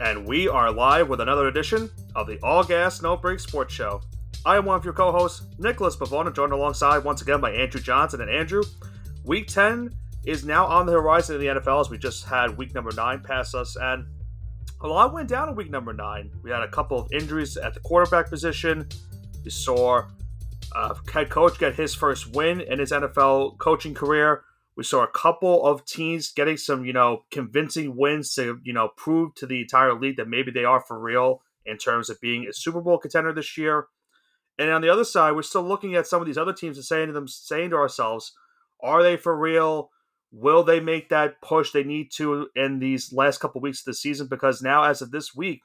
and 0.00 0.26
we 0.26 0.48
are 0.48 0.70
live 0.70 1.08
with 1.08 1.20
another 1.20 1.48
edition 1.48 1.90
of 2.14 2.26
the 2.26 2.38
All 2.42 2.62
Gas 2.62 3.02
No 3.02 3.16
Break 3.16 3.40
Sports 3.40 3.72
Show. 3.72 4.02
I 4.44 4.56
am 4.56 4.64
one 4.64 4.78
of 4.78 4.84
your 4.84 4.92
co-hosts, 4.92 5.46
Nicholas 5.58 5.96
Pavona, 5.96 6.34
joined 6.34 6.52
alongside 6.52 6.98
once 6.98 7.22
again 7.22 7.40
by 7.40 7.52
Andrew 7.52 7.80
Johnson. 7.80 8.20
And 8.20 8.30
Andrew, 8.30 8.62
Week 9.24 9.46
10 9.46 9.90
is 10.24 10.44
now 10.44 10.66
on 10.66 10.86
the 10.86 10.92
horizon 10.92 11.36
in 11.36 11.40
the 11.40 11.60
NFL 11.60 11.80
as 11.80 11.90
we 11.90 11.98
just 11.98 12.24
had 12.24 12.56
Week 12.56 12.74
number 12.74 12.92
9 12.92 13.20
pass 13.20 13.54
us, 13.54 13.76
and 13.76 14.06
a 14.82 14.86
lot 14.86 15.12
went 15.14 15.28
down 15.28 15.48
in 15.48 15.54
Week 15.54 15.70
number 15.70 15.92
9. 15.92 16.30
We 16.42 16.50
had 16.50 16.62
a 16.62 16.68
couple 16.68 16.98
of 16.98 17.10
injuries 17.12 17.56
at 17.56 17.74
the 17.74 17.80
quarterback 17.80 18.28
position. 18.28 18.88
We 19.44 19.50
saw 19.50 20.02
uh, 20.74 20.94
head 21.12 21.30
coach 21.30 21.58
get 21.58 21.74
his 21.74 21.94
first 21.94 22.34
win 22.34 22.60
in 22.60 22.78
his 22.78 22.92
NFL 22.92 23.58
coaching 23.58 23.94
career. 23.94 24.44
We 24.76 24.84
saw 24.84 25.02
a 25.02 25.08
couple 25.08 25.64
of 25.64 25.84
teams 25.86 26.32
getting 26.32 26.58
some, 26.58 26.84
you 26.84 26.92
know, 26.92 27.24
convincing 27.30 27.96
wins 27.96 28.34
to, 28.34 28.60
you 28.62 28.72
know, 28.72 28.90
prove 28.96 29.34
to 29.36 29.46
the 29.46 29.62
entire 29.62 29.98
league 29.98 30.16
that 30.18 30.28
maybe 30.28 30.50
they 30.50 30.64
are 30.64 30.80
for 30.80 30.98
real 30.98 31.42
in 31.64 31.78
terms 31.78 32.10
of 32.10 32.20
being 32.20 32.46
a 32.46 32.52
Super 32.52 32.80
Bowl 32.80 32.98
contender 32.98 33.32
this 33.32 33.56
year. 33.56 33.86
And 34.58 34.70
on 34.70 34.82
the 34.82 34.88
other 34.88 35.04
side, 35.04 35.32
we're 35.32 35.42
still 35.42 35.62
looking 35.62 35.94
at 35.94 36.06
some 36.06 36.20
of 36.20 36.26
these 36.26 36.38
other 36.38 36.52
teams 36.52 36.76
and 36.76 36.84
saying 36.84 37.08
to 37.08 37.12
them, 37.12 37.28
saying 37.28 37.70
to 37.70 37.76
ourselves, 37.76 38.32
are 38.82 39.02
they 39.02 39.16
for 39.16 39.36
real? 39.36 39.90
Will 40.32 40.62
they 40.62 40.80
make 40.80 41.08
that 41.08 41.40
push 41.40 41.70
they 41.72 41.84
need 41.84 42.10
to 42.12 42.48
in 42.54 42.78
these 42.78 43.12
last 43.12 43.38
couple 43.38 43.60
weeks 43.60 43.80
of 43.80 43.86
the 43.86 43.94
season? 43.94 44.26
Because 44.28 44.62
now, 44.62 44.84
as 44.84 45.00
of 45.00 45.10
this 45.10 45.34
week, 45.34 45.62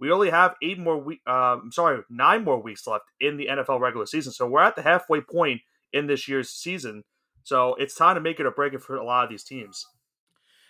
we 0.00 0.10
only 0.10 0.30
have 0.30 0.56
eight 0.62 0.78
more 0.78 0.96
week. 0.96 1.20
Uh, 1.26 1.58
I'm 1.62 1.72
sorry, 1.72 2.02
nine 2.08 2.42
more 2.42 2.60
weeks 2.60 2.86
left 2.86 3.04
in 3.20 3.36
the 3.36 3.46
NFL 3.46 3.80
regular 3.80 4.06
season. 4.06 4.32
So 4.32 4.46
we're 4.46 4.62
at 4.62 4.74
the 4.74 4.82
halfway 4.82 5.20
point 5.20 5.60
in 5.92 6.06
this 6.06 6.26
year's 6.26 6.50
season. 6.50 7.04
So 7.42 7.74
it's 7.74 7.94
time 7.94 8.14
to 8.14 8.20
make 8.20 8.38
it 8.38 8.46
or 8.46 8.50
break 8.50 8.74
it 8.74 8.82
for 8.82 8.96
a 8.96 9.04
lot 9.04 9.24
of 9.24 9.30
these 9.30 9.42
teams. 9.42 9.86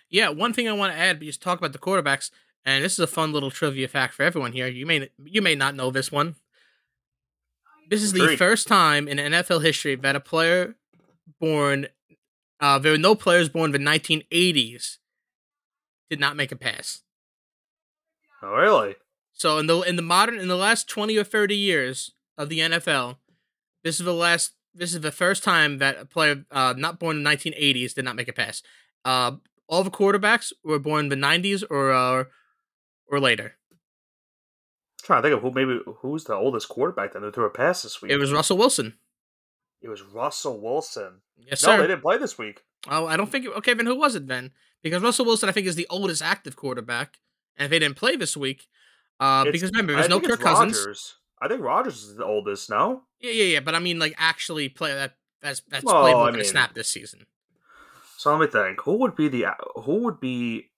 Yeah, 0.09 0.29
one 0.29 0.53
thing 0.53 0.67
I 0.67 0.73
want 0.73 0.93
to 0.93 0.99
add, 0.99 1.19
because 1.19 1.37
talk 1.37 1.57
about 1.57 1.73
the 1.73 1.79
quarterbacks, 1.79 2.31
and 2.65 2.83
this 2.83 2.93
is 2.93 2.99
a 2.99 3.07
fun 3.07 3.31
little 3.31 3.51
trivia 3.51 3.87
fact 3.87 4.13
for 4.13 4.23
everyone 4.23 4.51
here. 4.51 4.67
You 4.67 4.85
may 4.85 5.09
you 5.23 5.41
may 5.41 5.55
not 5.55 5.75
know 5.75 5.89
this 5.89 6.11
one. 6.11 6.35
This 7.89 8.03
is 8.03 8.13
the 8.13 8.37
first 8.37 8.67
time 8.67 9.07
in 9.07 9.17
NFL 9.17 9.63
history 9.63 9.95
that 9.95 10.15
a 10.15 10.21
player 10.21 10.75
born, 11.39 11.87
uh, 12.59 12.79
there 12.79 12.93
were 12.93 12.97
no 12.97 13.15
players 13.15 13.49
born 13.49 13.75
in 13.75 13.83
the 13.83 13.89
1980s 13.89 14.97
did 16.09 16.19
not 16.19 16.35
make 16.35 16.51
a 16.51 16.55
pass. 16.55 17.01
Oh, 18.41 18.53
really? 18.53 18.95
So 19.33 19.57
in 19.57 19.67
the 19.67 19.81
in 19.81 19.95
the 19.95 20.01
modern 20.01 20.39
in 20.39 20.47
the 20.47 20.55
last 20.55 20.87
20 20.87 21.17
or 21.17 21.23
30 21.23 21.55
years 21.55 22.11
of 22.37 22.49
the 22.49 22.59
NFL, 22.59 23.17
this 23.83 23.99
is 23.99 24.05
the 24.05 24.13
last 24.13 24.53
this 24.73 24.93
is 24.93 25.01
the 25.01 25.11
first 25.11 25.43
time 25.43 25.77
that 25.79 25.97
a 25.99 26.05
player 26.05 26.45
uh, 26.51 26.73
not 26.77 26.99
born 26.99 27.17
in 27.17 27.23
the 27.23 27.29
1980s 27.29 27.93
did 27.93 28.05
not 28.05 28.15
make 28.15 28.27
a 28.27 28.33
pass. 28.33 28.61
Uh, 29.03 29.33
all 29.67 29.83
the 29.83 29.91
quarterbacks 29.91 30.51
were 30.63 30.79
born 30.79 31.05
in 31.05 31.09
the 31.09 31.15
90s 31.15 31.63
or 31.69 31.91
uh, 31.91 32.23
or 33.07 33.19
later. 33.19 33.55
I'm 33.71 35.05
trying 35.05 35.21
to 35.23 35.29
think 35.29 35.37
of 35.37 35.41
who 35.43 35.51
maybe 35.51 35.79
who's 36.01 36.25
the 36.25 36.35
oldest 36.35 36.69
quarterback 36.69 37.13
that 37.13 37.33
threw 37.33 37.45
a 37.45 37.49
pass 37.49 37.83
this 37.83 38.01
week. 38.01 38.11
It 38.11 38.17
was 38.17 38.31
Russell 38.31 38.57
Wilson. 38.57 38.95
It 39.81 39.89
was 39.89 40.01
Russell 40.03 40.59
Wilson. 40.61 41.21
Yes, 41.37 41.63
no, 41.63 41.69
sir. 41.71 41.81
they 41.81 41.87
didn't 41.87 42.01
play 42.03 42.17
this 42.17 42.37
week. 42.37 42.61
Oh, 42.89 43.07
I 43.07 43.17
don't 43.17 43.31
think. 43.31 43.47
Okay, 43.47 43.73
then 43.73 43.85
who 43.87 43.95
was 43.95 44.15
it 44.15 44.27
then? 44.27 44.51
Because 44.83 45.01
Russell 45.01 45.25
Wilson, 45.25 45.49
I 45.49 45.51
think, 45.51 45.67
is 45.67 45.75
the 45.75 45.87
oldest 45.89 46.21
active 46.21 46.55
quarterback, 46.55 47.17
and 47.57 47.65
if 47.65 47.71
they 47.71 47.79
didn't 47.79 47.97
play 47.97 48.15
this 48.15 48.35
week, 48.37 48.67
uh, 49.19 49.43
It's- 49.47 49.53
because 49.53 49.71
remember, 49.71 49.93
there's 49.93 50.09
no 50.09 50.19
Kirk 50.19 50.39
Cousins. 50.39 50.77
Rodgers. 50.77 51.15
I 51.41 51.47
think 51.47 51.61
Rodgers 51.61 52.03
is 52.03 52.15
the 52.15 52.25
oldest. 52.25 52.69
No, 52.69 53.03
Yeah, 53.21 53.31
yeah, 53.31 53.43
yeah. 53.45 53.59
But 53.59 53.75
I 53.75 53.79
mean, 53.79 53.99
like, 53.99 54.13
actually 54.17 54.69
play 54.69 54.93
that. 54.93 55.15
That's 55.41 55.61
that's 55.69 55.83
Well, 55.83 56.01
played 56.01 56.13
more 56.15 56.27
I 56.27 56.31
mean- 56.31 56.43
snap 56.45 56.73
this 56.73 56.87
season. 56.87 57.25
so 58.17 58.31
let 58.35 58.39
me 58.41 58.47
think. 58.47 58.81
Who 58.81 58.95
would 58.97 59.15
be 59.15 59.27
the 59.27 59.45
who 59.83 60.03
would 60.03 60.19
be 60.19 60.69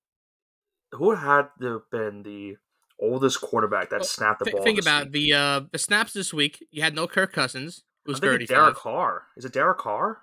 who 0.93 1.11
had 1.15 1.47
to 1.59 1.65
have 1.73 1.89
been 1.91 2.23
the 2.23 2.57
oldest 2.99 3.41
quarterback 3.41 3.89
that 3.89 3.99
Well, 4.01 4.05
snapped 4.07 4.39
the 4.39 4.45
Th- 4.45 4.55
ball? 4.55 4.63
think 4.63 4.79
about 4.79 5.05
week? 5.05 5.11
the 5.13 5.33
uh 5.33 5.61
the 5.71 5.77
snaps 5.79 6.13
this 6.13 6.33
week. 6.33 6.65
You 6.71 6.81
had 6.81 6.95
no 6.95 7.07
Kirk 7.07 7.33
Cousins, 7.33 7.83
who's 8.05 8.17
I'm 8.17 8.21
thinking 8.21 8.31
thirty 8.31 8.45
Derek. 8.45 8.75
Carr. 8.75 9.23
Is 9.35 9.43
it 9.45 9.51
Derek 9.53 9.79
Carr? 9.79 10.21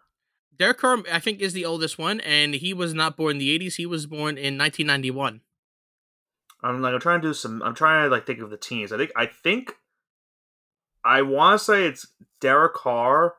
Derek 0.56 0.78
Carr, 0.78 0.98
I 1.12 1.18
think, 1.20 1.40
is 1.40 1.52
the 1.54 1.64
oldest 1.64 1.98
one, 1.98 2.20
and 2.20 2.54
he 2.54 2.72
was 2.74 2.92
not 2.94 3.16
born 3.16 3.32
in 3.32 3.38
the 3.38 3.50
eighties. 3.50 3.76
He 3.76 3.86
was 3.86 4.06
born 4.06 4.38
in 4.38 4.56
nineteen 4.56 4.86
ninety 4.86 5.10
one. 5.10 5.40
I'm 6.62 6.80
like 6.82 6.94
I'm 6.94 7.00
trying 7.00 7.20
to 7.22 7.28
do 7.28 7.34
some. 7.34 7.62
I'm 7.62 7.74
trying 7.74 8.06
to 8.06 8.10
like 8.10 8.26
think 8.26 8.40
of 8.40 8.50
the 8.50 8.56
teams. 8.58 8.92
I 8.92 8.96
think 8.98 9.10
I 9.16 9.26
think 9.26 9.76
I 11.04 11.22
want 11.22 11.58
to 11.58 11.64
say 11.64 11.86
it's 11.86 12.06
Derek 12.40 12.74
Carr, 12.74 13.34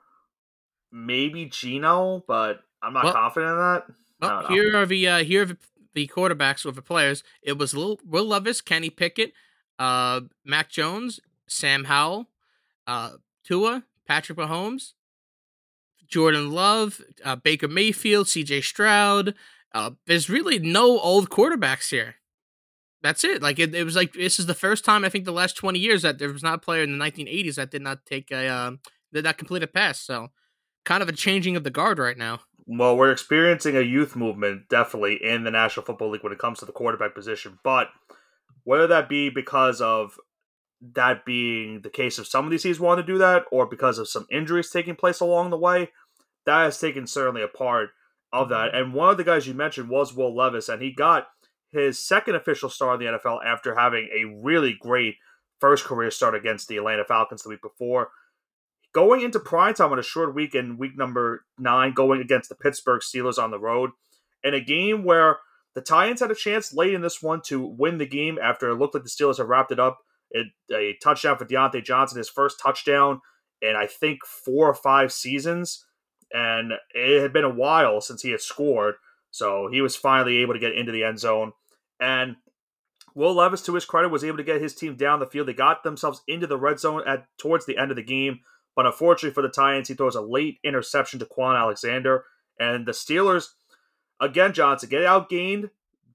maybe 0.92 1.46
Geno, 1.46 2.24
but 2.28 2.62
I'm 2.82 2.94
not 2.94 3.04
Well- 3.06 3.14
confident 3.14 3.52
in 3.52 3.58
that. 3.58 3.84
Well, 4.22 4.42
don't 4.42 4.50
know. 4.50 4.56
here 4.56 4.78
are 4.78 4.86
the 4.86 5.08
uh, 5.08 5.24
here 5.24 5.42
are 5.42 5.46
the, 5.46 5.58
the 5.94 6.08
quarterbacks 6.08 6.66
or 6.66 6.72
the 6.72 6.82
players. 6.84 7.24
It 7.42 7.58
was 7.58 7.74
Lil, 7.74 8.00
Will 8.06 8.26
Levis, 8.26 8.62
Kenny 8.62 8.90
Pickett, 8.92 9.34
uh, 9.80 10.22
Mac 10.46 10.70
Jones, 10.70 11.20
Sam 11.48 11.86
Howell, 11.86 12.28
uh, 12.86 13.14
Tua, 13.44 13.84
Patrick 14.08 14.38
Mahomes, 14.38 14.94
Jordan 16.08 16.52
Love, 16.52 17.02
uh, 17.26 17.36
Baker 17.36 17.68
Mayfield, 17.68 18.28
C.J. 18.28 18.62
Stroud. 18.62 19.34
Uh, 19.74 19.92
there's 20.06 20.30
really 20.30 20.60
no 20.60 21.00
old 21.00 21.30
quarterbacks 21.32 21.90
here. 21.90 22.16
That's 23.04 23.24
it. 23.24 23.42
Like 23.42 23.60
it, 23.60 23.74
it 23.74 23.84
was 23.84 23.96
like 23.96 24.14
this 24.14 24.40
is 24.40 24.46
the 24.46 24.54
first 24.54 24.86
time 24.86 25.04
I 25.04 25.10
think 25.10 25.26
the 25.26 25.32
last 25.32 25.56
20 25.58 25.80
years 25.80 26.04
that 26.04 26.20
there 26.20 26.32
was 26.32 26.44
not 26.44 26.56
a 26.56 26.60
player 26.60 26.84
in 26.84 26.98
the 26.98 27.04
1980s 27.04 27.56
that 27.56 27.72
did 27.72 27.82
not 27.82 28.06
take 28.06 28.32
a 28.32 28.48
um, 28.48 28.80
did 29.12 29.24
not 29.24 29.38
complete 29.38 29.64
a 29.64 29.68
pass. 29.68 30.00
So 30.00 30.30
kind 30.86 31.04
of 31.04 31.10
a 31.10 31.14
changing 31.14 31.56
of 31.56 31.64
the 31.64 31.70
guard 31.70 32.00
right 32.00 32.18
now. 32.18 32.42
Well, 32.68 32.96
we're 32.96 33.12
experiencing 33.12 33.76
a 33.76 33.82
youth 33.82 34.16
movement 34.16 34.70
definitely 34.70 35.16
in 35.16 35.44
the 35.44 35.52
National 35.52 35.86
Football 35.86 36.12
League 36.12 36.24
when 36.24 36.34
it 36.34 36.40
comes 36.40 36.60
to 36.60 36.66
the 36.66 36.72
quarterback 36.72 37.16
position. 37.16 37.60
But 37.64 37.90
whether 38.64 38.88
that 38.88 39.10
be 39.10 39.30
because 39.30 39.82
of 39.82 40.16
that 40.94 41.26
being 41.26 41.82
the 41.82 41.90
case 41.90 42.18
of 42.18 42.28
some 42.28 42.46
of 42.46 42.52
these 42.52 42.64
teams 42.64 42.80
wanting 42.80 43.06
to 43.06 43.12
do 43.12 43.18
that, 43.20 43.46
or 43.52 43.66
because 43.66 43.98
of 43.98 44.08
some 44.08 44.26
injuries 44.32 44.70
taking 44.70 44.96
place 44.96 45.20
along 45.20 45.50
the 45.50 45.58
way, 45.58 45.90
that 46.46 46.64
has 46.64 46.80
taken 46.80 47.08
certainly 47.08 47.42
a 47.42 47.48
part 47.48 47.90
of 48.32 48.50
that. 48.50 48.74
And 48.74 48.94
one 48.94 49.10
of 49.10 49.18
the 49.18 49.24
guys 49.24 49.48
you 49.48 49.54
mentioned 49.54 49.90
was 49.90 50.14
Will 50.16 50.36
Levis, 50.36 50.70
and 50.70 50.82
he 50.82 50.92
got 50.92 51.28
his 51.72 52.04
second 52.04 52.36
official 52.36 52.70
start 52.70 53.02
in 53.02 53.06
the 53.06 53.18
NFL 53.18 53.46
after 53.46 53.76
having 53.76 54.10
a 54.14 54.26
really 54.42 54.78
great 54.80 55.16
first 55.60 55.86
career 55.86 56.12
start 56.12 56.36
against 56.36 56.68
the 56.68 56.78
Atlanta 56.78 57.06
Falcons 57.06 57.44
the 57.44 57.50
week 57.50 57.62
before 57.62 58.10
going 58.94 59.22
into 59.22 59.40
prime 59.40 59.74
time 59.74 59.92
on 59.92 60.00
a 60.00 60.04
short 60.04 60.36
week 60.36 60.56
in 60.56 60.78
week 60.78 60.98
number 60.98 61.46
nine, 61.58 61.94
going 61.94 62.22
against 62.22 62.50
the 62.50 62.56
Pittsburgh 62.56 63.02
Steelers 63.02 63.42
on 63.42 63.52
the 63.52 63.60
road, 63.60 63.92
in 64.44 64.54
a 64.54 64.62
game 64.62 65.04
where 65.04 65.38
the 65.76 65.82
Titans 65.82 66.20
had 66.20 66.32
a 66.32 66.36
chance 66.36 66.74
late 66.74 66.94
in 66.94 67.02
this 67.02 67.22
one 67.22 67.42
to 67.46 67.62
win 67.62 67.98
the 67.98 68.06
game 68.06 68.38
after 68.42 68.70
it 68.70 68.76
looked 68.76 68.94
like 68.94 69.04
the 69.04 69.10
Steelers 69.10 69.38
had 69.38 69.48
wrapped 69.48 69.72
it 69.72 69.80
up. 69.80 70.00
It, 70.32 70.48
a 70.74 70.96
touchdown 71.02 71.38
for 71.38 71.46
Diontae 71.46 71.84
Johnson, 71.84 72.18
his 72.18 72.30
first 72.30 72.60
touchdown 72.60 73.22
in 73.62 73.76
I 73.76 73.86
think 73.86 74.26
four 74.26 74.68
or 74.68 74.74
five 74.74 75.12
seasons, 75.12 75.86
and 76.34 76.74
it 76.94 77.22
had 77.22 77.34
been 77.34 77.44
a 77.44 77.50
while 77.50 78.02
since 78.02 78.22
he 78.22 78.32
had 78.32 78.42
scored. 78.42 78.96
So 79.30 79.70
he 79.72 79.82
was 79.82 79.96
finally 79.96 80.38
able 80.38 80.54
to 80.54 80.60
get 80.60 80.76
into 80.76 80.92
the 80.92 81.04
end 81.04 81.20
zone, 81.20 81.54
and 82.02 82.36
Will 83.14 83.34
Levis, 83.34 83.62
to 83.64 83.76
his 83.76 83.86
credit, 83.86 84.10
was 84.10 84.24
able 84.24 84.38
to 84.38 84.44
get 84.44 84.62
his 84.62 84.74
team 84.74 84.96
down 84.96 85.20
the 85.20 85.28
field. 85.28 85.48
They 85.48 85.54
got 85.54 85.84
themselves 85.84 86.22
into 86.28 86.48
the 86.48 86.58
red 86.58 86.80
zone 86.80 87.04
at 87.08 87.28
towards 87.38 87.66
the 87.66 87.78
end 87.78 87.92
of 87.92 87.98
the 87.98 88.04
game. 88.04 88.40
But 88.76 88.86
unfortunately 88.86 89.34
for 89.34 89.42
the 89.42 89.50
Titans, 89.50 89.90
he 89.90 89.94
throws 89.94 90.16
a 90.16 90.22
late 90.22 90.60
interception 90.64 91.20
to 91.20 91.26
Kwon 91.26 91.60
Alexander. 91.60 92.24
And 92.60 92.86
the 92.86 92.94
Steelers, 92.94 93.50
again, 94.20 94.54
Johnson, 94.54 94.90
get 94.90 95.02
outgained, 95.02 95.70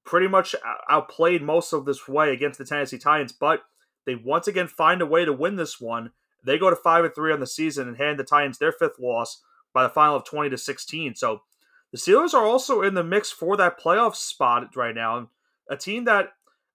pretty 0.05 0.27
much 0.27 0.55
outplayed 0.89 1.43
most 1.43 1.73
of 1.73 1.85
this 1.85 2.09
way 2.09 2.33
against 2.33 2.59
the 2.59 2.65
Tennessee 2.65 2.99
Titans. 2.99 3.33
But 3.33 3.63
they 4.07 4.15
once 4.15 4.49
again 4.49 4.69
find 4.69 5.03
a 5.03 5.07
way 5.07 5.25
to 5.25 5.33
win 5.33 5.57
this 5.57 5.81
one. 5.81 6.13
They 6.45 6.59
go 6.59 6.71
to 6.71 6.77
5 6.77 7.05
and 7.05 7.15
3 7.15 7.33
on 7.33 7.41
the 7.41 7.47
season 7.47 7.89
and 7.89 7.97
hand 7.97 8.19
the 8.19 8.25
Titans 8.25 8.59
their 8.59 8.73
fifth 8.73 8.99
loss 8.99 9.43
by 9.75 9.83
the 9.83 9.89
final 9.91 10.17
of 10.17 10.25
20 10.25 10.49
to 10.51 10.59
16. 10.59 11.15
So 11.17 11.43
the 11.93 11.99
Steelers 11.99 12.33
are 12.33 12.47
also 12.47 12.83
in 12.83 12.95
the 12.95 13.05
mix 13.05 13.31
for 13.31 13.57
that 13.57 13.79
playoff 13.79 14.15
spot 14.15 14.75
right 14.77 14.95
now. 14.95 15.29
A 15.71 15.77
team 15.77 16.05
that 16.05 16.29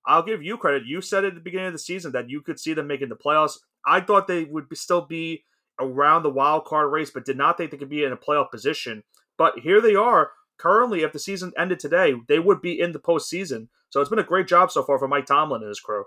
I'll 0.05 0.23
give 0.23 0.43
you 0.43 0.57
credit. 0.57 0.85
You 0.85 1.01
said 1.01 1.25
at 1.25 1.35
the 1.35 1.41
beginning 1.41 1.67
of 1.67 1.73
the 1.73 1.79
season 1.79 2.11
that 2.13 2.29
you 2.29 2.41
could 2.41 2.59
see 2.59 2.73
them 2.73 2.87
making 2.87 3.09
the 3.09 3.15
playoffs. 3.15 3.57
I 3.85 4.01
thought 4.01 4.27
they 4.27 4.43
would 4.45 4.69
be, 4.69 4.75
still 4.75 5.01
be 5.01 5.43
around 5.79 6.23
the 6.23 6.29
wild 6.29 6.65
card 6.65 6.91
race, 6.91 7.09
but 7.09 7.25
did 7.25 7.37
not 7.37 7.57
think 7.57 7.71
they 7.71 7.77
could 7.77 7.89
be 7.89 8.03
in 8.03 8.11
a 8.11 8.17
playoff 8.17 8.51
position. 8.51 9.03
But 9.37 9.59
here 9.59 9.81
they 9.81 9.95
are. 9.95 10.31
Currently, 10.57 11.01
if 11.01 11.11
the 11.11 11.19
season 11.19 11.51
ended 11.57 11.79
today, 11.79 12.13
they 12.27 12.39
would 12.39 12.61
be 12.61 12.79
in 12.79 12.91
the 12.91 12.99
postseason. 12.99 13.67
So 13.89 13.99
it's 13.99 14.09
been 14.09 14.19
a 14.19 14.23
great 14.23 14.47
job 14.47 14.71
so 14.71 14.83
far 14.83 14.99
for 14.99 15.07
Mike 15.07 15.25
Tomlin 15.25 15.61
and 15.61 15.69
his 15.69 15.79
crew. 15.79 16.05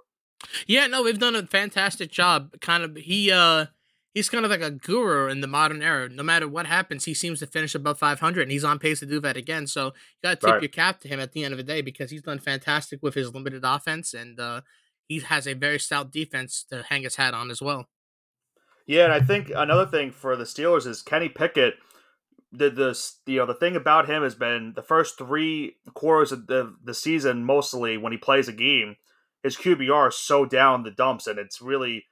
Yeah, 0.67 0.87
no, 0.87 1.03
we've 1.03 1.19
done 1.19 1.35
a 1.35 1.47
fantastic 1.47 2.11
job. 2.11 2.61
Kind 2.61 2.85
of, 2.85 2.97
he 2.97 3.33
uh, 3.33 3.67
he's 4.15 4.31
kind 4.31 4.45
of 4.45 4.51
like 4.51 4.63
a 4.63 4.71
guru 4.71 5.29
in 5.29 5.41
the 5.41 5.47
modern 5.47 5.83
era. 5.83 6.09
No 6.09 6.23
matter 6.23 6.49
what 6.49 6.67
happens, 6.67 7.05
he 7.05 7.13
seems 7.15 7.41
to 7.41 7.47
finish 7.47 7.75
above 7.75 7.99
500, 7.99 8.43
and 8.43 8.51
he's 8.53 8.65
on 8.65 8.79
pace 8.79 9.01
to 9.01 9.07
do 9.07 9.21
that 9.21 9.37
again. 9.37 9.67
So 9.67 9.87
you 9.87 9.93
got 10.23 10.31
to 10.31 10.37
tip 10.37 10.53
Right. 10.55 10.63
your 10.63 10.69
cap 10.71 11.01
to 11.01 11.09
him 11.09 11.21
at 11.21 11.33
the 11.33 11.45
end 11.45 11.53
of 11.53 11.59
the 11.59 11.65
day 11.65 11.83
because 11.83 12.11
he's 12.11 12.23
done 12.23 12.39
fantastic 12.39 13.03
with 13.03 13.15
his 13.15 13.35
limited 13.35 13.63
offense, 13.65 14.15
and 14.15 14.39
uh, 14.41 14.63
he 15.07 15.19
has 15.21 15.47
a 15.47 15.55
very 15.55 15.79
stout 15.79 16.11
defense 16.11 16.65
to 16.71 16.83
hang 16.85 17.03
his 17.03 17.17
hat 17.17 17.35
on 17.35 17.51
as 17.51 17.61
well. 17.61 17.89
Yeah, 18.87 19.05
and 19.05 19.13
I 19.13 19.21
think 19.21 19.51
another 19.55 19.87
thing 19.87 20.11
for 20.13 20.37
the 20.37 20.45
Steelers 20.45 20.87
is 20.87 21.03
Kenny 21.03 21.29
Pickett. 21.29 21.75
The 22.53 22.71
the 22.71 23.01
you 23.27 23.39
know 23.39 23.47
the 23.47 23.55
thing 23.55 23.75
about 23.75 24.09
him 24.09 24.23
has 24.23 24.37
been 24.37 24.75
the 24.77 24.83
first 24.83 25.19
three 25.19 25.77
quarters 25.95 26.31
of 26.31 26.47
the 26.47 26.77
the 26.85 26.95
season, 26.95 27.45
mostly 27.45 27.97
when 27.97 28.13
he 28.13 28.19
plays 28.19 28.47
a 28.47 28.53
game, 28.53 28.97
his 29.43 29.57
QBR 29.57 30.09
is 30.11 30.17
so 30.17 30.45
down 30.45 30.85
the 30.85 30.91
dumps 30.93 31.27
and 31.27 31.39
it's 31.39 31.61
really 31.61 32.05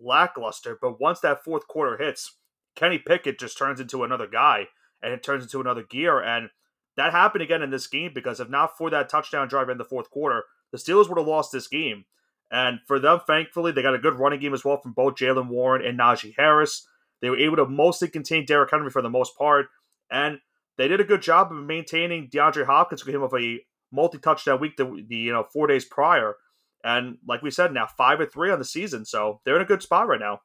lackluster. 0.00 0.78
But 0.80 1.00
once 1.00 1.20
that 1.20 1.44
fourth 1.44 1.68
quarter 1.68 2.02
hits, 2.02 2.36
Kenny 2.76 2.98
Pickett 2.98 3.38
just 3.38 3.58
turns 3.58 3.80
into 3.80 4.04
another 4.04 4.26
guy 4.26 4.68
and 5.02 5.12
it 5.12 5.22
turns 5.22 5.44
into 5.44 5.60
another 5.60 5.82
gear. 5.82 6.20
And 6.20 6.50
that 6.96 7.12
happened 7.12 7.42
again 7.42 7.62
in 7.62 7.70
this 7.70 7.86
game 7.86 8.12
because 8.14 8.40
if 8.40 8.48
not 8.48 8.76
for 8.76 8.90
that 8.90 9.08
touchdown 9.08 9.48
drive 9.48 9.68
in 9.68 9.78
the 9.78 9.84
fourth 9.84 10.10
quarter, 10.10 10.44
the 10.72 10.78
Steelers 10.78 11.08
would 11.08 11.18
have 11.18 11.26
lost 11.26 11.52
this 11.52 11.68
game. 11.68 12.04
And 12.50 12.80
for 12.86 12.98
them, 12.98 13.20
thankfully, 13.26 13.72
they 13.72 13.82
got 13.82 13.94
a 13.94 13.98
good 13.98 14.18
running 14.18 14.40
game 14.40 14.54
as 14.54 14.64
well 14.64 14.80
from 14.80 14.92
both 14.92 15.14
Jaylen 15.14 15.48
Warren 15.48 15.84
and 15.84 15.98
Najee 15.98 16.34
Harris. 16.36 16.86
They 17.22 17.30
were 17.30 17.38
able 17.38 17.56
to 17.56 17.66
mostly 17.66 18.08
contain 18.08 18.44
Derrick 18.44 18.70
Henry 18.70 18.90
for 18.90 19.02
the 19.02 19.10
most 19.10 19.36
part. 19.36 19.66
And 20.10 20.40
they 20.76 20.88
did 20.88 21.00
a 21.00 21.04
good 21.04 21.22
job 21.22 21.52
of 21.52 21.58
maintaining 21.58 22.28
DeAndre 22.28 22.66
Hopkins 22.66 23.02
for 23.02 23.10
him 23.10 23.22
of 23.22 23.34
a 23.34 23.60
multi-touchdown 23.92 24.60
week 24.60 24.76
the, 24.76 25.04
the 25.08 25.16
you 25.16 25.32
know 25.32 25.46
four 25.52 25.66
days 25.66 25.84
prior. 25.84 26.36
And 26.84 27.18
like 27.26 27.42
we 27.42 27.50
said, 27.50 27.72
now 27.72 27.86
five 27.86 28.20
or 28.20 28.26
three 28.26 28.50
on 28.50 28.58
the 28.58 28.64
season, 28.64 29.04
so 29.04 29.40
they're 29.44 29.56
in 29.56 29.62
a 29.62 29.66
good 29.66 29.82
spot 29.82 30.08
right 30.08 30.20
now. 30.20 30.40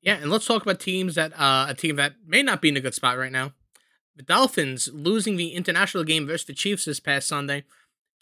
Yeah, 0.00 0.14
and 0.14 0.30
let's 0.30 0.46
talk 0.46 0.62
about 0.62 0.80
teams 0.80 1.16
that 1.16 1.32
uh, 1.38 1.66
a 1.68 1.74
team 1.74 1.96
that 1.96 2.14
may 2.26 2.42
not 2.42 2.62
be 2.62 2.68
in 2.68 2.76
a 2.76 2.80
good 2.80 2.94
spot 2.94 3.18
right 3.18 3.32
now. 3.32 3.52
The 4.16 4.22
Dolphins 4.22 4.88
losing 4.92 5.36
the 5.36 5.50
international 5.50 6.04
game 6.04 6.26
versus 6.26 6.46
the 6.46 6.54
Chiefs 6.54 6.84
this 6.84 7.00
past 7.00 7.28
Sunday. 7.28 7.64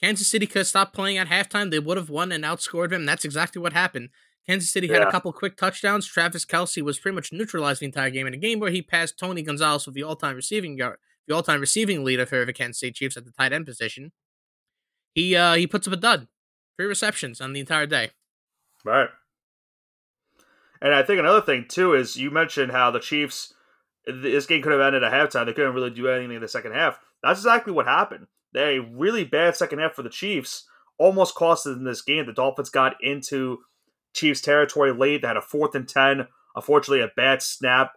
Kansas 0.01 0.29
City 0.29 0.47
could 0.47 0.61
have 0.61 0.67
stopped 0.67 0.95
playing 0.95 1.17
at 1.17 1.29
halftime. 1.29 1.71
They 1.71 1.79
would 1.79 1.97
have 1.97 2.11
won 2.11 2.33
and 2.33 2.45
outscored 2.45 2.91
them. 2.91 3.07
That's 3.07 3.25
exactly 3.25 3.63
what 3.63 3.73
happened. 3.73 4.11
Kansas 4.47 4.71
City 4.71 4.89
had 4.89 5.03
a 5.03 5.11
couple 5.11 5.33
quick 5.33 5.57
touchdowns. 5.57 6.07
Travis 6.07 6.45
Kelce 6.45 6.83
was 6.83 6.99
pretty 6.99 7.15
much 7.15 7.33
neutralized 7.33 7.81
the 7.81 7.87
entire 7.87 8.11
game 8.11 8.27
in 8.27 8.35
a 8.35 8.39
game 8.39 8.61
where 8.61 8.71
he 8.71 8.81
passed 8.81 9.19
Tony 9.19 9.43
Gonzalez 9.43 9.87
with 9.87 9.95
the 9.95 10.05
all-time 10.05 10.37
receiving 10.37 10.79
yard, 10.79 10.99
the 11.27 11.35
all-time 11.35 11.61
receiving 11.61 12.05
leader 12.05 12.27
for 12.27 12.45
the 12.45 12.53
Kansas 12.53 12.79
City 12.79 12.93
Chiefs 12.93 13.17
at 13.17 13.25
the 13.25 13.33
tight 13.33 13.53
end 13.53 13.67
position. 13.67 14.13
He 15.15 15.35
uh 15.35 15.55
he 15.55 15.67
puts 15.67 15.89
up 15.89 15.95
a 15.95 15.97
dud. 15.97 16.29
Three 16.77 16.87
receptions 16.87 17.41
on 17.41 17.53
the 17.53 17.61
entire 17.61 17.87
day. 17.87 18.11
Right. 18.85 19.09
And 20.81 20.95
I 20.95 21.03
think 21.03 21.19
another 21.19 21.41
thing 21.41 21.67
too 21.69 21.95
is 21.95 22.17
you 22.17 22.31
mentioned 22.31 22.73
how 22.73 22.91
the 22.91 23.01
Chiefs 23.01 23.55
this 24.07 24.47
game 24.47 24.63
could 24.63 24.73
have 24.73 24.81
ended 24.81 25.03
at 25.03 25.13
halftime. 25.13 25.47
They 25.47 25.53
couldn't 25.53 25.75
really 25.75 25.91
do 25.91 26.09
anything 26.09 26.37
in 26.37 26.43
the 26.43 26.49
second 26.49 26.73
half. 26.73 26.99
That's 27.23 27.41
exactly 27.41 27.73
what 27.73 27.87
happened. 27.87 28.27
They 28.53 28.79
really 28.79 29.25
bad 29.25 29.57
second 29.57 29.81
half 29.81 29.95
for 29.95 30.03
the 30.03 30.11
Chiefs 30.11 30.65
almost 30.99 31.35
cost 31.35 31.65
them 31.65 31.85
this 31.85 32.03
game. 32.03 32.27
The 32.27 32.33
Dolphins 32.33 32.71
got 32.71 32.97
into 33.01 33.59
Chiefs 34.15 34.41
territory 34.41 34.93
late. 34.93 35.23
They 35.23 35.29
had 35.29 35.37
a 35.37 35.43
fourth 35.43 35.75
and 35.75 35.89
ten. 35.89 36.29
Unfortunately, 36.55 37.03
a 37.03 37.11
bad 37.17 37.43
snap 37.43 37.93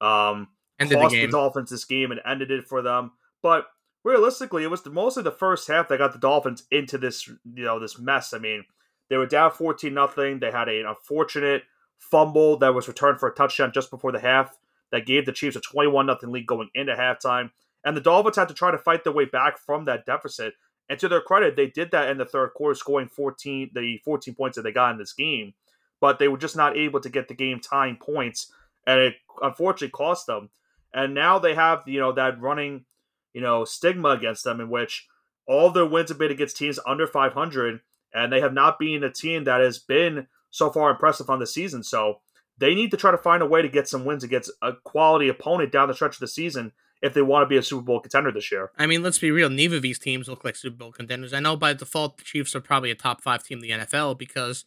um, 0.00 0.48
ended 0.78 0.98
cost 0.98 1.14
the, 1.14 1.24
the, 1.24 1.32
Dolphins 1.32 1.70
this 1.70 1.84
game 1.84 2.10
and 2.10 2.20
ended 2.26 2.50
it 2.50 2.66
for 2.66 2.82
them. 2.82 3.12
But 3.42 3.66
realistically, 4.04 4.62
it 4.62 4.70
was 4.70 4.86
mostly 4.86 5.22
the 5.22 5.32
first 5.32 5.66
half 5.66 5.88
that 5.88 5.98
got 5.98 6.12
the 6.12 6.18
Dolphins 6.18 6.64
into 6.70 6.98
this 6.98 7.26
you 7.26 7.64
know 7.64 7.80
this 7.80 7.98
mess. 7.98 8.32
I 8.32 8.38
mean, 8.38 8.64
they 9.08 9.16
were 9.16 9.26
down 9.26 9.50
fourteen 9.50 9.94
nothing. 9.94 10.38
They 10.38 10.52
had 10.52 10.68
an 10.68 10.86
unfortunate 10.86 11.62
fumble 11.98 12.58
that 12.58 12.74
was 12.74 12.86
returned 12.86 13.18
for 13.18 13.28
a 13.28 13.34
touchdown 13.34 13.72
just 13.72 13.90
before 13.90 14.12
the 14.12 14.20
half 14.20 14.56
that 14.92 15.06
gave 15.06 15.26
the 15.26 15.32
Chiefs 15.32 15.56
a 15.56 15.60
twenty 15.60 15.90
one 15.90 16.06
nothing 16.06 16.30
lead 16.30 16.46
going 16.46 16.68
into 16.74 16.94
halftime. 16.94 17.50
And 17.84 17.96
the 17.96 18.00
Dolphins 18.00 18.36
had 18.36 18.48
to 18.48 18.54
try 18.54 18.70
to 18.70 18.78
fight 18.78 19.04
their 19.04 19.12
way 19.12 19.24
back 19.24 19.58
from 19.58 19.84
that 19.86 20.06
deficit. 20.06 20.54
And 20.88 20.98
to 21.00 21.08
their 21.08 21.20
credit, 21.20 21.56
they 21.56 21.66
did 21.66 21.90
that 21.92 22.10
in 22.10 22.18
the 22.18 22.26
third 22.26 22.52
quarter, 22.54 22.74
scoring 22.74 23.08
14 23.08 23.70
the 23.74 23.98
14 24.04 24.34
points 24.34 24.56
that 24.56 24.62
they 24.62 24.72
got 24.72 24.92
in 24.92 24.98
this 24.98 25.14
game. 25.14 25.54
But 26.00 26.18
they 26.18 26.28
were 26.28 26.38
just 26.38 26.56
not 26.56 26.76
able 26.76 27.00
to 27.00 27.08
get 27.08 27.28
the 27.28 27.34
game 27.34 27.60
tying 27.60 27.96
points, 27.96 28.52
and 28.86 29.00
it 29.00 29.14
unfortunately 29.42 29.88
cost 29.90 30.26
them. 30.26 30.50
And 30.92 31.14
now 31.14 31.38
they 31.38 31.54
have 31.54 31.82
you 31.86 31.98
know 31.98 32.12
that 32.12 32.40
running 32.40 32.84
you 33.34 33.42
know 33.42 33.64
stigma 33.64 34.10
against 34.10 34.44
them, 34.44 34.60
in 34.60 34.70
which 34.70 35.06
all 35.46 35.70
their 35.70 35.84
wins 35.84 36.08
have 36.08 36.18
been 36.18 36.30
against 36.30 36.56
teams 36.56 36.78
under 36.86 37.06
500, 37.06 37.80
and 38.14 38.32
they 38.32 38.40
have 38.40 38.54
not 38.54 38.78
been 38.78 39.04
a 39.04 39.12
team 39.12 39.44
that 39.44 39.60
has 39.60 39.78
been 39.78 40.28
so 40.50 40.70
far 40.70 40.90
impressive 40.90 41.28
on 41.28 41.40
the 41.40 41.46
season. 41.46 41.82
So 41.82 42.20
they 42.56 42.74
need 42.74 42.90
to 42.92 42.96
try 42.96 43.10
to 43.10 43.18
find 43.18 43.42
a 43.42 43.46
way 43.46 43.60
to 43.60 43.68
get 43.68 43.88
some 43.88 44.04
wins 44.04 44.24
against 44.24 44.50
a 44.62 44.72
quality 44.84 45.28
opponent 45.28 45.72
down 45.72 45.88
the 45.88 45.94
stretch 45.94 46.16
of 46.16 46.20
the 46.20 46.28
season 46.28 46.72
if 47.02 47.12
they 47.12 47.22
want 47.22 47.42
to 47.42 47.46
be 47.46 47.56
a 47.56 47.62
Super 47.62 47.82
Bowl 47.82 48.00
contender 48.00 48.32
this 48.32 48.50
year. 48.50 48.70
I 48.78 48.86
mean, 48.86 49.02
let's 49.02 49.18
be 49.18 49.30
real. 49.30 49.50
Neither 49.50 49.76
of 49.76 49.82
these 49.82 49.98
teams 49.98 50.28
look 50.28 50.44
like 50.44 50.56
Super 50.56 50.76
Bowl 50.76 50.92
contenders. 50.92 51.34
I 51.34 51.40
know 51.40 51.56
by 51.56 51.74
default 51.74 52.16
the 52.16 52.24
Chiefs 52.24 52.54
are 52.54 52.60
probably 52.60 52.90
a 52.90 52.94
top 52.94 53.20
five 53.20 53.44
team 53.44 53.58
in 53.58 53.62
the 53.62 53.84
NFL 53.84 54.16
because 54.16 54.64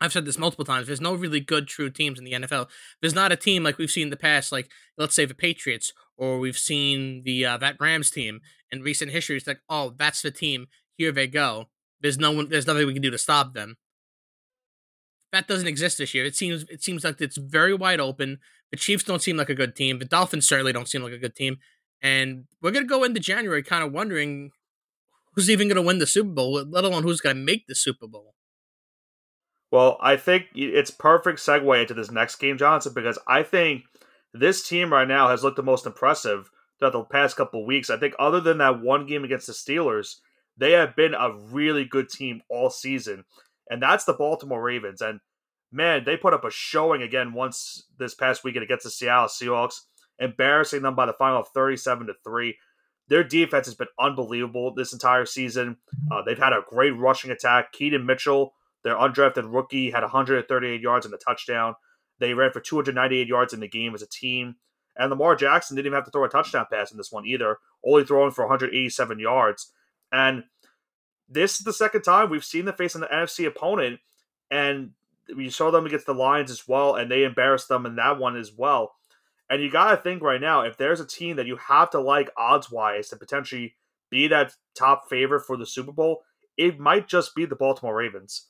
I've 0.00 0.12
said 0.12 0.24
this 0.24 0.38
multiple 0.38 0.64
times. 0.64 0.86
There's 0.86 1.00
no 1.00 1.14
really 1.14 1.40
good, 1.40 1.66
true 1.66 1.90
teams 1.90 2.18
in 2.18 2.24
the 2.24 2.32
NFL. 2.32 2.68
There's 3.00 3.14
not 3.14 3.32
a 3.32 3.36
team 3.36 3.62
like 3.62 3.76
we've 3.76 3.90
seen 3.90 4.04
in 4.04 4.10
the 4.10 4.16
past, 4.16 4.52
like 4.52 4.70
let's 4.96 5.14
say 5.14 5.24
the 5.24 5.34
Patriots, 5.34 5.92
or 6.20 6.38
we've 6.38 6.58
seen 6.58 7.22
the 7.24 7.46
uh, 7.46 7.56
that 7.56 7.76
Rams 7.80 8.10
team 8.10 8.42
in 8.70 8.82
recent 8.82 9.10
history. 9.10 9.38
It's 9.38 9.46
like, 9.46 9.62
oh, 9.70 9.94
that's 9.96 10.20
the 10.20 10.30
team. 10.30 10.66
Here 10.96 11.10
they 11.10 11.26
go. 11.26 11.70
There's 12.00 12.18
no 12.18 12.30
one. 12.30 12.50
There's 12.50 12.66
nothing 12.66 12.86
we 12.86 12.92
can 12.92 13.02
do 13.02 13.10
to 13.10 13.18
stop 13.18 13.54
them. 13.54 13.76
That 15.32 15.48
doesn't 15.48 15.66
exist 15.66 15.96
this 15.96 16.12
year. 16.14 16.26
It 16.26 16.36
seems. 16.36 16.64
It 16.68 16.82
seems 16.82 17.04
like 17.04 17.20
it's 17.20 17.38
very 17.38 17.74
wide 17.74 18.00
open. 18.00 18.38
The 18.70 18.76
Chiefs 18.76 19.02
don't 19.02 19.22
seem 19.22 19.38
like 19.38 19.48
a 19.48 19.54
good 19.54 19.74
team. 19.74 19.98
The 19.98 20.04
Dolphins 20.04 20.46
certainly 20.46 20.72
don't 20.72 20.88
seem 20.88 21.02
like 21.02 21.12
a 21.12 21.18
good 21.18 21.34
team. 21.34 21.56
And 22.02 22.44
we're 22.62 22.70
to 22.70 22.84
go 22.84 23.02
into 23.02 23.18
January 23.18 23.62
kind 23.62 23.82
of 23.82 23.92
wondering 23.92 24.50
who's 25.34 25.50
even 25.50 25.68
to 25.70 25.82
win 25.82 25.98
the 25.98 26.06
Super 26.06 26.30
Bowl, 26.30 26.52
let 26.52 26.84
alone 26.84 27.02
who's 27.02 27.20
to 27.20 27.34
make 27.34 27.66
the 27.66 27.74
Super 27.74 28.06
Bowl. 28.06 28.34
Well, 29.70 29.98
I 30.00 30.16
think 30.16 30.46
it's 30.54 30.90
perfect 30.90 31.38
segue 31.38 31.80
into 31.80 31.94
this 31.94 32.10
next 32.10 32.36
game, 32.36 32.58
Johnson, 32.58 32.92
because 32.92 33.18
I 33.26 33.42
think 33.42 33.84
this 34.32 34.66
team 34.66 34.92
right 34.92 35.08
now 35.08 35.28
has 35.28 35.42
looked 35.42 35.56
the 35.56 35.62
most 35.62 35.86
impressive 35.86 36.50
throughout 36.78 36.92
the 36.92 37.04
past 37.04 37.36
couple 37.36 37.64
weeks. 37.64 37.90
I 37.90 37.98
think 37.98 38.14
other 38.18 38.40
than 38.40 38.58
that 38.58 38.80
one 38.80 39.06
game 39.06 39.24
against 39.24 39.46
the 39.46 39.52
Steelers, 39.52 40.16
they 40.56 40.72
have 40.72 40.96
been 40.96 41.14
a 41.14 41.32
really 41.32 41.84
good 41.84 42.08
team 42.08 42.42
all 42.48 42.70
season. 42.70 43.24
And 43.70 43.82
that's 43.82 44.04
the 44.04 44.12
Baltimore 44.12 44.62
Ravens. 44.62 45.00
And 45.00 45.20
man, 45.72 46.04
they 46.04 46.16
put 46.16 46.34
up 46.34 46.44
a 46.44 46.50
showing 46.50 47.02
again 47.02 47.32
once 47.32 47.86
this 47.98 48.14
past 48.14 48.44
weekend 48.44 48.64
against 48.64 48.84
the 48.84 48.90
Seattle 48.90 49.28
Seahawks, 49.28 49.80
embarrassing 50.18 50.82
them 50.82 50.94
by 50.94 51.06
the 51.06 51.12
final 51.12 51.40
of 51.40 51.48
37 51.48 52.08
to 52.08 52.14
3. 52.24 52.56
Their 53.08 53.24
defense 53.24 53.66
has 53.66 53.74
been 53.74 53.88
unbelievable 53.98 54.72
this 54.72 54.92
entire 54.92 55.26
season. 55.26 55.76
Uh, 56.10 56.22
they've 56.22 56.38
had 56.38 56.52
a 56.52 56.62
great 56.68 56.96
rushing 56.96 57.30
attack. 57.30 57.72
Keaton 57.72 58.06
Mitchell, 58.06 58.54
their 58.84 58.94
undrafted 58.94 59.52
rookie, 59.52 59.90
had 59.90 60.02
138 60.02 60.80
yards 60.80 61.06
and 61.06 61.14
a 61.14 61.18
touchdown. 61.18 61.74
They 62.20 62.34
ran 62.34 62.52
for 62.52 62.60
298 62.60 63.26
yards 63.26 63.52
in 63.52 63.60
the 63.60 63.68
game 63.68 63.94
as 63.94 64.02
a 64.02 64.06
team. 64.06 64.56
And 64.96 65.10
Lamar 65.10 65.34
Jackson 65.34 65.74
didn't 65.74 65.86
even 65.86 65.96
have 65.96 66.04
to 66.04 66.10
throw 66.10 66.24
a 66.24 66.28
touchdown 66.28 66.66
pass 66.70 66.92
in 66.92 66.98
this 66.98 67.10
one 67.10 67.26
either, 67.26 67.58
only 67.84 68.04
throwing 68.04 68.30
for 68.30 68.44
187 68.44 69.18
yards. 69.18 69.72
And 70.12 70.44
this 71.28 71.58
is 71.58 71.64
the 71.64 71.72
second 71.72 72.02
time 72.02 72.28
we've 72.28 72.44
seen 72.44 72.64
them 72.66 72.74
face 72.74 72.94
an 72.94 73.04
NFC 73.12 73.46
opponent, 73.46 74.00
and 74.50 74.90
we 75.34 75.48
saw 75.48 75.70
them 75.70 75.86
against 75.86 76.06
the 76.06 76.14
Lions 76.14 76.50
as 76.50 76.68
well, 76.68 76.96
and 76.96 77.10
they 77.10 77.24
embarrassed 77.24 77.68
them 77.68 77.86
in 77.86 77.96
that 77.96 78.18
one 78.18 78.36
as 78.36 78.52
well. 78.52 78.94
And 79.48 79.62
you 79.62 79.70
got 79.70 79.90
to 79.90 79.96
think 79.96 80.22
right 80.22 80.40
now, 80.40 80.62
if 80.62 80.76
there's 80.76 81.00
a 81.00 81.06
team 81.06 81.36
that 81.36 81.46
you 81.46 81.56
have 81.56 81.90
to 81.90 82.00
like 82.00 82.30
odds 82.36 82.70
wise 82.70 83.08
to 83.08 83.16
potentially 83.16 83.74
be 84.10 84.28
that 84.28 84.54
top 84.74 85.08
favorite 85.08 85.46
for 85.46 85.56
the 85.56 85.66
Super 85.66 85.92
Bowl, 85.92 86.24
it 86.56 86.78
might 86.78 87.08
just 87.08 87.34
be 87.34 87.46
the 87.46 87.56
Baltimore 87.56 87.96
Ravens. 87.96 88.46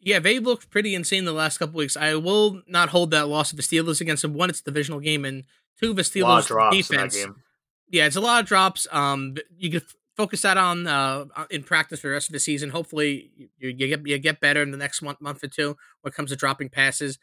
Yeah, 0.00 0.18
they've 0.18 0.42
looked 0.42 0.70
pretty 0.70 0.94
insane 0.94 1.24
the 1.24 1.32
last 1.32 1.58
couple 1.58 1.78
weeks. 1.78 1.96
I 1.96 2.14
will 2.14 2.62
not 2.66 2.90
hold 2.90 3.10
that 3.12 3.28
loss 3.28 3.50
of 3.52 3.56
the 3.56 3.62
Steelers 3.62 4.00
against 4.00 4.22
them. 4.22 4.34
One, 4.34 4.50
it's 4.50 4.60
a 4.60 4.64
divisional 4.64 5.00
game, 5.00 5.24
and 5.24 5.44
two, 5.80 5.94
the 5.94 6.02
Steelers 6.02 6.46
defense. 6.70 7.16
Yeah, 7.90 8.06
it's 8.06 8.16
a 8.16 8.20
lot 8.20 8.42
of 8.42 8.46
drops. 8.46 8.86
Um, 8.92 9.36
you 9.56 9.70
can 9.70 9.82
focus 10.16 10.42
that 10.42 10.56
on 10.56 10.86
uh, 10.86 11.24
in 11.50 11.62
practice 11.62 12.00
for 12.00 12.08
the 12.08 12.12
rest 12.12 12.28
of 12.28 12.32
the 12.32 12.40
season. 12.40 12.70
Hopefully, 12.70 13.30
you, 13.36 13.48
you 13.58 13.88
get 13.88 14.06
you 14.06 14.18
get 14.18 14.40
better 14.40 14.62
in 14.62 14.70
the 14.70 14.76
next 14.76 15.02
month 15.02 15.20
month 15.20 15.42
or 15.42 15.48
two 15.48 15.76
when 16.02 16.10
it 16.10 16.14
comes 16.14 16.30
to 16.30 16.36
dropping 16.36 16.68
passes. 16.68 17.18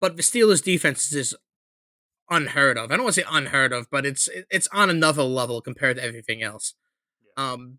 But 0.00 0.16
the 0.16 0.22
Steelers' 0.22 0.62
defense 0.62 1.12
is 1.12 1.34
unheard 2.28 2.76
of. 2.76 2.90
I 2.90 2.96
don't 2.96 3.04
want 3.04 3.14
to 3.14 3.22
say 3.22 3.28
unheard 3.30 3.72
of, 3.72 3.88
but 3.90 4.04
it's 4.04 4.28
it's 4.50 4.68
on 4.68 4.90
another 4.90 5.22
level 5.22 5.60
compared 5.60 5.96
to 5.96 6.04
everything 6.04 6.42
else. 6.42 6.74
Yeah. 7.36 7.52
Um, 7.52 7.78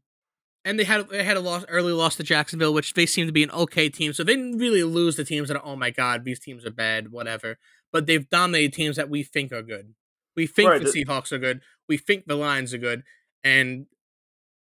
and 0.68 0.78
they 0.78 0.84
had 0.84 1.08
they 1.10 1.24
had 1.24 1.38
a 1.38 1.40
loss 1.40 1.64
early 1.70 1.94
loss 1.94 2.18
to 2.18 2.24
Jacksonville, 2.24 2.74
which 2.74 2.94
they 2.94 3.06
seem 3.06 3.26
to 3.26 3.32
be 3.32 3.44
an 3.44 3.52
okay 3.52 3.88
team. 3.88 4.12
So 4.12 4.24
they 4.24 4.36
didn't 4.36 4.58
really 4.58 4.84
lose 4.84 5.16
the 5.16 5.24
teams 5.24 5.48
that 5.48 5.56
are 5.56 5.66
oh 5.66 5.78
my 5.78 5.92
god, 5.92 6.26
these 6.26 6.40
teams 6.40 6.66
are 6.66 6.72
bad, 6.72 7.12
whatever. 7.12 7.58
But 7.94 8.06
they've 8.06 8.30
dominated 8.30 8.74
teams 8.74 8.98
that 8.98 9.10
we 9.10 9.24
think 9.24 9.54
are 9.54 9.62
good. 9.62 9.94
We 10.36 10.46
think 10.46 10.70
right. 10.70 10.84
the 10.84 10.90
Seahawks 10.90 11.32
are 11.32 11.38
good. 11.38 11.62
We 11.88 11.98
think 11.98 12.26
the 12.26 12.36
Lions 12.36 12.74
are 12.74 12.78
good, 12.78 13.04
and 13.46 13.86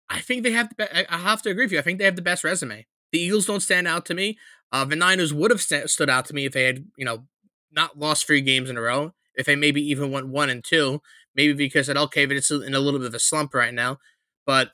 I 0.09 0.19
think 0.21 0.43
they 0.43 0.53
have 0.53 0.69
the. 0.69 0.75
Be- 0.75 1.07
I 1.09 1.17
have 1.17 1.41
to 1.41 1.49
agree 1.49 1.65
with 1.65 1.73
you. 1.73 1.79
I 1.79 1.81
think 1.81 1.99
they 1.99 2.05
have 2.05 2.15
the 2.15 2.21
best 2.21 2.45
resume. 2.45 2.87
The 3.11 3.19
Eagles 3.19 3.45
don't 3.45 3.59
stand 3.59 3.87
out 3.87 4.05
to 4.05 4.13
me. 4.13 4.37
Uh, 4.71 4.85
the 4.85 4.95
Niners 4.95 5.33
would 5.33 5.51
have 5.51 5.61
st- 5.61 5.89
stood 5.89 6.09
out 6.09 6.25
to 6.27 6.33
me 6.33 6.45
if 6.45 6.53
they 6.53 6.63
had, 6.63 6.85
you 6.97 7.03
know, 7.03 7.25
not 7.69 7.99
lost 7.99 8.25
three 8.25 8.39
games 8.39 8.69
in 8.69 8.77
a 8.77 8.81
row. 8.81 9.13
If 9.35 9.45
they 9.45 9.57
maybe 9.57 9.81
even 9.89 10.09
went 10.09 10.29
one 10.29 10.49
and 10.49 10.63
two, 10.63 11.01
maybe 11.35 11.53
because 11.53 11.89
at 11.89 11.97
okay, 11.97 12.25
but 12.25 12.37
it's 12.37 12.49
in 12.49 12.73
a 12.73 12.79
little 12.79 12.99
bit 13.01 13.07
of 13.07 13.13
a 13.13 13.19
slump 13.19 13.53
right 13.53 13.73
now. 13.73 13.97
But 14.45 14.71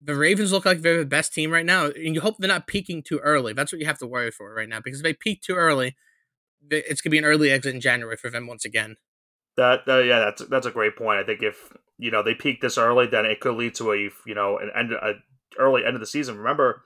the 0.00 0.14
Ravens 0.14 0.52
look 0.52 0.64
like 0.64 0.80
they're 0.80 0.98
the 0.98 1.06
best 1.06 1.34
team 1.34 1.50
right 1.50 1.66
now, 1.66 1.86
and 1.86 2.14
you 2.14 2.20
hope 2.20 2.36
they're 2.38 2.48
not 2.48 2.66
peaking 2.66 3.02
too 3.02 3.18
early. 3.18 3.52
That's 3.52 3.72
what 3.72 3.80
you 3.80 3.86
have 3.86 3.98
to 3.98 4.06
worry 4.06 4.30
for 4.30 4.54
right 4.54 4.68
now, 4.68 4.80
because 4.80 5.00
if 5.00 5.04
they 5.04 5.12
peak 5.12 5.42
too 5.42 5.54
early, 5.54 5.96
it's 6.70 7.00
gonna 7.00 7.12
be 7.12 7.18
an 7.18 7.24
early 7.24 7.50
exit 7.50 7.74
in 7.74 7.80
January 7.80 8.16
for 8.16 8.30
them 8.30 8.46
once 8.46 8.64
again. 8.64 8.96
That 9.56 9.80
uh, 9.88 9.98
yeah, 9.98 10.20
that's 10.20 10.44
that's 10.46 10.66
a 10.66 10.70
great 10.70 10.96
point. 10.96 11.18
I 11.18 11.24
think 11.24 11.42
if 11.42 11.72
you 11.98 12.10
know 12.10 12.22
they 12.22 12.34
peak 12.34 12.60
this 12.60 12.78
early, 12.78 13.06
then 13.06 13.26
it 13.26 13.40
could 13.40 13.56
lead 13.56 13.74
to 13.76 13.92
a 13.92 13.96
you 13.96 14.34
know 14.34 14.58
an 14.58 14.70
end 14.76 14.92
a 14.92 15.14
early 15.58 15.84
end 15.84 15.94
of 15.94 16.00
the 16.00 16.06
season. 16.06 16.38
Remember, 16.38 16.84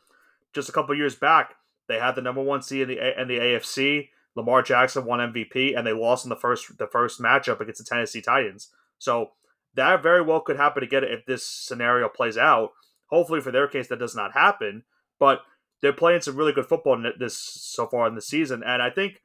just 0.54 0.68
a 0.68 0.72
couple 0.72 0.94
years 0.94 1.14
back, 1.14 1.54
they 1.88 1.98
had 1.98 2.14
the 2.14 2.22
number 2.22 2.42
one 2.42 2.62
seed 2.62 2.82
in 2.82 2.88
the 2.88 3.20
in 3.20 3.28
the 3.28 3.38
AFC. 3.38 4.08
Lamar 4.34 4.62
Jackson 4.62 5.04
won 5.04 5.20
MVP, 5.20 5.76
and 5.76 5.86
they 5.86 5.92
lost 5.92 6.24
in 6.24 6.30
the 6.30 6.36
first 6.36 6.78
the 6.78 6.86
first 6.86 7.20
matchup 7.20 7.60
against 7.60 7.78
the 7.78 7.84
Tennessee 7.84 8.22
Titans. 8.22 8.70
So 8.98 9.32
that 9.74 10.02
very 10.02 10.22
well 10.22 10.40
could 10.40 10.56
happen 10.56 10.82
again 10.82 11.04
if 11.04 11.26
this 11.26 11.46
scenario 11.46 12.08
plays 12.08 12.38
out. 12.38 12.70
Hopefully, 13.12 13.42
for 13.42 13.52
their 13.52 13.68
case, 13.68 13.88
that 13.88 13.98
does 13.98 14.16
not 14.16 14.32
happen. 14.32 14.84
But 15.20 15.42
they're 15.82 15.92
playing 15.92 16.22
some 16.22 16.36
really 16.36 16.52
good 16.52 16.66
football 16.66 17.00
this 17.18 17.36
so 17.36 17.86
far 17.86 18.08
in 18.08 18.14
the 18.14 18.22
season, 18.22 18.62
and 18.64 18.80
I 18.80 18.88
think 18.88 19.22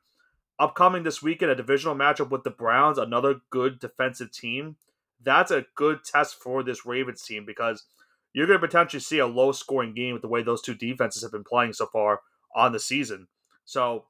upcoming 0.59 1.03
this 1.03 1.23
weekend 1.23 1.51
a 1.51 1.55
divisional 1.55 1.95
matchup 1.95 2.29
with 2.29 2.43
the 2.43 2.49
Browns, 2.49 2.97
another 2.97 3.41
good 3.49 3.79
defensive 3.79 4.31
team. 4.31 4.75
That's 5.23 5.51
a 5.51 5.65
good 5.75 6.03
test 6.03 6.35
for 6.41 6.63
this 6.63 6.85
Ravens 6.85 7.23
team 7.23 7.45
because 7.45 7.85
you're 8.33 8.47
going 8.47 8.59
to 8.59 8.67
potentially 8.67 8.99
see 8.99 9.19
a 9.19 9.27
low 9.27 9.51
scoring 9.51 9.93
game 9.93 10.13
with 10.13 10.21
the 10.21 10.27
way 10.27 10.43
those 10.43 10.61
two 10.61 10.75
defenses 10.75 11.23
have 11.23 11.31
been 11.31 11.43
playing 11.43 11.73
so 11.73 11.85
far 11.85 12.21
on 12.55 12.71
the 12.71 12.79
season. 12.79 13.27
So 13.65 14.05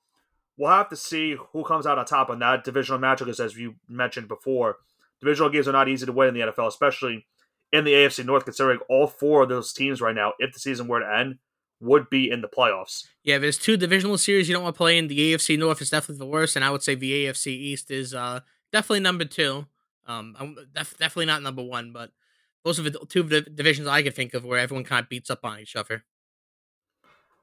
we'll 0.57 0.71
have 0.71 0.89
to 0.89 0.95
see 0.95 1.37
who 1.51 1.63
comes 1.63 1.85
out 1.85 1.97
on 1.97 2.05
top 2.05 2.29
on 2.29 2.39
that 2.39 2.63
divisional 2.63 2.99
matchup 2.99 3.19
because, 3.19 3.39
as 3.39 3.57
you 3.57 3.75
mentioned 3.87 4.27
before, 4.27 4.77
divisional 5.19 5.49
games 5.49 5.67
are 5.67 5.73
not 5.73 5.89
easy 5.89 6.05
to 6.05 6.11
win 6.11 6.29
in 6.29 6.33
the 6.33 6.51
NFL, 6.51 6.67
especially 6.67 7.25
in 7.71 7.83
the 7.83 7.93
AFC 7.93 8.25
North, 8.25 8.45
considering 8.45 8.79
all 8.89 9.07
four 9.07 9.43
of 9.43 9.49
those 9.49 9.73
teams 9.73 10.01
right 10.01 10.15
now, 10.15 10.33
if 10.39 10.53
the 10.53 10.59
season 10.59 10.87
were 10.87 10.99
to 10.99 11.17
end, 11.19 11.37
would 11.79 12.09
be 12.09 12.29
in 12.29 12.41
the 12.41 12.47
playoffs. 12.47 13.03
Yeah, 13.23 13.37
there's 13.37 13.57
two 13.57 13.77
divisional 13.77 14.17
series 14.17 14.47
you 14.47 14.55
don't 14.55 14.63
want 14.63 14.75
to 14.75 14.77
play 14.77 14.97
in. 14.97 15.07
The 15.07 15.33
AFC 15.33 15.59
North 15.59 15.81
is 15.81 15.89
definitely 15.89 16.19
the 16.19 16.31
worst, 16.31 16.55
and 16.55 16.65
I 16.65 16.71
would 16.71 16.83
say 16.83 16.95
the 16.95 17.25
AFC 17.25 17.47
East 17.47 17.91
is 17.91 18.13
uh, 18.13 18.39
definitely 18.71 19.01
number 19.01 19.25
two. 19.25 19.67
Um, 20.05 20.35
def- 20.73 20.97
definitely 20.97 21.25
not 21.25 21.43
number 21.43 21.61
one, 21.61 21.91
but 21.91 22.11
those 22.63 22.79
are 22.79 22.83
the 22.83 23.05
two 23.09 23.19
of 23.19 23.29
the 23.29 23.41
divisions 23.41 23.87
I 23.87 24.01
can 24.01 24.13
think 24.13 24.33
of 24.33 24.45
where 24.45 24.59
everyone 24.59 24.85
kind 24.85 25.03
of 25.03 25.09
beats 25.09 25.29
up 25.29 25.43
on 25.43 25.59
each 25.59 25.75
other. 25.75 26.03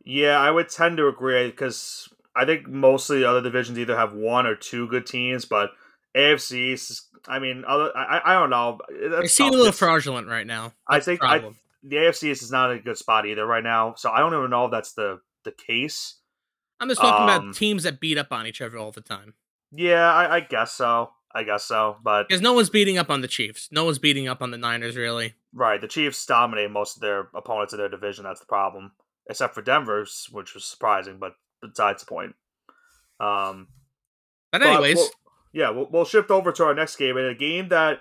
Yeah, 0.04 0.38
I 0.38 0.50
would 0.50 0.68
tend 0.68 0.96
to 0.96 1.08
agree 1.08 1.50
because 1.50 2.08
I 2.34 2.44
think 2.44 2.66
mostly 2.66 3.20
the 3.20 3.28
other 3.28 3.40
divisions 3.40 3.78
either 3.78 3.96
have 3.96 4.12
one 4.12 4.46
or 4.46 4.56
two 4.56 4.88
good 4.88 5.06
teams, 5.06 5.44
but 5.44 5.70
AFC 6.16 6.72
East. 6.72 7.08
I 7.26 7.38
mean, 7.38 7.64
other 7.66 7.96
I, 7.96 8.20
I 8.24 8.32
don't 8.34 8.50
know. 8.50 8.78
It 8.90 9.30
seems 9.30 9.54
a 9.54 9.58
little 9.58 9.72
fraudulent 9.72 10.28
right 10.28 10.46
now. 10.46 10.72
That's 10.88 11.08
I 11.08 11.10
think 11.10 11.22
I, 11.22 11.38
the 11.82 11.96
AFC 11.96 12.30
is 12.30 12.50
not 12.50 12.70
a 12.70 12.78
good 12.78 12.98
spot 12.98 13.26
either 13.26 13.46
right 13.46 13.64
now. 13.64 13.94
So 13.96 14.10
I 14.10 14.18
don't 14.18 14.34
even 14.34 14.50
know 14.50 14.66
if 14.66 14.70
that's 14.70 14.92
the 14.92 15.20
the 15.44 15.52
case. 15.52 16.16
I'm 16.80 16.88
just 16.88 17.00
talking 17.00 17.28
um, 17.28 17.46
about 17.46 17.56
teams 17.56 17.84
that 17.84 18.00
beat 18.00 18.18
up 18.18 18.32
on 18.32 18.46
each 18.46 18.60
other 18.60 18.76
all 18.78 18.90
the 18.90 19.00
time. 19.00 19.34
Yeah, 19.72 20.12
I, 20.12 20.36
I 20.36 20.40
guess 20.40 20.72
so. 20.72 21.10
I 21.36 21.42
guess 21.42 21.64
so, 21.64 21.96
but 22.04 22.28
because 22.28 22.40
no 22.40 22.52
one's 22.52 22.70
beating 22.70 22.96
up 22.96 23.10
on 23.10 23.20
the 23.20 23.26
Chiefs, 23.26 23.68
no 23.72 23.84
one's 23.84 23.98
beating 23.98 24.28
up 24.28 24.40
on 24.40 24.52
the 24.52 24.56
Niners, 24.56 24.96
really. 24.96 25.34
Right, 25.52 25.80
the 25.80 25.88
Chiefs 25.88 26.24
dominate 26.26 26.70
most 26.70 26.96
of 26.96 27.00
their 27.00 27.28
opponents 27.34 27.72
in 27.72 27.80
their 27.80 27.88
division. 27.88 28.22
That's 28.22 28.38
the 28.38 28.46
problem, 28.46 28.92
except 29.28 29.52
for 29.52 29.60
Denver's, 29.60 30.28
which 30.30 30.54
was 30.54 30.64
surprising, 30.64 31.18
but 31.18 31.32
besides 31.60 32.04
the 32.04 32.06
point. 32.06 32.36
Um, 33.18 33.66
but 34.52 34.62
anyways, 34.62 34.94
but 34.94 35.00
we'll, 35.00 35.08
yeah, 35.54 35.70
we'll, 35.70 35.88
we'll 35.90 36.04
shift 36.04 36.30
over 36.30 36.52
to 36.52 36.64
our 36.64 36.74
next 36.74 36.96
game, 36.96 37.16
and 37.16 37.26
a 37.26 37.34
game 37.34 37.68
that 37.68 38.00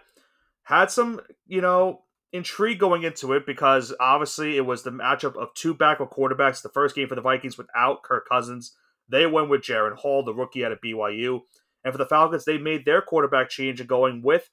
had 0.63 0.89
some, 0.89 1.22
you 1.45 1.62
know, 1.62 2.01
intrigue 2.31 2.79
going 2.79 3.03
into 3.03 3.31
it 3.33 3.45
because 3.45 3.93
obviously 4.00 4.57
it 4.57 4.65
was 4.65 4.81
the 4.81 4.91
matchup 4.91 5.36
of 5.36 5.53
two 5.53 5.74
backup 5.74 6.12
quarterbacks. 6.12 6.63
The 6.63 6.69
first 6.69 6.95
game 6.95 7.07
for 7.07 7.15
the 7.15 7.22
Vikings 7.22 7.57
without 7.57 8.01
Kirk 8.01 8.27
Cousins, 8.27 8.75
they 9.07 9.27
went 9.27 9.50
with 9.50 9.62
Jaren 9.62 9.95
Hall, 9.95 10.24
the 10.24 10.33
rookie 10.33 10.65
out 10.65 10.72
of 10.72 10.81
BYU. 10.81 11.41
And 11.83 11.93
for 11.93 11.98
the 11.98 12.07
Falcons, 12.07 12.45
they 12.45 12.57
made 12.57 12.86
their 12.86 13.01
quarterback 13.01 13.50
change 13.50 13.79
and 13.79 13.89
going 13.89 14.24
with 14.24 14.50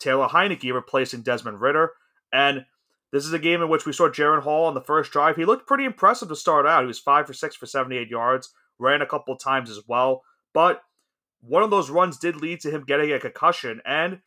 Taylor 0.00 0.26
Heinicke 0.26 0.74
replacing 0.74 1.22
Desmond 1.22 1.60
Ridder. 1.60 1.92
And 2.32 2.64
this 3.12 3.24
is 3.24 3.32
a 3.32 3.38
game 3.38 3.62
in 3.62 3.68
which 3.68 3.86
we 3.86 3.92
saw 3.92 4.08
Jaren 4.08 4.42
Hall 4.42 4.64
on 4.64 4.74
the 4.74 4.80
first 4.80 5.12
drive. 5.12 5.36
He 5.36 5.44
looked 5.44 5.68
pretty 5.68 5.84
impressive 5.84 6.28
to 6.30 6.36
start 6.36 6.66
out. 6.66 6.82
He 6.82 6.88
was 6.88 6.98
five 6.98 7.28
for 7.28 7.32
six 7.32 7.54
for 7.54 7.66
78 7.66 8.08
yards, 8.08 8.52
ran 8.78 9.02
a 9.02 9.06
couple 9.06 9.36
times 9.36 9.70
as 9.70 9.80
well. 9.86 10.24
But 10.52 10.82
one 11.46 11.62
of 11.62 11.70
those 11.70 11.90
runs 11.90 12.18
did 12.18 12.36
lead 12.36 12.60
to 12.60 12.70
him 12.70 12.84
getting 12.86 13.12
a 13.12 13.20
concussion. 13.20 13.80
And 13.84 14.20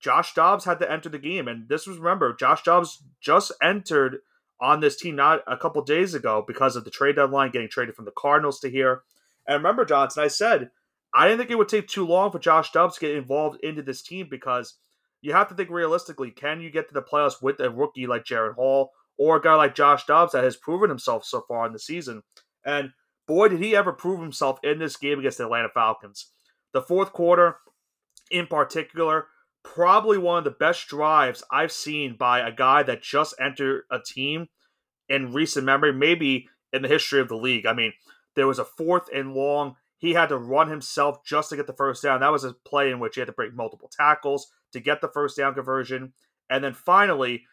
Josh 0.00 0.34
Dobbs 0.34 0.64
had 0.64 0.78
to 0.80 0.90
enter 0.90 1.08
the 1.08 1.18
game. 1.18 1.48
And 1.48 1.68
this 1.68 1.86
was, 1.86 1.98
remember, 1.98 2.34
Josh 2.34 2.62
Dobbs 2.62 3.02
just 3.20 3.52
entered 3.62 4.18
on 4.60 4.80
this 4.80 4.96
team 4.96 5.16
not 5.16 5.42
a 5.46 5.56
couple 5.56 5.82
days 5.82 6.14
ago 6.14 6.44
because 6.46 6.76
of 6.76 6.84
the 6.84 6.90
trade 6.90 7.16
deadline, 7.16 7.50
getting 7.50 7.68
traded 7.68 7.94
from 7.94 8.04
the 8.04 8.12
Cardinals 8.16 8.60
to 8.60 8.70
here. 8.70 9.02
And 9.46 9.56
remember, 9.56 9.84
Johnson, 9.84 10.22
I 10.22 10.28
said 10.28 10.70
I 11.14 11.26
didn't 11.26 11.38
think 11.38 11.50
it 11.50 11.58
would 11.58 11.68
take 11.68 11.88
too 11.88 12.06
long 12.06 12.30
for 12.30 12.38
Josh 12.38 12.72
Dobbs 12.72 12.94
to 12.94 13.00
get 13.00 13.16
involved 13.16 13.62
into 13.62 13.82
this 13.82 14.02
team 14.02 14.28
because 14.30 14.74
you 15.22 15.32
have 15.32 15.48
to 15.48 15.54
think 15.54 15.70
realistically. 15.70 16.30
Can 16.30 16.60
you 16.60 16.70
get 16.70 16.88
to 16.88 16.94
the 16.94 17.02
playoffs 17.02 17.42
with 17.42 17.60
a 17.60 17.70
rookie 17.70 18.06
like 18.06 18.24
Jaren 18.24 18.54
Hall 18.54 18.92
or 19.18 19.36
a 19.36 19.40
guy 19.40 19.54
like 19.54 19.74
Josh 19.74 20.06
Dobbs 20.06 20.32
that 20.32 20.44
has 20.44 20.56
proven 20.56 20.88
himself 20.88 21.24
so 21.24 21.42
far 21.46 21.66
in 21.66 21.72
the 21.72 21.78
season? 21.78 22.22
And 22.64 22.92
boy, 23.26 23.48
did 23.48 23.62
he 23.62 23.76
ever 23.76 23.92
prove 23.92 24.20
himself 24.20 24.58
in 24.62 24.78
this 24.78 24.96
game 24.96 25.18
against 25.18 25.38
the 25.38 25.44
Atlanta 25.44 25.68
Falcons. 25.72 26.30
The 26.72 26.82
fourth 26.82 27.12
quarter, 27.12 27.56
in 28.30 28.46
particular, 28.46 29.26
probably 29.62 30.18
one 30.18 30.38
of 30.38 30.44
the 30.44 30.50
best 30.50 30.86
drives 30.88 31.42
I've 31.50 31.72
seen 31.72 32.16
by 32.16 32.40
a 32.40 32.52
guy 32.52 32.82
that 32.84 33.02
just 33.02 33.34
entered 33.40 33.82
a 33.90 33.98
team 33.98 34.48
in 35.08 35.32
recent 35.32 35.66
memory, 35.66 35.92
maybe 35.92 36.48
in 36.72 36.82
the 36.82 36.88
history 36.88 37.20
of 37.20 37.28
the 37.28 37.36
league. 37.36 37.66
I 37.66 37.72
mean, 37.72 37.92
there 38.36 38.46
was 38.46 38.58
a 38.58 38.64
fourth 38.64 39.08
and 39.12 39.34
long 39.34 39.76
he 40.00 40.14
had 40.14 40.30
to 40.30 40.38
run 40.38 40.70
himself 40.70 41.22
just 41.24 41.50
to 41.50 41.56
get 41.56 41.66
the 41.66 41.74
first 41.74 42.02
down. 42.02 42.20
That 42.20 42.32
was 42.32 42.44
a 42.44 42.54
play 42.54 42.90
in 42.90 43.00
which 43.00 43.16
he 43.16 43.20
had 43.20 43.26
to 43.26 43.32
break 43.32 43.54
multiple 43.54 43.90
tackles 43.94 44.50
to 44.72 44.80
get 44.80 45.02
the 45.02 45.08
first 45.08 45.36
down 45.36 45.52
conversion. 45.52 46.14
And 46.48 46.64
then 46.64 46.72
finally, 46.72 47.44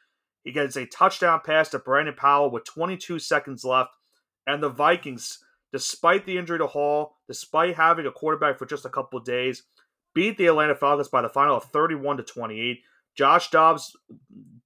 he 0.45 0.53
gets 0.53 0.77
a 0.77 0.85
touchdown 0.85 1.41
pass 1.45 1.67
to 1.69 1.79
Brandon 1.79 2.15
Powell 2.15 2.49
with 2.49 2.63
22 2.63 3.19
seconds 3.19 3.65
left. 3.65 3.89
And 4.47 4.63
the 4.63 4.69
Vikings, 4.69 5.39
despite 5.71 6.25
the 6.25 6.37
injury 6.37 6.57
to 6.59 6.67
Hall, 6.67 7.17
despite 7.27 7.75
having 7.75 8.05
a 8.05 8.11
quarterback 8.11 8.57
for 8.57 8.65
just 8.65 8.85
a 8.85 8.89
couple 8.89 9.19
days, 9.19 9.63
beat 10.13 10.37
the 10.37 10.47
Atlanta 10.47 10.75
Falcons 10.75 11.09
by 11.09 11.21
the 11.21 11.29
final 11.29 11.57
of 11.57 11.65
31 11.65 12.17
to 12.17 12.23
28. 12.23 12.79
Josh 13.15 13.49
Dobbs 13.49 13.95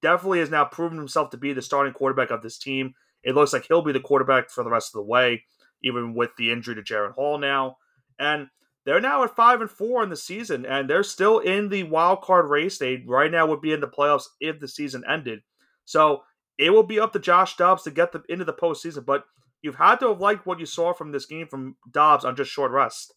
definitely 0.00 0.40
has 0.40 0.50
now 0.50 0.64
proven 0.64 0.98
himself 0.98 1.30
to 1.30 1.36
be 1.36 1.52
the 1.52 1.62
starting 1.62 1.92
quarterback 1.92 2.30
of 2.30 2.42
this 2.42 2.58
team. 2.58 2.94
It 3.22 3.34
looks 3.34 3.52
like 3.52 3.66
he'll 3.66 3.82
be 3.82 3.92
the 3.92 4.00
quarterback 4.00 4.50
for 4.50 4.64
the 4.64 4.70
rest 4.70 4.88
of 4.88 4.98
the 4.98 5.08
way 5.08 5.44
even 5.82 6.14
with 6.14 6.30
the 6.36 6.50
injury 6.50 6.74
to 6.74 6.82
Jaren 6.82 7.12
Hall 7.12 7.38
now. 7.38 7.76
And 8.18 8.48
they're 8.84 9.00
now 9.00 9.22
at 9.22 9.36
five 9.36 9.60
and 9.60 9.70
four 9.70 10.02
in 10.02 10.10
the 10.10 10.16
season, 10.16 10.66
and 10.66 10.88
they're 10.88 11.04
still 11.04 11.38
in 11.38 11.68
the 11.68 11.84
wild 11.84 12.22
card 12.22 12.48
race. 12.48 12.78
They 12.78 13.02
right 13.06 13.30
now 13.30 13.46
would 13.46 13.60
be 13.60 13.72
in 13.72 13.80
the 13.80 13.88
playoffs 13.88 14.24
if 14.40 14.58
the 14.58 14.68
season 14.68 15.04
ended. 15.08 15.40
So 15.84 16.22
it 16.58 16.70
will 16.70 16.82
be 16.82 17.00
up 17.00 17.12
to 17.12 17.18
Josh 17.18 17.56
Dobbs 17.56 17.82
to 17.84 17.90
get 17.90 18.12
them 18.12 18.24
into 18.28 18.44
the 18.44 18.52
postseason. 18.52 19.04
But 19.04 19.24
you've 19.62 19.76
had 19.76 19.96
to 19.96 20.08
have 20.08 20.20
liked 20.20 20.46
what 20.46 20.60
you 20.60 20.66
saw 20.66 20.92
from 20.92 21.12
this 21.12 21.26
game 21.26 21.46
from 21.46 21.76
Dobbs 21.90 22.24
on 22.24 22.36
just 22.36 22.50
short 22.50 22.72
rest. 22.72 23.14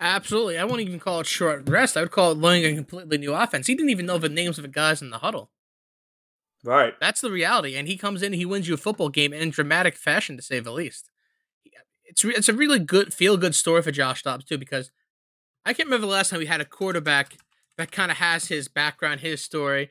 Absolutely. 0.00 0.58
I 0.58 0.64
won't 0.64 0.80
even 0.80 1.00
call 1.00 1.20
it 1.20 1.26
short 1.26 1.68
rest. 1.68 1.96
I 1.96 2.02
would 2.02 2.12
call 2.12 2.32
it 2.32 2.38
learning 2.38 2.64
a 2.66 2.74
completely 2.74 3.18
new 3.18 3.34
offense. 3.34 3.66
He 3.66 3.74
didn't 3.74 3.90
even 3.90 4.06
know 4.06 4.18
the 4.18 4.28
names 4.28 4.58
of 4.58 4.62
the 4.62 4.68
guys 4.68 5.02
in 5.02 5.10
the 5.10 5.18
huddle. 5.18 5.50
Right. 6.64 6.94
That's 7.00 7.20
the 7.20 7.30
reality. 7.30 7.76
And 7.76 7.88
he 7.88 7.96
comes 7.96 8.22
in, 8.22 8.32
he 8.32 8.46
wins 8.46 8.68
you 8.68 8.74
a 8.74 8.78
football 8.78 9.08
game 9.08 9.32
in 9.32 9.50
dramatic 9.50 9.96
fashion, 9.96 10.36
to 10.36 10.42
say 10.42 10.60
the 10.60 10.72
least 10.72 11.10
it's 12.08 12.24
re- 12.24 12.34
it's 12.34 12.48
a 12.48 12.54
really 12.54 12.78
good 12.78 13.14
feel 13.14 13.36
good 13.36 13.54
story 13.54 13.82
for 13.82 13.92
Josh 13.92 14.22
Dobbs 14.22 14.44
too 14.44 14.58
because 14.58 14.90
I 15.64 15.72
can't 15.74 15.86
remember 15.86 16.06
the 16.06 16.12
last 16.12 16.30
time 16.30 16.40
we 16.40 16.46
had 16.46 16.60
a 16.60 16.64
quarterback 16.64 17.36
that 17.76 17.92
kind 17.92 18.10
of 18.10 18.16
has 18.16 18.46
his 18.46 18.66
background, 18.66 19.20
his 19.20 19.42
story, 19.42 19.90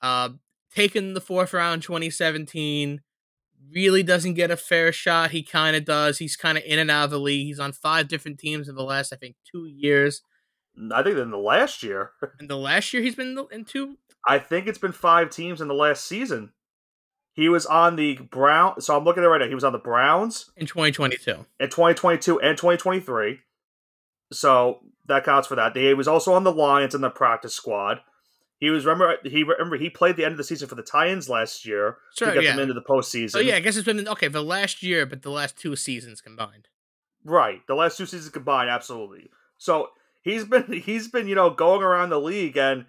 uh, 0.00 0.30
taken 0.74 1.14
the 1.14 1.20
fourth 1.20 1.52
round 1.52 1.82
2017. 1.82 3.02
Really 3.72 4.02
doesn't 4.02 4.34
get 4.34 4.50
a 4.50 4.56
fair 4.56 4.92
shot. 4.92 5.30
He 5.30 5.42
kind 5.42 5.76
of 5.76 5.84
does. 5.84 6.18
He's 6.18 6.36
kind 6.36 6.58
of 6.58 6.64
in 6.64 6.78
and 6.78 6.90
out 6.90 7.04
of 7.04 7.10
the 7.10 7.20
league. 7.20 7.46
He's 7.46 7.60
on 7.60 7.72
five 7.72 8.08
different 8.08 8.38
teams 8.38 8.68
in 8.68 8.74
the 8.74 8.82
last, 8.82 9.12
I 9.12 9.16
think, 9.16 9.36
two 9.50 9.66
years. 9.66 10.22
I 10.92 11.02
think 11.02 11.16
in 11.16 11.30
the 11.30 11.38
last 11.38 11.82
year. 11.82 12.12
in 12.40 12.48
the 12.48 12.56
last 12.56 12.92
year, 12.92 13.02
he's 13.02 13.14
been 13.14 13.38
in 13.50 13.64
two. 13.64 13.96
I 14.26 14.38
think 14.38 14.66
it's 14.66 14.78
been 14.78 14.92
five 14.92 15.30
teams 15.30 15.60
in 15.60 15.68
the 15.68 15.74
last 15.74 16.04
season. 16.04 16.52
He 17.32 17.48
was 17.48 17.66
on 17.66 17.96
the 17.96 18.16
Brown. 18.16 18.80
So 18.80 18.96
I'm 18.96 19.04
looking 19.04 19.22
at 19.22 19.26
it 19.26 19.28
right 19.28 19.40
now. 19.40 19.48
He 19.48 19.54
was 19.54 19.64
on 19.64 19.72
the 19.72 19.78
Browns 19.78 20.50
in 20.56 20.66
2022, 20.66 21.44
in 21.60 21.68
2022 21.68 22.40
and 22.40 22.56
2023. 22.56 23.38
So 24.32 24.80
that 25.06 25.24
counts 25.24 25.46
for 25.46 25.54
that. 25.54 25.76
He 25.76 25.92
was 25.94 26.08
also 26.08 26.32
on 26.32 26.44
the 26.44 26.52
Lions 26.52 26.94
in 26.94 27.02
the 27.02 27.10
practice 27.10 27.54
squad. 27.54 28.00
He 28.58 28.70
was 28.70 28.86
remember 28.86 29.16
he 29.24 29.42
remember 29.42 29.76
he 29.76 29.90
played 29.90 30.16
the 30.16 30.24
end 30.24 30.32
of 30.32 30.38
the 30.38 30.44
season 30.44 30.68
for 30.68 30.76
the 30.76 30.82
Titans 30.82 31.28
last 31.28 31.66
year 31.66 31.98
sure, 32.16 32.28
to 32.28 32.34
get 32.34 32.44
yeah. 32.44 32.52
them 32.52 32.60
into 32.60 32.74
the 32.74 32.82
postseason. 32.82 33.36
Oh 33.36 33.40
yeah, 33.40 33.56
I 33.56 33.60
guess 33.60 33.76
it's 33.76 33.84
been 33.84 34.08
okay 34.08 34.28
the 34.28 34.42
last 34.42 34.82
year, 34.82 35.04
but 35.04 35.22
the 35.22 35.30
last 35.30 35.58
two 35.58 35.76
seasons 35.76 36.20
combined. 36.20 36.68
Right, 37.24 37.60
the 37.66 37.74
last 37.74 37.98
two 37.98 38.06
seasons 38.06 38.30
combined, 38.30 38.70
absolutely. 38.70 39.30
So 39.58 39.90
he's 40.22 40.44
been 40.46 40.72
he's 40.72 41.08
been 41.08 41.28
you 41.28 41.34
know 41.34 41.50
going 41.50 41.82
around 41.82 42.08
the 42.08 42.20
league, 42.20 42.56
and 42.56 42.86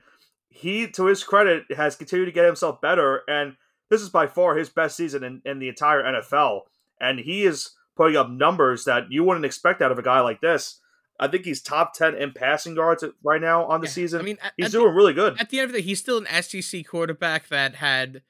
he 0.49 0.87
to 0.91 1.05
his 1.05 1.23
credit 1.23 1.65
has 1.75 1.95
continued 1.95 2.25
to 2.27 2.31
get 2.31 2.45
himself 2.45 2.79
better. 2.79 3.23
And 3.27 3.57
this 3.89 4.01
is 4.01 4.09
by 4.09 4.27
far 4.27 4.55
his 4.55 4.69
best 4.69 4.95
season 4.95 5.23
in, 5.23 5.41
in 5.45 5.59
the 5.59 5.67
entire 5.67 6.03
NFL, 6.03 6.61
and 7.01 7.19
he 7.19 7.45
is 7.45 7.71
putting 7.97 8.15
up 8.15 8.29
numbers 8.29 8.85
that 8.85 9.11
you 9.11 9.23
wouldn't 9.23 9.45
expect 9.45 9.81
out 9.81 9.91
of 9.91 9.99
a 9.99 10.03
guy 10.03 10.21
like 10.21 10.39
this. 10.39 10.79
I 11.19 11.27
think 11.27 11.45
he's 11.45 11.61
top 11.61 11.93
ten 11.93 12.15
in 12.15 12.31
passing 12.31 12.75
yards 12.75 13.03
right 13.23 13.41
now 13.41 13.65
on 13.65 13.81
the 13.81 13.87
yeah, 13.87 13.93
season. 13.93 14.21
I 14.21 14.23
mean, 14.23 14.37
at, 14.41 14.53
he's 14.57 14.67
at 14.67 14.71
doing 14.71 14.87
the, 14.87 14.93
really 14.93 15.13
good. 15.13 15.39
At 15.39 15.49
the 15.49 15.59
end 15.59 15.65
of 15.65 15.73
the 15.73 15.79
day, 15.79 15.85
he's 15.85 15.99
still 15.99 16.23
an 16.23 16.43
SEC 16.43 16.85
quarterback 16.85 17.47
that 17.47 17.75
had 17.75 18.21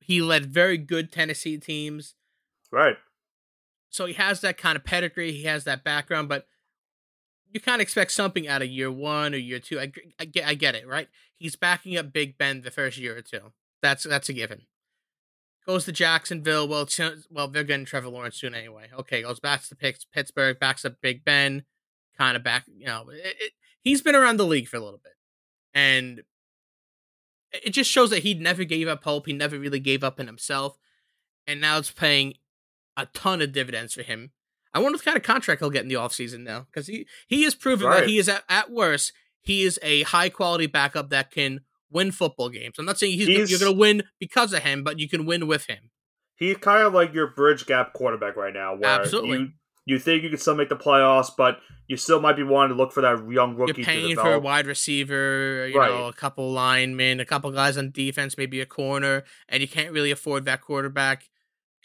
he 0.00 0.20
led 0.20 0.46
very 0.46 0.78
good 0.78 1.10
Tennessee 1.10 1.58
teams. 1.58 2.14
Right. 2.72 2.96
so 3.90 4.06
he 4.06 4.14
has 4.14 4.40
that 4.40 4.58
kind 4.58 4.76
of 4.76 4.84
pedigree, 4.84 5.32
he 5.32 5.44
has 5.44 5.64
that 5.64 5.84
background, 5.84 6.28
but 6.28 6.46
you 7.52 7.60
kind 7.60 7.76
of 7.76 7.82
expect 7.82 8.12
something 8.12 8.46
out 8.48 8.60
of 8.60 8.68
year 8.68 8.90
one 8.90 9.32
or 9.34 9.38
year 9.38 9.60
two. 9.60 9.80
I, 9.80 9.92
I 10.18 10.24
get, 10.26 10.46
I 10.46 10.54
get 10.54 10.74
it, 10.74 10.86
right? 10.86 11.08
He's 11.36 11.56
backing 11.56 11.96
up 11.96 12.12
Big 12.12 12.36
Ben 12.36 12.62
the 12.62 12.70
first 12.70 12.98
year 12.98 13.16
or 13.16 13.22
two. 13.22 13.52
That's 13.82 14.04
that's 14.04 14.28
a 14.28 14.32
given. 14.32 14.62
Goes 15.66 15.84
to 15.86 15.92
Jacksonville. 15.92 16.68
Well, 16.68 16.86
well, 17.30 17.48
they're 17.48 17.64
getting 17.64 17.86
Trevor 17.86 18.08
Lawrence 18.08 18.36
soon 18.36 18.54
anyway. 18.54 18.90
Okay, 18.96 19.22
goes 19.22 19.40
back 19.40 19.62
to 19.64 19.74
Pittsburgh, 19.74 20.58
backs 20.60 20.84
up 20.84 21.00
Big 21.00 21.24
Ben, 21.24 21.64
kind 22.16 22.36
of 22.36 22.42
back. 22.42 22.64
You 22.76 22.86
know, 22.86 23.06
it, 23.10 23.36
it, 23.40 23.52
he's 23.80 24.02
been 24.02 24.14
around 24.14 24.36
the 24.38 24.46
league 24.46 24.68
for 24.68 24.76
a 24.76 24.80
little 24.80 25.00
bit, 25.02 25.14
and 25.74 26.22
it 27.52 27.70
just 27.70 27.90
shows 27.90 28.10
that 28.10 28.22
he 28.22 28.34
never 28.34 28.64
gave 28.64 28.88
up 28.88 29.04
hope. 29.04 29.26
He 29.26 29.32
never 29.32 29.58
really 29.58 29.80
gave 29.80 30.04
up 30.04 30.20
in 30.20 30.26
himself, 30.26 30.76
and 31.46 31.60
now 31.60 31.78
it's 31.78 31.90
paying 31.90 32.34
a 32.96 33.06
ton 33.06 33.42
of 33.42 33.52
dividends 33.52 33.94
for 33.94 34.02
him. 34.02 34.30
I 34.72 34.78
wonder 34.78 34.96
what 34.96 35.04
kind 35.04 35.16
of 35.16 35.22
contract 35.22 35.60
he'll 35.60 35.70
get 35.70 35.82
in 35.82 35.88
the 35.88 35.94
offseason 35.94 36.40
now 36.40 36.66
because 36.70 36.86
he 36.86 37.06
he 37.26 37.44
has 37.44 37.54
proven 37.54 37.86
right. 37.86 38.00
that 38.00 38.08
he 38.08 38.18
is 38.18 38.28
at, 38.28 38.42
at 38.48 38.70
worst 38.70 39.12
he 39.46 39.62
is 39.62 39.78
a 39.80 40.02
high 40.02 40.28
quality 40.28 40.66
backup 40.66 41.10
that 41.10 41.30
can 41.30 41.60
win 41.88 42.10
football 42.10 42.48
games. 42.48 42.74
I'm 42.78 42.84
not 42.84 42.98
saying 42.98 43.16
he's, 43.16 43.28
he's 43.28 43.50
you're 43.50 43.60
going 43.60 43.72
to 43.72 43.78
win 43.78 44.02
because 44.18 44.52
of 44.52 44.64
him, 44.64 44.82
but 44.82 44.98
you 44.98 45.08
can 45.08 45.24
win 45.24 45.46
with 45.46 45.66
him. 45.66 45.90
He's 46.34 46.56
kind 46.56 46.82
of 46.82 46.92
like 46.92 47.14
your 47.14 47.28
bridge 47.28 47.64
gap 47.64 47.92
quarterback 47.92 48.36
right 48.36 48.52
now, 48.52 48.74
where 48.74 48.90
Absolutely. 48.90 49.38
you 49.38 49.48
you 49.86 50.00
think 50.00 50.24
you 50.24 50.28
can 50.28 50.38
still 50.38 50.56
make 50.56 50.68
the 50.68 50.76
playoffs, 50.76 51.30
but 51.34 51.60
you 51.86 51.96
still 51.96 52.20
might 52.20 52.34
be 52.34 52.42
wanting 52.42 52.76
to 52.76 52.82
look 52.82 52.92
for 52.92 53.00
that 53.02 53.24
young 53.30 53.54
rookie. 53.54 53.80
You're 53.80 53.86
paying 53.86 54.16
for 54.16 54.34
a 54.34 54.40
wide 54.40 54.66
receiver, 54.66 55.68
you 55.68 55.78
right. 55.78 55.90
know, 55.90 56.06
a 56.06 56.12
couple 56.12 56.50
linemen, 56.50 57.20
a 57.20 57.24
couple 57.24 57.50
guys 57.52 57.78
on 57.78 57.92
defense, 57.92 58.36
maybe 58.36 58.60
a 58.60 58.66
corner, 58.66 59.22
and 59.48 59.62
you 59.62 59.68
can't 59.68 59.92
really 59.92 60.10
afford 60.10 60.44
that 60.46 60.60
quarterback. 60.60 61.30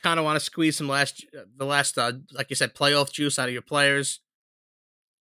Kind 0.01 0.19
of 0.19 0.25
want 0.25 0.39
to 0.39 0.43
squeeze 0.43 0.77
some 0.77 0.87
last, 0.87 1.23
the 1.55 1.65
last, 1.65 1.95
uh, 1.99 2.13
like 2.33 2.49
you 2.49 2.55
said, 2.55 2.73
playoff 2.73 3.11
juice 3.11 3.37
out 3.37 3.47
of 3.47 3.53
your 3.53 3.61
players. 3.61 4.19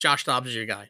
Josh 0.00 0.25
Dobbs 0.25 0.49
is 0.49 0.54
your 0.56 0.64
guy. 0.64 0.88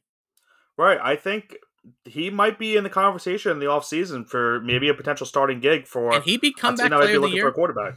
Right. 0.79 0.99
I 1.03 1.17
think 1.17 1.57
he 2.05 2.31
might 2.31 2.57
be 2.57 2.77
in 2.77 2.85
the 2.85 2.91
conversation 2.91 3.51
in 3.51 3.59
the 3.59 3.67
offseason 3.67 4.29
for 4.29 4.61
maybe 4.61 4.89
a 4.89 4.95
potential 4.95 5.27
starting 5.27 5.59
gig 5.59 5.89
for. 5.89 6.15
And 6.15 6.23
he 6.23 6.37
be 6.37 6.53
comeback 6.53 6.93
player 6.93 7.17
of 7.17 7.23
the 7.23 7.31
year. 7.31 7.43
For 7.43 7.49
a 7.49 7.53
quarterback. 7.53 7.95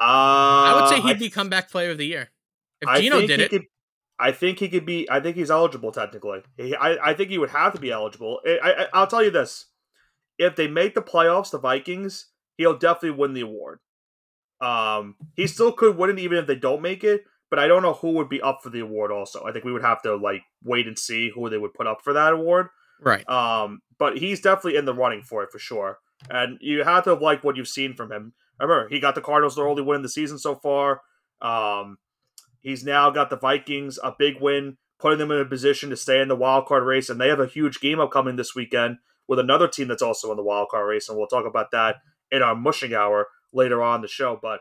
Uh, 0.00 0.02
I 0.02 0.78
would 0.80 0.88
say 0.88 1.02
he'd 1.02 1.16
I, 1.16 1.18
be 1.18 1.28
comeback 1.28 1.70
player 1.70 1.90
of 1.90 1.98
the 1.98 2.06
year. 2.06 2.30
If 2.80 3.00
Geno 3.00 3.26
did 3.26 3.40
it, 3.40 3.50
could, 3.50 3.64
I 4.18 4.32
think 4.32 4.58
he 4.58 4.68
could 4.68 4.86
be. 4.86 5.08
I 5.10 5.20
think 5.20 5.36
he's 5.36 5.50
eligible 5.50 5.92
technically. 5.92 6.40
He, 6.56 6.74
I, 6.74 7.10
I 7.10 7.14
think 7.14 7.30
he 7.30 7.38
would 7.38 7.50
have 7.50 7.74
to 7.74 7.80
be 7.80 7.90
eligible. 7.90 8.40
I, 8.46 8.86
I, 8.92 9.00
will 9.00 9.06
tell 9.06 9.22
you 9.22 9.30
this: 9.30 9.66
if 10.38 10.56
they 10.56 10.68
make 10.68 10.94
the 10.94 11.02
playoffs, 11.02 11.50
the 11.50 11.58
Vikings, 11.58 12.26
he'll 12.56 12.78
definitely 12.78 13.18
win 13.18 13.34
the 13.34 13.42
award. 13.42 13.80
Um, 14.60 15.16
he 15.34 15.46
still 15.46 15.72
could 15.72 15.96
win 15.96 16.10
it 16.10 16.18
even 16.18 16.38
if 16.38 16.46
they 16.46 16.56
don't 16.56 16.82
make 16.82 17.04
it. 17.04 17.24
But 17.48 17.60
I 17.60 17.68
don't 17.68 17.82
know 17.82 17.92
who 17.92 18.12
would 18.12 18.28
be 18.28 18.42
up 18.42 18.60
for 18.62 18.70
the 18.70 18.80
award. 18.80 19.12
Also, 19.12 19.44
I 19.44 19.52
think 19.52 19.64
we 19.64 19.72
would 19.72 19.84
have 19.84 20.02
to 20.02 20.16
like 20.16 20.42
wait 20.64 20.88
and 20.88 20.98
see 20.98 21.30
who 21.32 21.48
they 21.48 21.58
would 21.58 21.74
put 21.74 21.86
up 21.86 22.02
for 22.02 22.12
that 22.12 22.32
award. 22.32 22.68
Right. 23.00 23.28
Um, 23.28 23.82
but 23.98 24.18
he's 24.18 24.40
definitely 24.40 24.76
in 24.76 24.84
the 24.84 24.94
running 24.94 25.22
for 25.22 25.44
it 25.44 25.50
for 25.52 25.58
sure. 25.58 25.98
And 26.28 26.58
you 26.60 26.82
have 26.82 27.04
to 27.04 27.14
like 27.14 27.44
what 27.44 27.56
you've 27.56 27.68
seen 27.68 27.94
from 27.94 28.10
him. 28.10 28.32
Remember, 28.58 28.88
he 28.88 29.00
got 29.00 29.14
the 29.14 29.20
Cardinals 29.20 29.54
their 29.54 29.68
only 29.68 29.82
win 29.82 29.96
in 29.96 30.02
the 30.02 30.08
season 30.08 30.38
so 30.38 30.56
far. 30.56 31.02
Um, 31.40 31.98
He's 32.66 32.82
now 32.82 33.10
got 33.10 33.30
the 33.30 33.36
Vikings 33.36 33.96
a 34.02 34.12
big 34.18 34.40
win, 34.40 34.76
putting 34.98 35.20
them 35.20 35.30
in 35.30 35.38
a 35.38 35.44
position 35.44 35.88
to 35.90 35.96
stay 35.96 36.20
in 36.20 36.26
the 36.26 36.34
wild 36.34 36.66
card 36.66 36.82
race, 36.82 37.08
and 37.08 37.20
they 37.20 37.28
have 37.28 37.38
a 37.38 37.46
huge 37.46 37.78
game 37.78 38.00
upcoming 38.00 38.34
this 38.34 38.56
weekend 38.56 38.96
with 39.28 39.38
another 39.38 39.68
team 39.68 39.86
that's 39.86 40.02
also 40.02 40.32
in 40.32 40.36
the 40.36 40.42
wild 40.42 40.66
card 40.68 40.88
race, 40.88 41.08
and 41.08 41.16
we'll 41.16 41.28
talk 41.28 41.46
about 41.46 41.70
that 41.70 41.98
in 42.32 42.42
our 42.42 42.56
mushing 42.56 42.92
hour 42.92 43.28
later 43.52 43.84
on 43.84 44.00
the 44.00 44.08
show. 44.08 44.36
But 44.42 44.58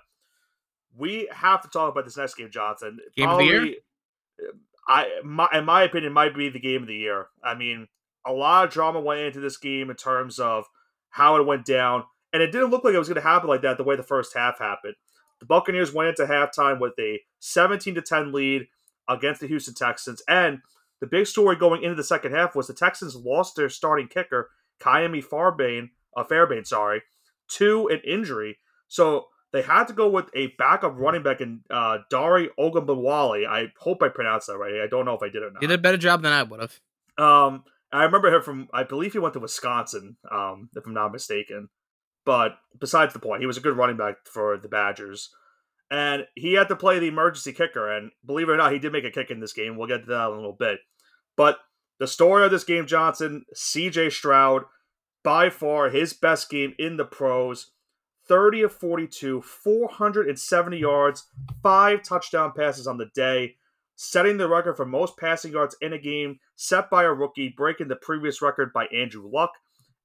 we 0.95 1.27
have 1.31 1.63
to 1.63 1.67
talk 1.67 1.91
about 1.91 2.05
this 2.05 2.15
next 2.15 2.35
game, 2.35 2.51
Johnson. 2.51 2.99
Game 3.17 3.25
Probably, 3.25 3.55
of 3.55 3.61
the 3.61 3.67
year. 3.69 3.75
I, 4.87 5.07
my, 5.23 5.47
in 5.51 5.65
my 5.65 5.81
opinion, 5.81 6.13
might 6.13 6.35
be 6.35 6.49
the 6.49 6.59
game 6.59 6.83
of 6.83 6.87
the 6.87 6.93
year. 6.93 7.29
I 7.43 7.55
mean, 7.55 7.87
a 8.23 8.31
lot 8.31 8.67
of 8.67 8.71
drama 8.71 9.01
went 9.01 9.21
into 9.21 9.39
this 9.39 9.57
game 9.57 9.89
in 9.89 9.95
terms 9.95 10.37
of 10.37 10.65
how 11.09 11.37
it 11.37 11.47
went 11.47 11.65
down, 11.65 12.03
and 12.31 12.43
it 12.43 12.51
didn't 12.51 12.69
look 12.69 12.83
like 12.83 12.93
it 12.93 12.99
was 12.99 13.07
going 13.07 13.15
to 13.15 13.27
happen 13.27 13.49
like 13.49 13.63
that 13.63 13.77
the 13.77 13.83
way 13.83 13.95
the 13.95 14.03
first 14.03 14.35
half 14.35 14.59
happened. 14.59 14.93
The 15.39 15.45
Buccaneers 15.45 15.93
went 15.93 16.09
into 16.09 16.31
halftime 16.31 16.79
with 16.79 16.93
a 16.99 17.21
17 17.39 17.95
to 17.95 18.01
10 18.01 18.31
lead 18.31 18.67
against 19.07 19.41
the 19.41 19.47
Houston 19.47 19.73
Texans. 19.73 20.21
And 20.27 20.59
the 21.01 21.07
big 21.07 21.27
story 21.27 21.55
going 21.55 21.83
into 21.83 21.95
the 21.95 22.03
second 22.03 22.33
half 22.33 22.55
was 22.55 22.67
the 22.67 22.73
Texans 22.73 23.15
lost 23.15 23.55
their 23.55 23.69
starting 23.69 24.07
kicker, 24.07 24.49
Ka'imi 24.79 25.23
Fairbairn, 25.23 25.89
uh, 26.15 26.63
sorry, 26.63 27.03
to 27.49 27.87
an 27.89 28.01
injury. 28.05 28.57
So 28.87 29.27
they 29.51 29.61
had 29.61 29.85
to 29.85 29.93
go 29.93 30.09
with 30.09 30.29
a 30.35 30.47
backup 30.57 30.97
running 30.97 31.23
back 31.23 31.41
in 31.41 31.61
uh, 31.69 31.99
Dare 32.09 32.49
Ogunbowale. 32.59 33.47
I 33.47 33.67
hope 33.79 34.01
I 34.03 34.09
pronounced 34.09 34.47
that 34.47 34.57
right. 34.57 34.81
I 34.81 34.87
don't 34.87 35.05
know 35.05 35.13
if 35.13 35.23
I 35.23 35.29
did 35.29 35.43
or 35.43 35.51
not. 35.51 35.61
He 35.61 35.67
did 35.67 35.79
a 35.79 35.81
better 35.81 35.97
job 35.97 36.21
than 36.21 36.33
I 36.33 36.43
would 36.43 36.59
have. 36.59 36.79
Um, 37.17 37.63
I 37.91 38.03
remember 38.03 38.33
him 38.33 38.41
from, 38.41 38.67
I 38.73 38.83
believe 38.83 39.13
he 39.13 39.19
went 39.19 39.33
to 39.35 39.39
Wisconsin, 39.39 40.17
um, 40.29 40.69
if 40.75 40.85
I'm 40.85 40.93
not 40.93 41.13
mistaken. 41.13 41.69
But 42.25 42.57
besides 42.79 43.13
the 43.13 43.19
point, 43.19 43.41
he 43.41 43.47
was 43.47 43.57
a 43.57 43.61
good 43.61 43.77
running 43.77 43.97
back 43.97 44.15
for 44.25 44.57
the 44.57 44.67
Badgers. 44.67 45.29
And 45.91 46.25
he 46.35 46.53
had 46.53 46.67
to 46.69 46.75
play 46.75 46.97
the 46.97 47.07
emergency 47.07 47.53
kicker. 47.53 47.91
And 47.91 48.11
believe 48.25 48.49
it 48.49 48.53
or 48.53 48.57
not, 48.57 48.73
he 48.73 48.79
did 48.79 48.91
make 48.91 49.05
a 49.05 49.11
kick 49.11 49.29
in 49.29 49.39
this 49.39 49.53
game. 49.53 49.77
We'll 49.77 49.87
get 49.87 50.01
to 50.01 50.07
that 50.07 50.27
in 50.27 50.33
a 50.33 50.35
little 50.35 50.57
bit. 50.57 50.79
But 51.37 51.59
the 51.99 52.07
story 52.07 52.43
of 52.43 52.51
this 52.51 52.63
game, 52.63 52.87
Johnson, 52.87 53.45
CJ 53.55 54.11
Stroud, 54.11 54.63
by 55.23 55.49
far 55.49 55.89
his 55.89 56.13
best 56.13 56.49
game 56.49 56.73
in 56.77 56.97
the 56.97 57.05
pros. 57.05 57.71
30 58.27 58.63
of 58.63 58.73
42, 58.73 59.41
470 59.41 60.77
yards, 60.77 61.27
five 61.61 62.01
touchdown 62.01 62.53
passes 62.55 62.87
on 62.87 62.97
the 62.97 63.09
day, 63.13 63.55
setting 63.95 64.37
the 64.37 64.47
record 64.49 64.75
for 64.75 64.85
most 64.85 65.15
passing 65.17 65.51
yards 65.51 65.75
in 65.79 65.93
a 65.93 65.99
game 65.99 66.39
set 66.55 66.89
by 66.89 67.03
a 67.03 67.13
rookie, 67.13 67.53
breaking 67.55 67.87
the 67.87 67.95
previous 67.95 68.41
record 68.41 68.73
by 68.73 68.87
Andrew 68.87 69.29
Luck. 69.31 69.51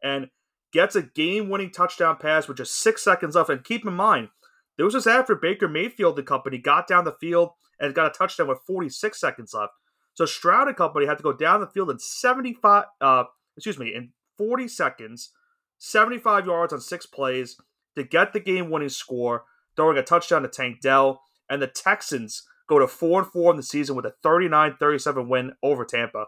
And 0.03 0.29
gets 0.73 0.97
a 0.97 1.03
game 1.03 1.49
winning 1.49 1.71
touchdown 1.71 2.17
pass 2.17 2.49
with 2.49 2.57
just 2.57 2.79
six 2.79 3.03
seconds 3.03 3.35
left. 3.35 3.51
And 3.51 3.65
keep 3.65 3.85
in 3.87 3.95
mind, 3.95 4.29
this 4.77 4.95
was 4.95 5.07
after 5.07 5.35
Baker 5.35 5.69
Mayfield 5.69 6.19
and 6.19 6.27
company 6.27 6.59
got 6.59 6.87
down 6.87 7.05
the 7.05 7.17
field 7.21 7.51
and 7.79 7.95
got 7.95 8.07
a 8.07 8.11
touchdown 8.11 8.49
with 8.49 8.61
46 8.67 9.19
seconds 9.19 9.55
left. 9.55 9.73
So 10.15 10.27
Stroud 10.27 10.69
and 10.69 10.77
company 10.77 11.07
had 11.07 11.19
to 11.19 11.23
go 11.23 11.33
down 11.33 11.61
the 11.61 11.67
field 11.67 11.91
in 11.91 11.99
75, 11.99 12.85
uh, 13.01 13.25
excuse 13.57 13.79
me, 13.79 13.95
in 13.95 14.11
40 14.39 14.69
seconds, 14.69 15.31
75 15.79 16.47
yards 16.47 16.73
on 16.73 16.81
six 16.81 17.07
plays 17.07 17.57
to 17.97 18.05
get 18.05 18.33
the 18.33 18.41
game 18.41 18.71
winning 18.71 18.89
score, 18.89 19.45
throwing 19.77 19.99
a 19.99 20.03
touchdown 20.03 20.43
to 20.43 20.49
Tank 20.49 20.81
Dell. 20.81 21.23
And 21.49 21.61
the 21.61 21.67
Texans 21.67 22.45
go 22.69 22.79
to 22.79 22.87
4 22.87 23.23
and 23.23 23.31
4 23.31 23.51
in 23.53 23.57
the 23.57 23.63
season 23.63 23.97
with 23.97 24.07
a 24.07 24.15
39 24.23 24.77
37 24.79 25.29
win 25.29 25.53
over 25.63 25.85
Tampa. 25.85 26.27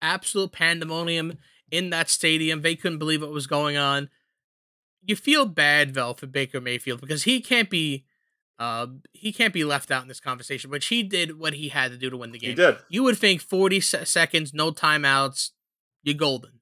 Absolute 0.00 0.52
pandemonium 0.52 1.38
in 1.70 1.90
that 1.90 2.08
stadium. 2.08 2.62
They 2.62 2.76
couldn't 2.76 2.98
believe 2.98 3.22
what 3.22 3.30
was 3.30 3.46
going 3.46 3.76
on. 3.76 4.08
You 5.02 5.16
feel 5.16 5.44
bad, 5.46 5.92
Vel, 5.92 6.14
for 6.14 6.26
Baker 6.26 6.60
Mayfield 6.60 7.00
because 7.00 7.24
he 7.24 7.40
can't 7.40 7.68
be 7.68 8.04
uh, 8.58 8.86
he 9.12 9.32
can't 9.32 9.52
be 9.52 9.64
left 9.64 9.90
out 9.90 10.02
in 10.02 10.08
this 10.08 10.20
conversation, 10.20 10.70
which 10.70 10.86
he 10.86 11.02
did 11.02 11.38
what 11.38 11.54
he 11.54 11.68
had 11.68 11.90
to 11.90 11.98
do 11.98 12.08
to 12.08 12.16
win 12.16 12.32
the 12.32 12.38
game. 12.38 12.50
He 12.50 12.56
did. 12.56 12.76
You 12.88 13.02
would 13.02 13.18
think 13.18 13.40
40 13.40 13.80
se- 13.80 14.04
seconds, 14.04 14.54
no 14.54 14.70
timeouts, 14.70 15.50
you're 16.02 16.14
golden, 16.14 16.60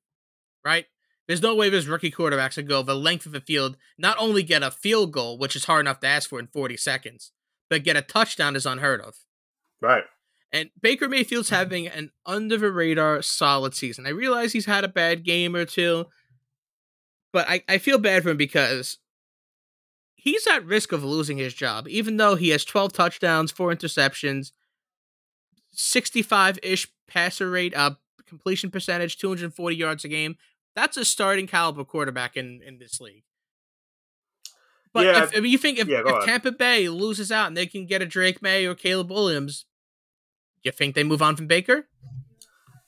right? 0.64 0.86
There's 1.28 1.42
no 1.42 1.54
way 1.54 1.68
this 1.68 1.86
rookie 1.86 2.10
quarterbacks 2.10 2.54
could 2.54 2.68
go 2.68 2.82
the 2.82 2.96
length 2.96 3.26
of 3.26 3.32
the 3.32 3.40
field, 3.40 3.76
not 3.98 4.16
only 4.18 4.42
get 4.42 4.62
a 4.62 4.70
field 4.70 5.12
goal, 5.12 5.38
which 5.38 5.54
is 5.54 5.66
hard 5.66 5.84
enough 5.84 6.00
to 6.00 6.06
ask 6.06 6.28
for 6.28 6.40
in 6.40 6.46
40 6.46 6.76
seconds, 6.76 7.30
but 7.68 7.84
get 7.84 7.96
a 7.96 8.02
touchdown 8.02 8.56
is 8.56 8.66
unheard 8.66 9.00
of. 9.00 9.14
Right. 9.80 10.04
And 10.52 10.70
Baker 10.80 11.08
Mayfield's 11.08 11.48
having 11.48 11.88
an 11.88 12.10
under 12.26 12.58
the 12.58 12.70
radar 12.70 13.22
solid 13.22 13.74
season. 13.74 14.06
I 14.06 14.10
realize 14.10 14.52
he's 14.52 14.66
had 14.66 14.84
a 14.84 14.88
bad 14.88 15.24
game 15.24 15.56
or 15.56 15.64
two, 15.64 16.06
but 17.32 17.48
I, 17.48 17.62
I 17.68 17.78
feel 17.78 17.98
bad 17.98 18.22
for 18.22 18.30
him 18.30 18.36
because 18.36 18.98
he's 20.14 20.46
at 20.46 20.64
risk 20.66 20.92
of 20.92 21.02
losing 21.02 21.38
his 21.38 21.54
job, 21.54 21.88
even 21.88 22.18
though 22.18 22.34
he 22.34 22.50
has 22.50 22.64
12 22.64 22.92
touchdowns, 22.92 23.50
four 23.50 23.74
interceptions, 23.74 24.52
65 25.72 26.58
ish 26.62 26.86
passer 27.08 27.50
rate, 27.50 27.74
uh, 27.74 27.92
completion 28.26 28.70
percentage, 28.70 29.16
240 29.16 29.74
yards 29.74 30.04
a 30.04 30.08
game. 30.08 30.36
That's 30.74 30.96
a 30.98 31.04
starting 31.04 31.46
caliber 31.46 31.84
quarterback 31.84 32.36
in, 32.36 32.60
in 32.64 32.78
this 32.78 33.00
league. 33.00 33.24
But 34.92 35.06
yeah, 35.06 35.24
if, 35.24 35.34
if 35.34 35.44
you 35.46 35.56
think 35.56 35.78
if, 35.78 35.88
yeah, 35.88 36.02
if 36.04 36.26
Tampa 36.26 36.52
Bay 36.52 36.88
loses 36.88 37.32
out 37.32 37.46
and 37.46 37.56
they 37.56 37.66
can 37.66 37.86
get 37.86 38.02
a 38.02 38.06
Drake 38.06 38.42
Maye 38.42 38.66
or 38.66 38.74
Caleb 38.74 39.10
Williams, 39.10 39.64
you 40.62 40.72
think 40.72 40.94
they 40.94 41.05
move 41.05 41.22
on 41.22 41.37
from 41.37 41.46
Baker? 41.46 41.88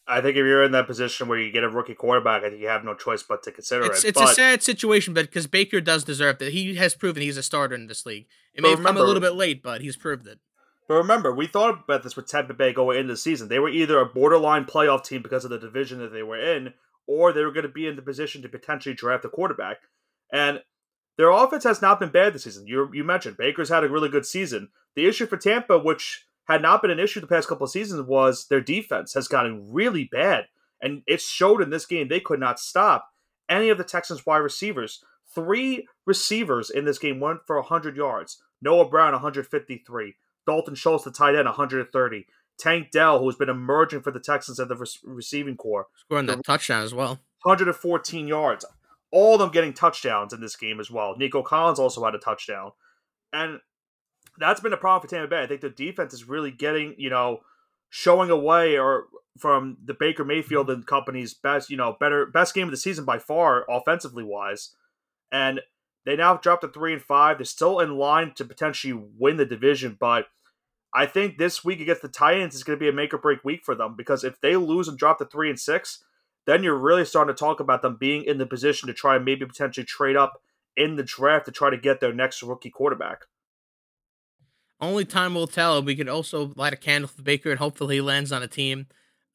I 0.07 0.21
think 0.21 0.37
if 0.37 0.45
you're 0.45 0.63
in 0.63 0.73
that 0.73 0.87
position 0.87 1.29
where 1.29 1.39
you 1.39 1.51
get 1.51 1.65
a 1.65 1.69
rookie 1.69 1.95
quarterback, 1.95 2.43
I 2.43 2.51
think 2.51 2.61
you 2.61 2.69
have 2.69 2.85
no 2.85 2.95
choice 2.95 3.23
but 3.23 3.43
to 3.45 3.53
consider 3.53 3.87
it's, 3.87 4.05
it. 4.05 4.09
It's 4.09 4.21
but, 4.21 4.33
a 4.33 4.35
sad 4.35 4.63
situation, 4.63 5.15
but 5.15 5.27
because 5.27 5.47
Baker 5.47 5.81
does 5.81 6.05
deserve 6.05 6.39
that, 6.39 6.53
he 6.53 6.75
has 6.75 6.95
proven 6.95 7.23
he's 7.23 7.39
a 7.39 7.43
starter 7.43 7.75
in 7.75 7.87
this 7.87 8.05
league. 8.05 8.27
It 8.53 8.63
may 8.63 8.71
remember, 8.71 8.89
come 8.89 8.97
a 8.99 9.03
little 9.03 9.23
bit 9.23 9.35
late, 9.35 9.63
but 9.63 9.81
he's 9.81 9.97
proved 9.97 10.27
it. 10.27 10.41
But 10.87 10.97
remember, 10.97 11.35
we 11.35 11.47
thought 11.47 11.85
about 11.85 12.03
this 12.03 12.17
with 12.17 12.27
Tampa 12.27 12.53
Bay 12.53 12.75
going 12.75 12.99
into 12.99 13.15
the 13.15 13.17
season. 13.17 13.49
They 13.49 13.59
were 13.59 13.71
either 13.71 13.99
a 13.99 14.05
borderline 14.05 14.67
playoff 14.67 15.05
team 15.05 15.23
because 15.23 15.45
of 15.45 15.51
the 15.51 15.59
division 15.59 15.99
that 16.01 16.13
they 16.13 16.23
were 16.23 16.39
in, 16.39 16.75
or 17.07 17.33
they 17.33 17.43
were 17.43 17.53
going 17.53 17.67
to 17.67 17.73
be 17.73 17.87
in 17.87 17.97
the 17.97 18.03
position 18.03 18.43
to 18.43 18.49
potentially 18.49 18.95
draft 18.95 19.25
a 19.25 19.31
quarterback. 19.31 19.79
And 20.31 20.63
their 21.17 21.31
offense 21.31 21.65
has 21.65 21.81
not 21.81 22.01
been 22.01 22.11
bad 22.11 22.35
this 22.35 22.45
season. 22.45 22.67
You 22.67 22.91
you 22.93 23.05
mentioned 23.05 23.39
Baker's 23.39 23.71
had 23.71 23.85
a 23.85 23.89
really 23.89 24.11
good 24.11 24.27
season. 24.27 24.69
The 24.95 25.07
issue 25.07 25.27
for 25.27 25.39
Tampa, 25.39 25.79
which 25.79 26.27
had 26.45 26.63
not 26.63 26.83
been 26.83 26.91
an 26.91 27.01
issue 27.01 27.21
the 27.21 27.27
past 27.27 27.49
couple 27.49 27.65
of 27.65 27.71
seasons, 27.71 28.03
was 28.07 28.47
their 28.49 28.61
defense 28.61 29.15
has 29.15 29.29
gotten 29.29 29.73
really 29.73 30.05
bad. 30.05 30.47
And 30.81 31.03
it 31.07 31.21
showed 31.21 31.63
in 31.63 31.71
this 31.71 31.87
game 31.87 32.09
they 32.09 32.21
could 32.21 32.41
not 32.41 32.61
stop 32.61 33.09
any 33.49 33.71
of 33.71 33.79
the 33.79 33.85
Texans 33.85 34.27
wide 34.27 34.39
receivers. 34.39 35.03
Three 35.35 35.87
receivers 36.07 36.71
in 36.71 36.85
this 36.85 36.99
game 36.99 37.21
went 37.21 37.41
for 37.47 37.57
100 37.57 37.97
yards. 37.97 38.43
Noah 38.61 38.89
Brown, 38.89 39.13
153. 39.13 40.15
Dalton 40.47 40.75
Schultz, 40.75 41.05
the 41.05 41.11
tight 41.11 41.35
end, 41.35 41.47
130. 41.47 42.27
Tank 42.59 42.91
Dell, 42.93 43.19
who's 43.19 43.37
been 43.37 43.49
emerging 43.49 44.03
for 44.03 44.11
the 44.11 44.21
Texans 44.21 44.61
at 44.61 44.69
the 44.69 44.77
re- 44.77 44.87
receiving 45.05 45.57
core, 45.57 45.89
scoring 45.97 46.27
that 46.27 46.45
touchdown 46.45 46.83
as 46.83 46.95
well. 46.95 47.21
114 47.43 48.29
yards. 48.29 48.65
All 49.11 49.35
of 49.35 49.41
them 49.41 49.51
getting 49.51 49.73
touchdowns 49.73 50.33
in 50.33 50.41
this 50.41 50.57
game 50.57 50.81
as 50.81 50.91
well. 50.91 51.17
Nico 51.17 51.43
Collins 51.43 51.79
also 51.79 52.05
had 52.05 52.15
a 52.15 52.19
touchdown. 52.19 52.73
And 53.33 53.61
that's 54.39 54.61
been 54.61 54.73
a 54.73 54.79
problem 54.79 55.03
for 55.03 55.15
Tampa 55.15 55.29
Bay. 55.29 55.43
I 55.43 55.47
think 55.47 55.61
the 55.61 55.71
defense 55.71 56.13
is 56.13 56.29
really 56.29 56.51
getting, 56.51 56.95
you 56.99 57.11
know, 57.11 57.41
showing 57.91 58.31
away 58.31 58.79
or 58.79 59.05
from 59.39 59.77
the 59.85 59.95
Baker 59.95 60.25
Mayfield 60.25 60.71
and 60.71 60.87
company's 60.87 61.35
best, 61.35 61.71
you 61.71 61.77
know, 61.77 61.97
better 61.99 62.27
best 62.27 62.55
game 62.55 62.69
of 62.69 62.71
the 62.71 62.77
season 62.77 63.05
by 63.05 63.19
far, 63.19 63.65
offensively 63.69 64.25
wise. 64.25 64.71
And 65.33 65.61
they 66.05 66.17
now 66.17 66.37
dropped 66.37 66.63
to 66.63 66.69
three 66.69 66.93
and 66.93 67.03
five. 67.03 67.39
They're 67.39 67.45
still 67.45 67.81
in 67.81 67.97
line 67.97 68.33
to 68.37 68.45
potentially 68.45 68.93
win 69.19 69.37
the 69.37 69.47
division, 69.47 69.97
but 69.99 70.27
I 70.95 71.07
think 71.07 71.39
this 71.39 71.65
week 71.65 71.81
against 71.81 72.03
the 72.03 72.09
Titans 72.09 72.55
is 72.55 72.63
going 72.63 72.79
to 72.79 72.83
be 72.83 72.89
a 72.89 72.93
make 72.93 73.13
or 73.13 73.19
break 73.19 73.45
week 73.45 73.65
for 73.65 73.75
them 73.75 73.97
because 73.97 74.23
if 74.23 74.41
they 74.41 74.57
lose 74.57 74.87
and 74.87 74.97
drop 74.97 75.19
to 75.19 75.25
three 75.25 75.51
and 75.51 75.59
six, 75.59 76.05
then 76.47 76.63
you're 76.63 76.79
really 76.79 77.05
starting 77.05 77.35
to 77.35 77.39
talk 77.39 77.59
about 77.59 77.83
them 77.83 77.97
being 77.99 78.23
in 78.23 78.39
the 78.39 78.47
position 78.47 78.87
to 78.87 78.95
try 78.95 79.17
and 79.17 79.25
maybe 79.25 79.45
potentially 79.45 79.85
trade 79.85 80.15
up 80.15 80.41
in 80.77 80.95
the 80.95 81.03
draft 81.03 81.47
to 81.47 81.53
try 81.53 81.71
to 81.71 81.77
get 81.77 82.01
their 82.01 82.13
next 82.13 82.43
rookie 82.43 82.71
quarterback. 82.71 83.25
Only 84.85 85.05
time 85.05 85.35
will 85.35 85.47
tell. 85.47 85.83
We 85.83 85.97
could 85.97 86.09
also 86.09 86.53
light 86.57 86.73
a 86.73 86.77
candle 86.77 87.09
for 87.09 87.23
Baker 87.23 87.51
and 87.51 87.59
hopefully 87.59 87.97
he 87.97 88.01
lands 88.01 88.33
on 88.33 88.43
a 88.43 88.49
team. 88.49 88.87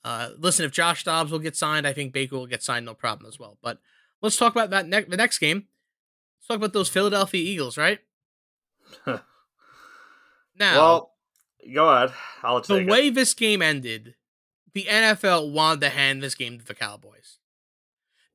Uh, 0.03 0.29
listen, 0.37 0.65
if 0.65 0.71
Josh 0.71 1.03
Dobbs 1.03 1.31
will 1.31 1.39
get 1.39 1.55
signed, 1.55 1.85
I 1.85 1.93
think 1.93 2.13
Baker 2.13 2.37
will 2.37 2.47
get 2.47 2.63
signed, 2.63 2.85
no 2.85 2.93
problem 2.93 3.27
as 3.27 3.39
well. 3.39 3.57
But 3.61 3.79
let's 4.21 4.37
talk 4.37 4.53
about 4.53 4.69
that 4.69 4.87
ne- 4.87 5.03
the 5.03 5.17
next 5.17 5.39
game. 5.39 5.65
Let's 6.39 6.47
talk 6.47 6.57
about 6.57 6.73
those 6.73 6.89
Philadelphia 6.89 7.41
Eagles, 7.41 7.77
right? 7.77 7.99
now, 9.05 9.17
well, 10.59 11.11
go 11.73 11.89
ahead. 11.89 12.13
I'll 12.43 12.61
the 12.61 12.85
way 12.85 13.07
it. 13.07 13.15
this 13.15 13.33
game 13.33 13.61
ended, 13.61 14.15
the 14.73 14.85
NFL 14.85 15.51
wanted 15.51 15.81
to 15.81 15.89
hand 15.89 16.23
this 16.23 16.35
game 16.35 16.59
to 16.59 16.65
the 16.65 16.75
Cowboys. 16.75 17.39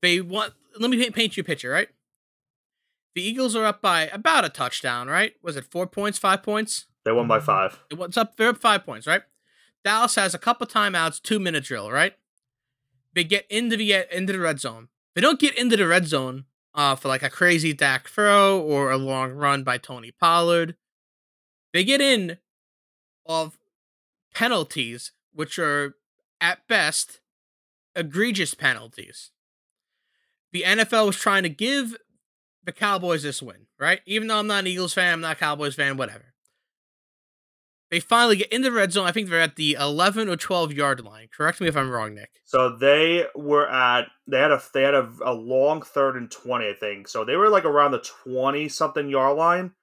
They 0.02 0.20
want. 0.20 0.52
Let 0.78 0.90
me 0.90 1.10
paint 1.10 1.36
you 1.36 1.42
a 1.42 1.44
picture, 1.44 1.70
right? 1.70 1.88
The 3.14 3.22
Eagles 3.22 3.54
are 3.54 3.64
up 3.64 3.80
by 3.80 4.08
about 4.08 4.44
a 4.44 4.48
touchdown, 4.48 5.06
right? 5.08 5.34
Was 5.42 5.56
it 5.56 5.64
four 5.70 5.86
points, 5.86 6.18
five 6.18 6.42
points? 6.42 6.86
They 7.04 7.12
won 7.12 7.28
by 7.28 7.40
five. 7.40 7.80
What's 7.94 8.16
up? 8.16 8.36
They're 8.36 8.48
up 8.48 8.58
five 8.58 8.84
points, 8.84 9.06
right? 9.06 9.22
Dallas 9.84 10.14
has 10.14 10.34
a 10.34 10.38
couple 10.38 10.66
timeouts, 10.66 11.20
two 11.20 11.38
minute 11.38 11.64
drill, 11.64 11.90
right? 11.90 12.14
They 13.14 13.24
get 13.24 13.46
into 13.50 13.76
the 13.76 14.06
into 14.10 14.32
the 14.32 14.38
red 14.38 14.60
zone. 14.60 14.88
They 15.14 15.20
don't 15.20 15.38
get 15.38 15.56
into 15.56 15.76
the 15.76 15.86
red 15.86 16.06
zone 16.06 16.46
uh, 16.74 16.96
for 16.96 17.08
like 17.08 17.22
a 17.22 17.30
crazy 17.30 17.72
Dak 17.72 18.08
throw 18.08 18.60
or 18.60 18.90
a 18.90 18.96
long 18.96 19.32
run 19.32 19.62
by 19.62 19.78
Tony 19.78 20.10
Pollard. 20.10 20.76
They 21.72 21.84
get 21.84 22.00
in 22.00 22.38
of 23.26 23.58
penalties, 24.34 25.12
which 25.32 25.58
are 25.58 25.96
at 26.40 26.66
best 26.66 27.20
egregious 27.94 28.54
penalties. 28.54 29.30
The 30.52 30.62
NFL 30.62 31.06
was 31.06 31.16
trying 31.16 31.42
to 31.42 31.48
give 31.48 31.96
the 32.64 32.72
Cowboys 32.72 33.22
this 33.22 33.42
win, 33.42 33.66
right? 33.78 34.00
Even 34.06 34.28
though 34.28 34.38
I'm 34.38 34.46
not 34.46 34.60
an 34.60 34.66
Eagles 34.68 34.94
fan, 34.94 35.14
I'm 35.14 35.20
not 35.20 35.36
a 35.36 35.40
Cowboys 35.40 35.74
fan, 35.74 35.96
whatever. 35.96 36.33
They 37.94 38.00
finally 38.00 38.38
get 38.38 38.52
in 38.52 38.62
the 38.62 38.72
red 38.72 38.90
zone. 38.90 39.06
I 39.06 39.12
think 39.12 39.30
they're 39.30 39.40
at 39.40 39.54
the 39.54 39.76
11 39.78 40.28
or 40.28 40.34
12 40.34 40.72
yard 40.72 41.04
line. 41.04 41.28
Correct 41.32 41.60
me 41.60 41.68
if 41.68 41.76
I'm 41.76 41.88
wrong, 41.88 42.16
Nick. 42.16 42.28
So 42.42 42.74
they 42.74 43.24
were 43.36 43.70
at 43.70 44.08
they 44.26 44.40
had 44.40 44.50
a 44.50 44.60
they 44.74 44.82
had 44.82 44.94
a, 44.94 45.08
a 45.24 45.32
long 45.32 45.80
third 45.80 46.16
and 46.16 46.28
20, 46.28 46.68
I 46.68 46.72
think. 46.72 47.06
So 47.06 47.24
they 47.24 47.36
were 47.36 47.48
like 47.48 47.64
around 47.64 47.92
the 47.92 48.04
20 48.24 48.68
something 48.68 49.08
yard 49.08 49.38
line 49.38 49.74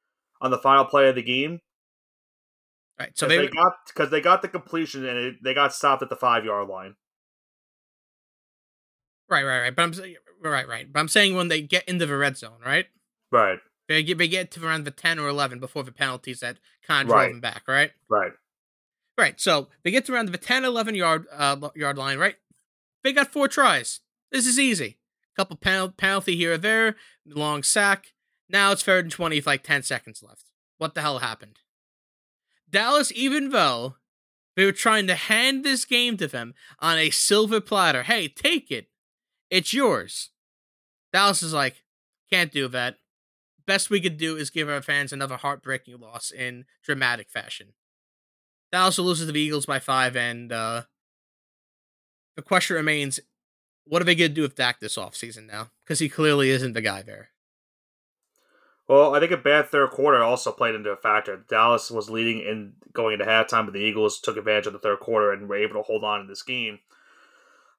on 0.41 0.52
the 0.52 0.58
final 0.58 0.84
play 0.84 1.08
of 1.08 1.15
the 1.15 1.21
game. 1.21 1.62
Right. 3.00 3.17
So 3.17 3.30
they, 3.30 3.38
they, 3.38 3.47
got 3.47 3.76
because 3.88 4.10
they 4.10 4.19
got 4.19 4.41
the 4.41 4.50
completion 4.50 5.08
and 5.08 5.17
it, 5.17 5.36
they 5.41 5.54
got 5.54 5.74
stopped 5.74 6.04
at 6.04 6.10
the 6.10 6.17
five 6.17 6.43
yard 6.43 6.67
line. 6.67 6.95
Right, 9.30 9.45
right, 9.45 9.62
right. 9.62 9.74
But 9.74 9.84
I'm 9.84 9.93
right, 10.41 10.67
right. 10.67 10.91
But 10.91 11.00
I'm 11.00 11.08
saying 11.08 11.34
when 11.38 11.47
they 11.47 11.62
get 11.62 11.86
into 11.88 12.06
the 12.06 12.17
red 12.17 12.36
zone, 12.36 12.60
right? 12.65 12.88
Right. 13.32 13.60
They 13.93 14.04
get 14.04 14.17
they 14.17 14.27
get 14.27 14.51
to 14.51 14.65
around 14.65 14.86
the 14.86 14.91
ten 14.91 15.19
or 15.19 15.27
eleven 15.27 15.60
before 15.60 15.84
the 15.84 15.91
penalties 15.91 16.39
that 16.41 16.58
kind 16.88 17.01
of 17.04 17.08
drove 17.10 17.19
Right. 17.21 17.32
them 17.32 17.41
back, 17.41 17.63
right? 17.67 17.91
Right. 18.10 18.32
Right. 19.17 19.39
So 19.39 19.67
they 19.84 19.91
get 19.91 20.06
to 20.06 20.13
around 20.13 20.27
the 20.32 20.38
10, 20.38 20.65
11 20.65 20.95
yard 20.95 21.25
uh, 21.32 21.69
yard 21.75 21.97
line, 21.97 22.17
right? 22.17 22.36
They 23.04 23.13
got 23.13 23.32
four 23.32 23.47
tries. 23.47 23.99
This 24.32 24.47
is 24.47 24.58
easy. 24.60 24.97
Couple 25.36 25.56
penal- 25.58 25.89
penalty 25.91 26.36
here 26.36 26.54
or 26.54 26.58
there, 26.58 26.95
long 27.25 27.63
sack. 27.63 28.13
Now 28.49 28.71
it's 28.71 28.84
third 28.84 29.06
and 29.06 29.12
twenty 29.12 29.38
with 29.38 29.47
like 29.47 29.63
ten 29.63 29.84
seconds 29.84 30.21
left. 30.25 30.45
What 30.77 30.95
the 30.95 31.01
hell 31.01 31.19
happened? 31.19 31.60
Dallas, 32.69 33.12
even 33.15 33.49
though 33.49 33.95
they 34.56 34.65
were 34.65 34.71
trying 34.71 35.08
to 35.08 35.15
hand 35.15 35.63
this 35.63 35.86
game 35.86 36.17
to 36.17 36.27
them 36.27 36.54
on 36.80 36.97
a 36.97 37.10
silver 37.10 37.62
platter, 37.62 38.04
hey, 38.04 38.27
take 38.27 38.71
it. 38.71 38.88
It's 39.49 39.73
yours. 39.73 40.30
Dallas 41.13 41.43
is 41.43 41.54
like, 41.54 41.84
can't 42.32 42.51
do 42.51 42.67
that. 42.69 42.95
Best 43.65 43.89
we 43.89 44.02
could 44.02 44.17
do 44.17 44.36
is 44.36 44.50
give 44.50 44.69
our 44.69 44.82
fans 44.82 45.13
another 45.13 45.38
heartbreaking 45.38 46.00
loss 46.00 46.32
in 46.32 46.65
dramatic 46.84 47.30
fashion. 47.30 47.74
Dallas 48.71 48.97
loses 48.97 49.28
to 49.28 49.32
the 49.32 49.39
Eagles 49.39 49.65
by 49.65 49.80
five, 49.80 50.15
and 50.15 50.52
uh, 50.52 50.84
the 52.36 52.41
question 52.41 52.76
remains: 52.76 53.19
What 53.86 54.02
are 54.02 54.06
they 54.06 54.15
going 54.15 54.32
to 54.32 54.36
do 54.36 54.41
with 54.41 54.56
Dak 54.56 54.80
this 54.80 54.97
offseason 54.97 55.45
now? 55.45 55.71
Because 55.84 56.00
he 56.00 56.10
clearly 56.10 56.50
isn't 56.50 56.74
the 56.74 56.82
guy 56.82 57.02
there. 57.02 57.30
Well, 58.88 59.15
I 59.15 59.19
think 59.19 59.32
a 59.32 59.38
bad 59.38 59.69
third 59.69 59.91
quarter 59.91 60.21
also 60.21 60.52
played 60.52 60.76
into 60.76 60.89
a 60.89 60.97
factor. 60.97 61.45
Dallas 61.47 61.89
was 61.91 62.10
leading 62.10 62.39
in 62.39 62.74
going 62.91 63.13
into 63.13 63.26
halftime, 63.26 63.65
but 63.65 63.74
the 63.74 63.80
Eagles 63.80 64.19
took 64.19 64.38
advantage 64.38 64.67
of 64.67 64.74
the 64.74 64.80
third 64.80 65.00
quarter 65.00 65.32
and 65.32 65.47
were 65.47 65.56
able 65.56 65.76
to 65.76 65.82
hold 65.82 66.04
on 66.04 66.19
in 66.19 66.28
this 66.28 66.43
game. 66.43 66.80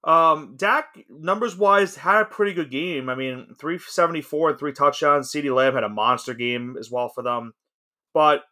Um, 0.04 0.54
Dak, 0.56 0.98
numbers 1.08 1.56
wise, 1.56 1.94
had 1.94 2.22
a 2.22 2.26
pretty 2.26 2.52
good 2.52 2.70
game. 2.70 3.08
I 3.08 3.14
mean, 3.14 3.54
374 3.58 4.50
and 4.50 4.58
three 4.58 4.72
touchdowns. 4.72 5.30
CeeDee 5.30 5.54
Lamb 5.54 5.74
had 5.74 5.84
a 5.84 5.88
monster 5.88 6.34
game 6.34 6.76
as 6.78 6.90
well 6.90 7.08
for 7.08 7.22
them. 7.22 7.54
But 8.12 8.44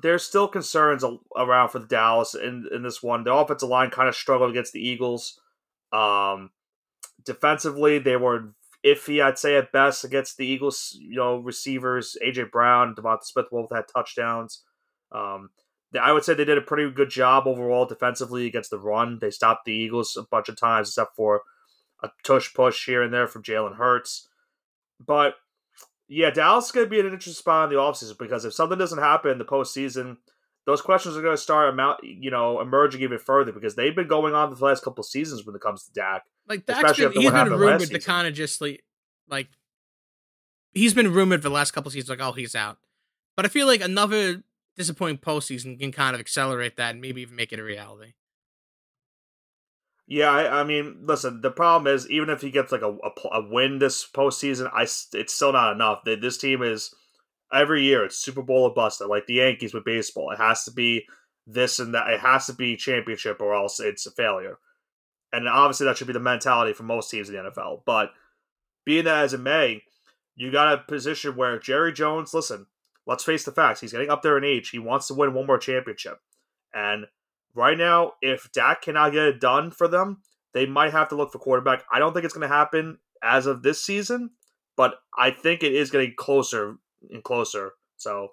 there's 0.00 0.22
still 0.22 0.48
concerns 0.48 1.04
around 1.36 1.70
for 1.70 1.78
the 1.78 1.86
Dallas 1.86 2.34
in, 2.34 2.66
in 2.72 2.82
this 2.82 3.02
one. 3.02 3.24
The 3.24 3.34
offensive 3.34 3.68
line 3.68 3.90
kind 3.90 4.08
of 4.08 4.14
struggled 4.14 4.50
against 4.50 4.72
the 4.72 4.86
Eagles. 4.86 5.40
Um, 5.92 6.50
defensively, 7.24 7.98
they 7.98 8.16
were 8.16 8.54
iffy, 8.84 9.22
I'd 9.22 9.38
say, 9.38 9.56
at 9.56 9.72
best 9.72 10.04
against 10.04 10.36
the 10.36 10.46
Eagles. 10.46 10.96
You 10.98 11.16
know, 11.16 11.36
receivers 11.38 12.16
AJ 12.24 12.50
Brown, 12.50 12.94
Devonta 12.94 13.24
Smith 13.24 13.46
both 13.50 13.70
had 13.74 13.84
touchdowns. 13.88 14.62
Um, 15.10 15.50
I 16.00 16.12
would 16.12 16.24
say 16.24 16.34
they 16.34 16.44
did 16.44 16.58
a 16.58 16.62
pretty 16.62 16.90
good 16.90 17.10
job 17.10 17.46
overall 17.46 17.86
defensively 17.86 18.46
against 18.46 18.70
the 18.70 18.78
run. 18.78 19.18
They 19.20 19.30
stopped 19.30 19.64
the 19.64 19.72
Eagles 19.72 20.16
a 20.16 20.22
bunch 20.22 20.48
of 20.48 20.56
times, 20.56 20.88
except 20.88 21.16
for 21.16 21.42
a 22.02 22.10
tush 22.24 22.52
push 22.54 22.86
here 22.86 23.02
and 23.02 23.12
there 23.12 23.26
from 23.26 23.42
Jalen 23.42 23.76
Hurts. 23.76 24.28
But 25.04 25.34
yeah, 26.08 26.30
Dallas 26.30 26.66
is 26.66 26.72
going 26.72 26.86
to 26.86 26.90
be 26.90 27.00
an 27.00 27.06
interesting 27.06 27.32
spot 27.32 27.70
in 27.70 27.76
the 27.76 27.80
offseason 27.80 28.18
because 28.18 28.44
if 28.44 28.54
something 28.54 28.78
doesn't 28.78 28.98
happen 28.98 29.30
in 29.30 29.38
the 29.38 29.44
postseason, 29.44 30.16
those 30.66 30.80
questions 30.80 31.16
are 31.16 31.22
going 31.22 31.36
to 31.36 31.42
start 31.42 31.70
amount, 31.70 32.00
you 32.02 32.30
know, 32.30 32.60
emerging 32.60 33.02
even 33.02 33.18
further 33.18 33.52
because 33.52 33.74
they've 33.74 33.96
been 33.96 34.08
going 34.08 34.34
on 34.34 34.54
the 34.54 34.64
last 34.64 34.84
couple 34.84 35.02
of 35.02 35.06
seasons 35.06 35.44
when 35.44 35.56
it 35.56 35.60
comes 35.60 35.84
to 35.84 35.92
Dak. 35.92 36.22
Like 36.48 36.64
Especially 36.68 37.08
been, 37.08 37.22
he's 37.22 37.30
been 37.30 37.52
rumored 37.52 37.90
to 37.90 37.98
kind 37.98 38.28
of 38.28 38.34
just 38.34 38.60
like, 38.60 38.84
like 39.28 39.48
he's 40.72 40.94
been 40.94 41.12
rumored 41.12 41.42
for 41.42 41.48
the 41.48 41.54
last 41.54 41.72
couple 41.72 41.90
seasons, 41.90 42.10
like 42.10 42.26
oh 42.26 42.32
he's 42.32 42.54
out. 42.54 42.78
But 43.36 43.46
I 43.46 43.48
feel 43.48 43.66
like 43.66 43.80
another 43.80 44.42
disappointing 44.76 45.18
postseason 45.18 45.78
can 45.78 45.92
kind 45.92 46.14
of 46.14 46.20
accelerate 46.20 46.76
that 46.76 46.92
and 46.92 47.00
maybe 47.00 47.22
even 47.22 47.36
make 47.36 47.52
it 47.52 47.58
a 47.58 47.62
reality. 47.62 48.12
Yeah, 50.06 50.30
I, 50.30 50.60
I 50.60 50.64
mean, 50.64 50.98
listen. 51.02 51.40
The 51.40 51.50
problem 51.50 51.92
is, 51.92 52.10
even 52.10 52.28
if 52.28 52.40
he 52.40 52.50
gets 52.50 52.72
like 52.72 52.82
a, 52.82 52.90
a, 52.90 53.28
a 53.32 53.48
win 53.48 53.78
this 53.78 54.06
postseason, 54.06 54.70
I 54.72 54.82
it's 54.82 55.32
still 55.32 55.52
not 55.52 55.72
enough. 55.72 56.04
Th- 56.04 56.20
This 56.20 56.38
team 56.38 56.62
is 56.62 56.94
every 57.52 57.84
year 57.84 58.04
it's 58.04 58.18
Super 58.18 58.42
Bowl 58.42 58.64
or 58.64 58.74
bust. 58.74 59.00
Like 59.00 59.26
the 59.26 59.34
Yankees 59.34 59.72
with 59.72 59.84
baseball, 59.84 60.30
it 60.30 60.38
has 60.38 60.64
to 60.64 60.72
be 60.72 61.06
this 61.46 61.78
and 61.78 61.94
that. 61.94 62.10
It 62.10 62.20
has 62.20 62.46
to 62.46 62.52
be 62.52 62.76
championship, 62.76 63.40
or 63.40 63.54
else 63.54 63.80
it's 63.80 64.06
a 64.06 64.10
failure. 64.10 64.58
And 65.32 65.48
obviously, 65.48 65.86
that 65.86 65.96
should 65.96 66.08
be 66.08 66.12
the 66.12 66.20
mentality 66.20 66.72
for 66.72 66.82
most 66.82 67.10
teams 67.10 67.30
in 67.30 67.36
the 67.36 67.50
NFL. 67.50 67.82
But 67.86 68.10
being 68.84 69.04
that 69.04 69.24
as 69.24 69.34
it 69.34 69.40
may, 69.40 69.82
you 70.34 70.50
got 70.50 70.72
a 70.74 70.78
position 70.78 71.36
where 71.36 71.58
Jerry 71.58 71.92
Jones. 71.92 72.34
Listen, 72.34 72.66
let's 73.06 73.24
face 73.24 73.44
the 73.44 73.52
facts. 73.52 73.80
He's 73.80 73.92
getting 73.92 74.10
up 74.10 74.22
there 74.22 74.38
in 74.38 74.44
age. 74.44 74.70
He 74.70 74.78
wants 74.78 75.06
to 75.08 75.14
win 75.14 75.34
one 75.34 75.46
more 75.46 75.58
championship, 75.58 76.18
and 76.74 77.06
right 77.54 77.78
now, 77.78 78.12
if 78.20 78.50
Dak 78.52 78.82
cannot 78.82 79.12
get 79.12 79.24
it 79.24 79.40
done 79.40 79.70
for 79.70 79.88
them, 79.88 80.22
they 80.54 80.66
might 80.66 80.92
have 80.92 81.08
to 81.10 81.16
look 81.16 81.32
for 81.32 81.38
quarterback. 81.38 81.84
I 81.92 81.98
don't 81.98 82.12
think 82.12 82.24
it's 82.24 82.34
going 82.34 82.48
to 82.48 82.54
happen 82.54 82.98
as 83.22 83.46
of 83.46 83.62
this 83.62 83.84
season, 83.84 84.30
but 84.76 84.94
I 85.16 85.30
think 85.30 85.62
it 85.62 85.72
is 85.72 85.90
getting 85.90 86.14
closer 86.16 86.76
and 87.10 87.22
closer. 87.22 87.72
So 87.96 88.28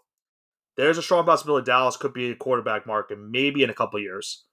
there's 0.77 0.97
a 0.97 1.03
strong 1.03 1.25
possibility 1.25 1.65
Dallas 1.65 1.97
could 1.97 2.13
be 2.13 2.31
a 2.31 2.35
quarterback 2.35 2.87
market 2.87 3.19
maybe 3.19 3.63
in 3.63 3.69
a 3.69 3.73
couple 3.73 3.99
years. 3.99 4.45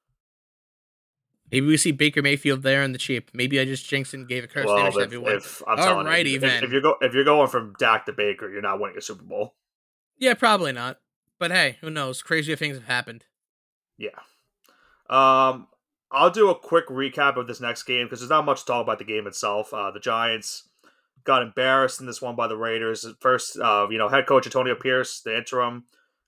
Maybe 1.51 1.67
we 1.67 1.77
see 1.77 1.93
Baker 1.93 2.23
Mayfield 2.23 2.63
there 2.63 2.83
in 2.83 2.91
the 2.91 2.99
cheap. 2.99 3.31
Maybe 3.33 3.61
I 3.61 3.65
just 3.65 3.89
jinxed 3.89 4.15
and 4.15 4.27
gave 4.27 4.43
a 4.43 4.49
curse 4.49 4.67
well, 4.67 4.85
if, 4.89 4.99
everyone. 4.99 5.37
If, 5.37 5.63
I'm 5.67 5.79
Alrighty, 5.79 6.31
you, 6.31 6.37
if, 6.39 6.63
if, 6.65 6.73
you're 6.73 6.81
go, 6.81 6.97
if 7.01 7.15
you're 7.15 7.25
going 7.25 7.49
from 7.49 7.75
Dak 7.79 8.07
to 8.07 8.13
Baker, 8.13 8.51
you're 8.51 8.63
not 8.63 8.81
winning 8.81 8.99
a 8.99 9.01
Super 9.01 9.23
Bowl. 9.23 9.55
Yeah, 10.19 10.35
probably 10.35 10.73
not. 10.73 10.99
But 11.39 11.51
hey, 11.51 11.77
who 11.81 11.91
knows? 11.91 12.23
Crazier 12.23 12.57
things 12.57 12.77
have 12.77 12.87
happened. 12.87 13.25
Yeah. 13.99 14.19
Um, 15.09 15.69
I'll 16.11 16.31
do 16.31 16.51
a 16.51 16.59
quick 16.59 16.89
recap 16.89 17.37
of 17.37 17.47
this 17.47 17.61
next 17.61 17.83
game 17.83 18.07
because 18.07 18.21
there's 18.21 18.31
not 18.31 18.45
much 18.45 18.61
to 18.61 18.67
talk 18.67 18.83
about 18.83 18.99
the 18.99 19.05
game 19.05 19.27
itself. 19.27 19.73
Uh, 19.73 19.91
the 19.91 20.01
Giants 20.01 20.69
got 21.25 21.43
embarrassed 21.43 22.01
in 22.01 22.07
this 22.07 22.23
one 22.23 22.37
by 22.37 22.47
the 22.47 22.57
Raiders. 22.57 23.07
First, 23.21 23.59
uh, 23.59 23.87
you 23.91 23.99
know, 23.99 24.09
head 24.09 24.27
coach 24.27 24.47
Antonio 24.47 24.75
Pierce, 24.75 25.21
the 25.21 25.37
interim, 25.37 25.85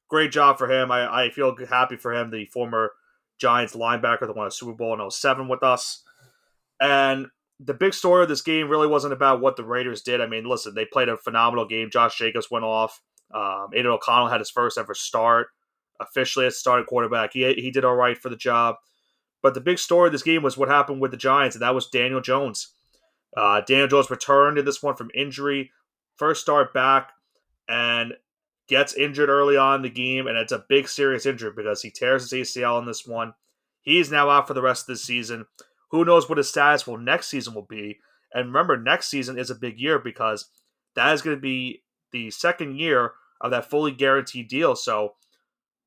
great 0.09 0.33
job 0.33 0.59
for 0.59 0.71
him. 0.71 0.91
I, 0.91 1.25
I 1.25 1.31
feel 1.31 1.57
happy 1.69 1.97
for 1.97 2.13
him, 2.13 2.31
the 2.31 2.45
former 2.47 2.93
Giants 3.39 3.75
linebacker 3.75 4.27
that 4.27 4.37
won 4.37 4.49
a 4.49 4.51
Super 4.51 4.73
Bowl 4.73 5.01
in 5.01 5.11
07 5.11 5.49
with 5.49 5.63
us. 5.63 6.03
And 6.81 7.29
the 7.61 7.75
big 7.75 7.95
story 7.95 8.23
of 8.23 8.29
this 8.29 8.43
game 8.43 8.69
really 8.69 8.87
wasn't 8.87 9.13
about 9.13 9.41
what 9.41 9.57
the 9.57 9.65
Raiders 9.65 10.03
did. 10.03 10.21
I 10.21 10.27
mean, 10.27 10.45
listen, 10.45 10.75
they 10.75 10.85
played 10.85 11.09
a 11.09 11.17
phenomenal 11.17 11.67
game. 11.67 11.91
Josh 11.91 12.19
Jacobs 12.19 12.51
went 12.51 12.65
off. 12.65 13.01
Um, 13.33 13.69
Aidan 13.75 13.93
O'Connell 13.93 14.29
had 14.29 14.41
his 14.41 14.51
first 14.51 14.79
ever 14.79 14.95
start 14.95 15.49
officially 16.01 16.47
as 16.47 16.59
starting 16.59 16.87
quarterback. 16.87 17.33
He, 17.33 17.53
he 17.55 17.71
did 17.71 17.85
all 17.85 17.95
right 17.95 18.17
for 18.17 18.29
the 18.29 18.37
job. 18.37 18.77
But 19.43 19.55
the 19.55 19.61
big 19.61 19.79
story 19.79 20.09
of 20.09 20.13
this 20.13 20.23
game 20.23 20.43
was 20.43 20.57
what 20.57 20.69
happened 20.69 21.01
with 21.01 21.11
the 21.11 21.17
Giants, 21.17 21.55
and 21.55 21.63
that 21.63 21.75
was 21.75 21.89
Daniel 21.89 22.21
Jones. 22.21 22.75
Uh, 23.37 23.61
Daniel 23.61 23.89
Jones 23.89 24.11
returned 24.11 24.59
in 24.59 24.65
this 24.65 24.83
one 24.83 24.97
from 24.97 25.11
injury, 25.15 25.71
first 26.17 26.41
start 26.41 26.75
back, 26.75 27.13
and 27.69 28.15
gets 28.69 28.95
injured 28.95 29.29
early 29.29 29.57
on 29.57 29.77
in 29.77 29.83
the 29.83 29.91
game, 29.91 30.27
and 30.27 30.37
it's 30.37 30.53
a 30.53 30.65
big, 30.69 30.89
serious 30.89 31.25
injury 31.25 31.53
because 31.55 31.83
he 31.83 31.91
tears 31.91 32.31
his 32.31 32.49
ACL 32.49 32.81
in 32.81 32.87
this 32.87 33.07
one. 33.07 33.35
He's 33.81 34.11
now 34.11 34.29
out 34.29 34.49
for 34.49 34.55
the 34.55 34.63
rest 34.63 34.83
of 34.83 34.95
the 34.95 34.97
season. 34.97 35.47
Who 35.91 36.05
knows 36.05 36.29
what 36.29 36.39
his 36.39 36.51
status 36.51 36.87
will 36.87 36.99
next 36.99 37.29
season 37.29 37.55
will 37.55 37.63
be? 37.63 37.99
And 38.35 38.49
remember, 38.49 38.77
next 38.77 39.09
season 39.09 39.39
is 39.39 39.51
a 39.51 39.55
big 39.55 39.79
year 39.79 39.99
because 39.99 40.51
that 40.95 41.15
is 41.15 41.23
going 41.23 41.37
to 41.37 41.41
be 41.41 41.83
the 42.13 42.31
second 42.31 42.79
year 42.79 43.13
of 43.41 43.51
that 43.51 43.71
fully 43.71 43.93
guaranteed 43.93 44.49
deal. 44.49 44.75
So 44.77 45.15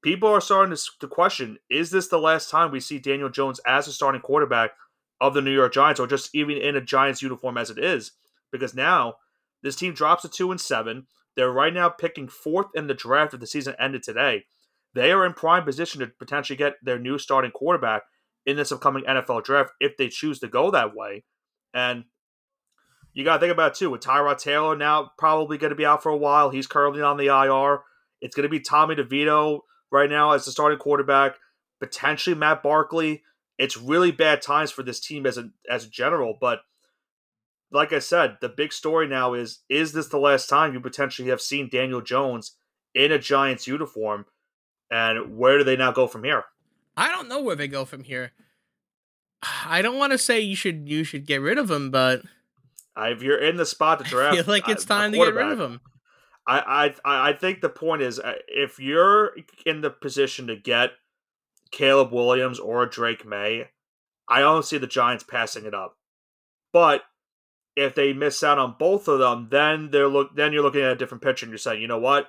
people 0.02 0.30
are 0.30 0.42
starting 0.42 0.76
to, 0.76 0.84
to 1.00 1.08
question: 1.08 1.58
Is 1.70 1.90
this 1.92 2.08
the 2.08 2.20
last 2.20 2.50
time 2.50 2.72
we 2.72 2.80
see 2.80 3.00
Daniel 3.00 3.30
Jones 3.30 3.60
as 3.66 3.88
a 3.88 3.94
starting 3.94 4.22
quarterback 4.22 4.72
of 5.20 5.34
the 5.34 5.42
New 5.42 5.54
York 5.54 5.74
Giants, 5.74 6.00
or 6.00 6.08
just 6.08 6.34
even 6.34 6.58
in 6.58 6.76
a 6.76 6.82
Giants 6.82 7.22
uniform 7.22 7.58
as 7.58 7.70
it 7.70 7.78
is? 7.78 8.12
Because 8.52 8.74
now 8.74 9.16
this 9.64 9.76
team 9.76 9.94
drops 9.94 10.24
to 10.24 10.30
two 10.30 10.52
and 10.52 10.60
seven. 10.60 11.08
They're 11.36 11.52
right 11.52 11.74
now 11.74 11.90
picking 11.90 12.28
fourth 12.28 12.68
in 12.76 12.88
the 12.88 12.94
draft 12.94 13.34
if 13.34 13.40
the 13.40 13.48
season 13.48 13.76
ended 13.80 14.04
today. 14.04 14.46
They 14.94 15.12
are 15.12 15.26
in 15.26 15.34
prime 15.34 15.64
position 15.64 16.02
to 16.02 16.08
potentially 16.08 16.58
get 16.58 16.76
their 16.84 17.00
new 17.00 17.18
starting 17.18 17.52
quarterback 17.52 18.04
in 18.46 18.58
this 18.58 18.72
upcoming 18.72 19.04
NFL 19.04 19.44
draft 19.44 19.72
if 19.80 19.96
they 19.96 20.10
choose 20.10 20.40
to 20.40 20.48
go 20.48 20.72
that 20.72 20.96
way. 20.96 21.24
And 21.74 22.06
you 23.14 23.24
got 23.24 23.36
to 23.36 23.40
think 23.40 23.52
about 23.52 23.76
too. 23.76 23.90
With 23.90 24.02
Tyrod 24.02 24.38
Taylor 24.38 24.76
now 24.76 25.12
probably 25.18 25.58
going 25.58 25.70
to 25.72 25.76
be 25.76 25.86
out 25.86 26.04
for 26.04 26.10
a 26.10 26.18
while, 26.18 26.50
he's 26.50 26.68
currently 26.68 27.02
on 27.02 27.18
the 27.18 27.28
IR. 27.28 27.82
It's 28.22 28.36
going 28.36 28.44
to 28.44 28.50
be 28.50 28.60
Tommy 28.60 28.96
DeVito 28.96 29.62
right 29.92 30.10
now 30.10 30.32
as 30.32 30.46
the 30.46 30.52
starting 30.52 30.80
quarterback, 30.80 31.36
potentially 31.80 32.36
Matt 32.36 32.64
Barkley. 32.64 33.24
It's 33.58 33.78
really 33.78 34.12
bad 34.12 34.42
times 34.42 34.72
for 34.72 34.84
this 34.84 35.00
team 35.00 35.26
as 35.26 35.38
a 35.38 35.50
as 35.70 35.86
a 35.86 35.90
general, 35.90 36.38
but 36.40 36.62
like 37.72 37.94
I 37.94 38.00
said, 38.00 38.38
the 38.42 38.50
big 38.50 38.74
story 38.74 39.08
now 39.08 39.34
is 39.34 39.60
is 39.70 39.94
this 39.94 40.08
the 40.08 40.18
last 40.18 40.48
time 40.48 40.74
you 40.74 40.80
potentially 40.80 41.30
have 41.30 41.42
seen 41.42 41.70
Daniel 41.70 42.02
Jones 42.02 42.58
in 42.94 43.12
a 43.12 43.20
Giants 43.20 43.68
uniform? 43.68 44.26
And 44.90 45.38
where 45.38 45.58
do 45.58 45.64
they 45.64 45.78
now 45.78 45.92
go 45.92 46.06
from 46.06 46.26
here? 46.26 46.44
I 46.98 47.08
don't 47.08 47.30
know 47.30 47.42
where 47.42 47.56
they 47.56 47.70
go 47.70 47.86
from 47.86 48.04
here. 48.04 48.34
I 49.66 49.82
don't 49.82 49.98
want 49.98 50.12
to 50.12 50.18
say 50.18 50.42
you 50.42 50.56
should 50.56 50.88
you 50.90 51.04
should 51.04 51.26
get 51.26 51.42
rid 51.42 51.58
of 51.58 51.72
him, 51.72 51.92
but 51.92 52.22
if 52.98 53.22
you're 53.22 53.42
in 53.42 53.58
the 53.58 53.66
spot 53.66 54.00
to 54.00 54.06
draft, 54.06 54.34
I 54.40 54.44
feel 54.44 54.54
like 54.54 54.70
it's 54.70 54.86
time 54.86 55.12
to 55.12 55.18
get 55.18 55.34
rid 55.34 55.52
of 55.52 55.60
him. 55.60 55.82
I, 56.48 56.94
I 57.06 57.30
I 57.30 57.34
think 57.34 57.62
the 57.62 57.70
point 57.70 58.02
is 58.02 58.20
uh, 58.20 58.34
if 58.48 58.80
you're 58.80 59.32
in 59.66 59.82
the 59.82 59.90
position 59.90 60.48
to 60.48 60.56
get 60.56 60.92
Caleb 61.72 62.12
Williams 62.12 62.60
or 62.60 62.86
Drake 62.86 63.26
Maye, 63.26 63.70
I 64.28 64.40
don't 64.40 64.66
see 64.66 64.78
the 64.78 64.88
Giants 64.88 65.24
passing 65.24 65.66
it 65.66 65.74
up. 65.74 65.98
But 66.74 67.04
if 67.76 67.96
they 67.96 68.14
miss 68.14 68.44
out 68.44 68.60
on 68.60 68.76
both 68.78 69.08
of 69.08 69.20
them, 69.20 69.48
then 69.52 69.92
they're 69.92 70.08
look 70.08 70.36
then 70.36 70.54
you're 70.54 70.64
looking 70.64 70.82
at 70.82 70.92
a 70.92 70.96
different 70.96 71.24
picture 71.24 71.46
and 71.46 71.52
you're 71.52 71.58
saying, 71.58 71.82
you 71.82 71.88
know 71.88 72.00
what? 72.00 72.28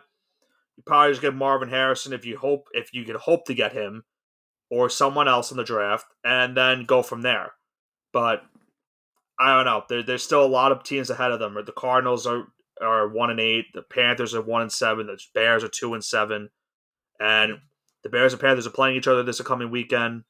You 0.77 0.83
probably 0.87 1.13
just 1.13 1.23
get 1.23 1.35
Marvin 1.35 1.69
Harrison 1.69 2.13
if 2.13 2.25
you 2.25 2.39
hope 2.39 2.69
if 2.73 2.93
you 2.93 3.05
can 3.05 3.17
hope 3.17 3.47
to 3.47 3.55
get 3.55 3.73
him 3.73 4.05
or 4.71 4.89
someone 4.89 5.29
else 5.29 5.51
in 5.51 5.57
the 5.57 5.65
draft 5.65 6.07
and 6.25 6.57
then 6.57 6.85
go 6.85 7.03
from 7.03 7.23
there. 7.23 7.53
But 8.13 8.43
I 9.43 9.57
don't 9.57 9.65
know. 9.65 9.83
There, 9.89 10.03
there's 10.05 10.23
still 10.23 10.45
a 10.45 10.47
lot 10.47 10.71
of 10.71 10.85
teams 10.85 11.11
ahead 11.11 11.33
of 11.33 11.41
them. 11.41 11.59
The 11.67 11.73
Cardinals 11.73 12.27
are 12.27 12.47
are 12.81 13.09
one 13.09 13.31
and 13.31 13.41
eight. 13.41 13.67
The 13.75 13.83
Panthers 13.83 14.35
are 14.35 14.43
one 14.43 14.63
and 14.63 14.73
seven. 14.73 15.07
The 15.07 15.19
Bears 15.35 15.65
are 15.65 15.69
two 15.69 15.95
and 15.95 16.05
seven. 16.05 16.51
And 17.19 17.59
the 18.05 18.09
Bears 18.09 18.33
and 18.33 18.41
Panthers 18.41 18.67
are 18.67 18.71
playing 18.71 18.97
each 18.97 19.09
other 19.09 19.23
this 19.23 19.41
upcoming 19.41 19.71
weekend, 19.71 20.25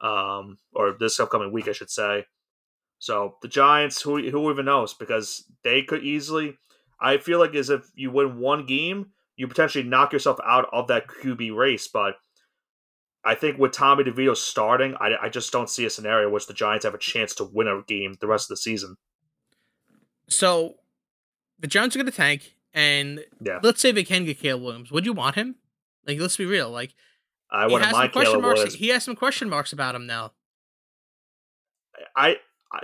um, 0.00 0.58
or 0.72 0.96
this 0.98 1.18
upcoming 1.20 1.52
week, 1.52 1.68
I 1.68 1.72
should 1.72 1.90
say. 1.90 2.26
So 2.98 3.36
the 3.40 3.48
Giants, 3.48 4.02
who 4.02 4.30
who 4.30 4.50
even 4.50 4.64
knows? 4.64 4.94
Because 4.94 5.44
they 5.62 5.82
could 5.82 6.02
easily. 6.02 6.58
I 7.00 7.18
feel 7.18 7.38
like 7.38 7.54
as 7.54 7.70
if 7.70 7.82
you 7.94 8.10
win 8.10 8.40
one 8.40 8.66
game, 8.66 9.10
you 9.36 9.46
potentially 9.46 9.84
knock 9.84 10.12
yourself 10.12 10.38
out 10.44 10.68
of 10.72 10.88
that 10.88 11.06
QB 11.06 11.54
race. 11.54 11.86
But 11.86 12.16
I 13.26 13.34
think 13.34 13.58
with 13.58 13.72
Tommy 13.72 14.04
DeVito 14.04 14.36
starting, 14.36 14.94
I, 15.00 15.16
I 15.22 15.28
just 15.28 15.50
don't 15.50 15.68
see 15.68 15.84
a 15.84 15.90
scenario 15.90 16.30
which 16.30 16.46
the 16.46 16.54
Giants 16.54 16.84
have 16.84 16.94
a 16.94 16.98
chance 16.98 17.34
to 17.34 17.44
win 17.44 17.66
a 17.66 17.82
game 17.82 18.14
the 18.20 18.28
rest 18.28 18.44
of 18.44 18.50
the 18.50 18.56
season. 18.56 18.96
So 20.28 20.76
the 21.58 21.66
Giants 21.66 21.96
are 21.96 21.98
going 21.98 22.06
to 22.06 22.16
tank, 22.16 22.54
and 22.72 23.24
yeah. 23.40 23.58
let's 23.64 23.80
say 23.80 23.90
they 23.90 24.04
can 24.04 24.24
get 24.24 24.38
Caleb 24.38 24.62
Williams. 24.62 24.92
Would 24.92 25.04
you 25.04 25.12
want 25.12 25.34
him? 25.34 25.56
Like, 26.06 26.20
let's 26.20 26.36
be 26.36 26.46
real. 26.46 26.70
Like, 26.70 26.94
I 27.50 27.66
wouldn't 27.66 27.90
mind 27.90 28.12
Caleb 28.12 28.42
marks, 28.42 28.58
Williams. 28.58 28.74
He 28.74 28.88
has 28.88 29.02
some 29.02 29.16
question 29.16 29.48
marks 29.48 29.72
about 29.72 29.96
him 29.96 30.06
now. 30.06 30.30
I 32.14 32.36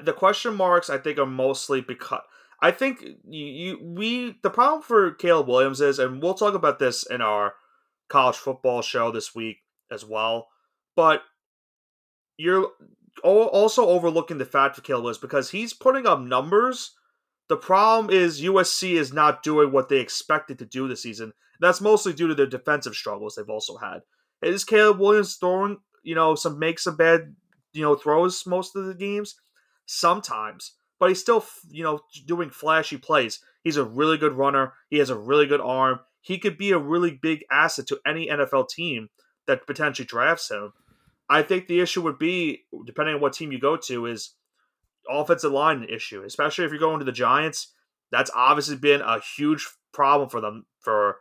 the 0.03 0.13
question 0.13 0.55
marks 0.55 0.91
I 0.91 0.99
think 0.99 1.19
are 1.19 1.27
mostly 1.27 1.81
because 1.81 2.23
I 2.61 2.73
think 2.73 3.05
you, 3.29 3.47
you 3.47 3.79
we 3.81 4.39
the 4.43 4.51
problem 4.51 4.83
for 4.83 5.13
Caleb 5.13 5.47
Williams 5.47 5.81
is, 5.81 6.01
and 6.01 6.21
we'll 6.21 6.35
talk 6.35 6.55
about 6.55 6.81
this 6.81 7.05
in 7.05 7.21
our 7.21 7.55
college 8.09 8.37
football 8.37 8.83
show 8.83 9.13
this 9.13 9.35
week 9.35 9.59
as 9.93 10.05
well. 10.05 10.49
But 10.97 11.23
you're 12.37 12.69
also 13.23 13.87
overlooking 13.87 14.39
the 14.39 14.45
fact 14.45 14.77
for 14.77 14.83
Caleb 14.83 15.05
Williams 15.05 15.19
because 15.19 15.51
he's 15.51 15.73
putting 15.73 16.07
up 16.07 16.21
numbers. 16.21 16.93
The 17.49 17.57
problem 17.57 18.15
is 18.15 18.41
USC 18.41 18.93
is 18.93 19.13
not 19.13 19.43
doing 19.43 19.73
what 19.73 19.89
they 19.89 19.99
expected 19.99 20.59
to 20.59 20.65
do 20.65 20.89
this 20.89 21.03
season. 21.03 21.33
That's 21.61 21.81
mostly 21.81 22.13
due 22.13 22.29
to 22.29 22.35
their 22.35 22.47
defensive 22.47 22.95
struggles 22.95 23.35
they've 23.35 23.49
also 23.49 23.77
had. 23.77 24.01
Is 24.43 24.65
Caleb 24.65 24.99
Williams 24.99 25.37
throwing, 25.37 25.79
you 26.03 26.15
know, 26.15 26.35
some 26.35 26.59
make 26.59 26.79
some 26.79 26.97
bad, 26.97 27.37
you 27.73 27.83
know, 27.83 27.95
throws 27.95 28.45
most 28.47 28.75
of 28.75 28.87
the 28.87 28.95
games? 28.95 29.37
sometimes, 29.87 30.73
but 30.99 31.09
he's 31.09 31.21
still, 31.21 31.45
you 31.71 31.83
know, 31.83 32.01
doing 32.27 32.51
flashy 32.51 32.97
plays. 32.97 33.41
He's 33.63 33.77
a 33.77 33.85
really 33.85 34.19
good 34.19 34.33
runner. 34.33 34.75
He 34.91 34.99
has 34.99 35.11
a 35.11 35.19
really 35.19 35.47
good 35.47 35.61
arm. 35.61 36.01
He 36.21 36.39
could 36.39 36.57
be 36.57 36.73
a 36.73 36.79
really 36.79 37.19
big 37.21 37.45
asset 37.51 37.87
to 37.89 38.01
any 38.07 38.29
NFL 38.29 38.69
team 38.69 39.09
that 39.47 39.67
potentially 39.67 40.07
drafts 40.07 40.51
him. 40.51 40.73
I 41.29 41.43
think 41.43 41.67
the 41.67 41.81
issue 41.81 42.03
would 42.03 42.19
be, 42.19 42.65
depending 42.85 43.15
on 43.15 43.21
what 43.21 43.33
team 43.33 43.53
you 43.53 43.59
go 43.59 43.77
to, 43.77 44.07
is 44.07 44.35
offensive 45.09 45.53
line 45.53 45.87
issue, 45.89 46.23
especially 46.23 46.65
if 46.65 46.71
you're 46.71 46.81
going 46.81 46.99
to 46.99 47.05
the 47.05 47.13
Giants. 47.13 47.73
That's 48.11 48.31
obviously 48.35 48.77
been 48.77 49.01
a 49.01 49.21
huge 49.37 49.67
problem 49.93 50.29
for 50.29 50.41
them 50.41 50.67
for 50.81 51.17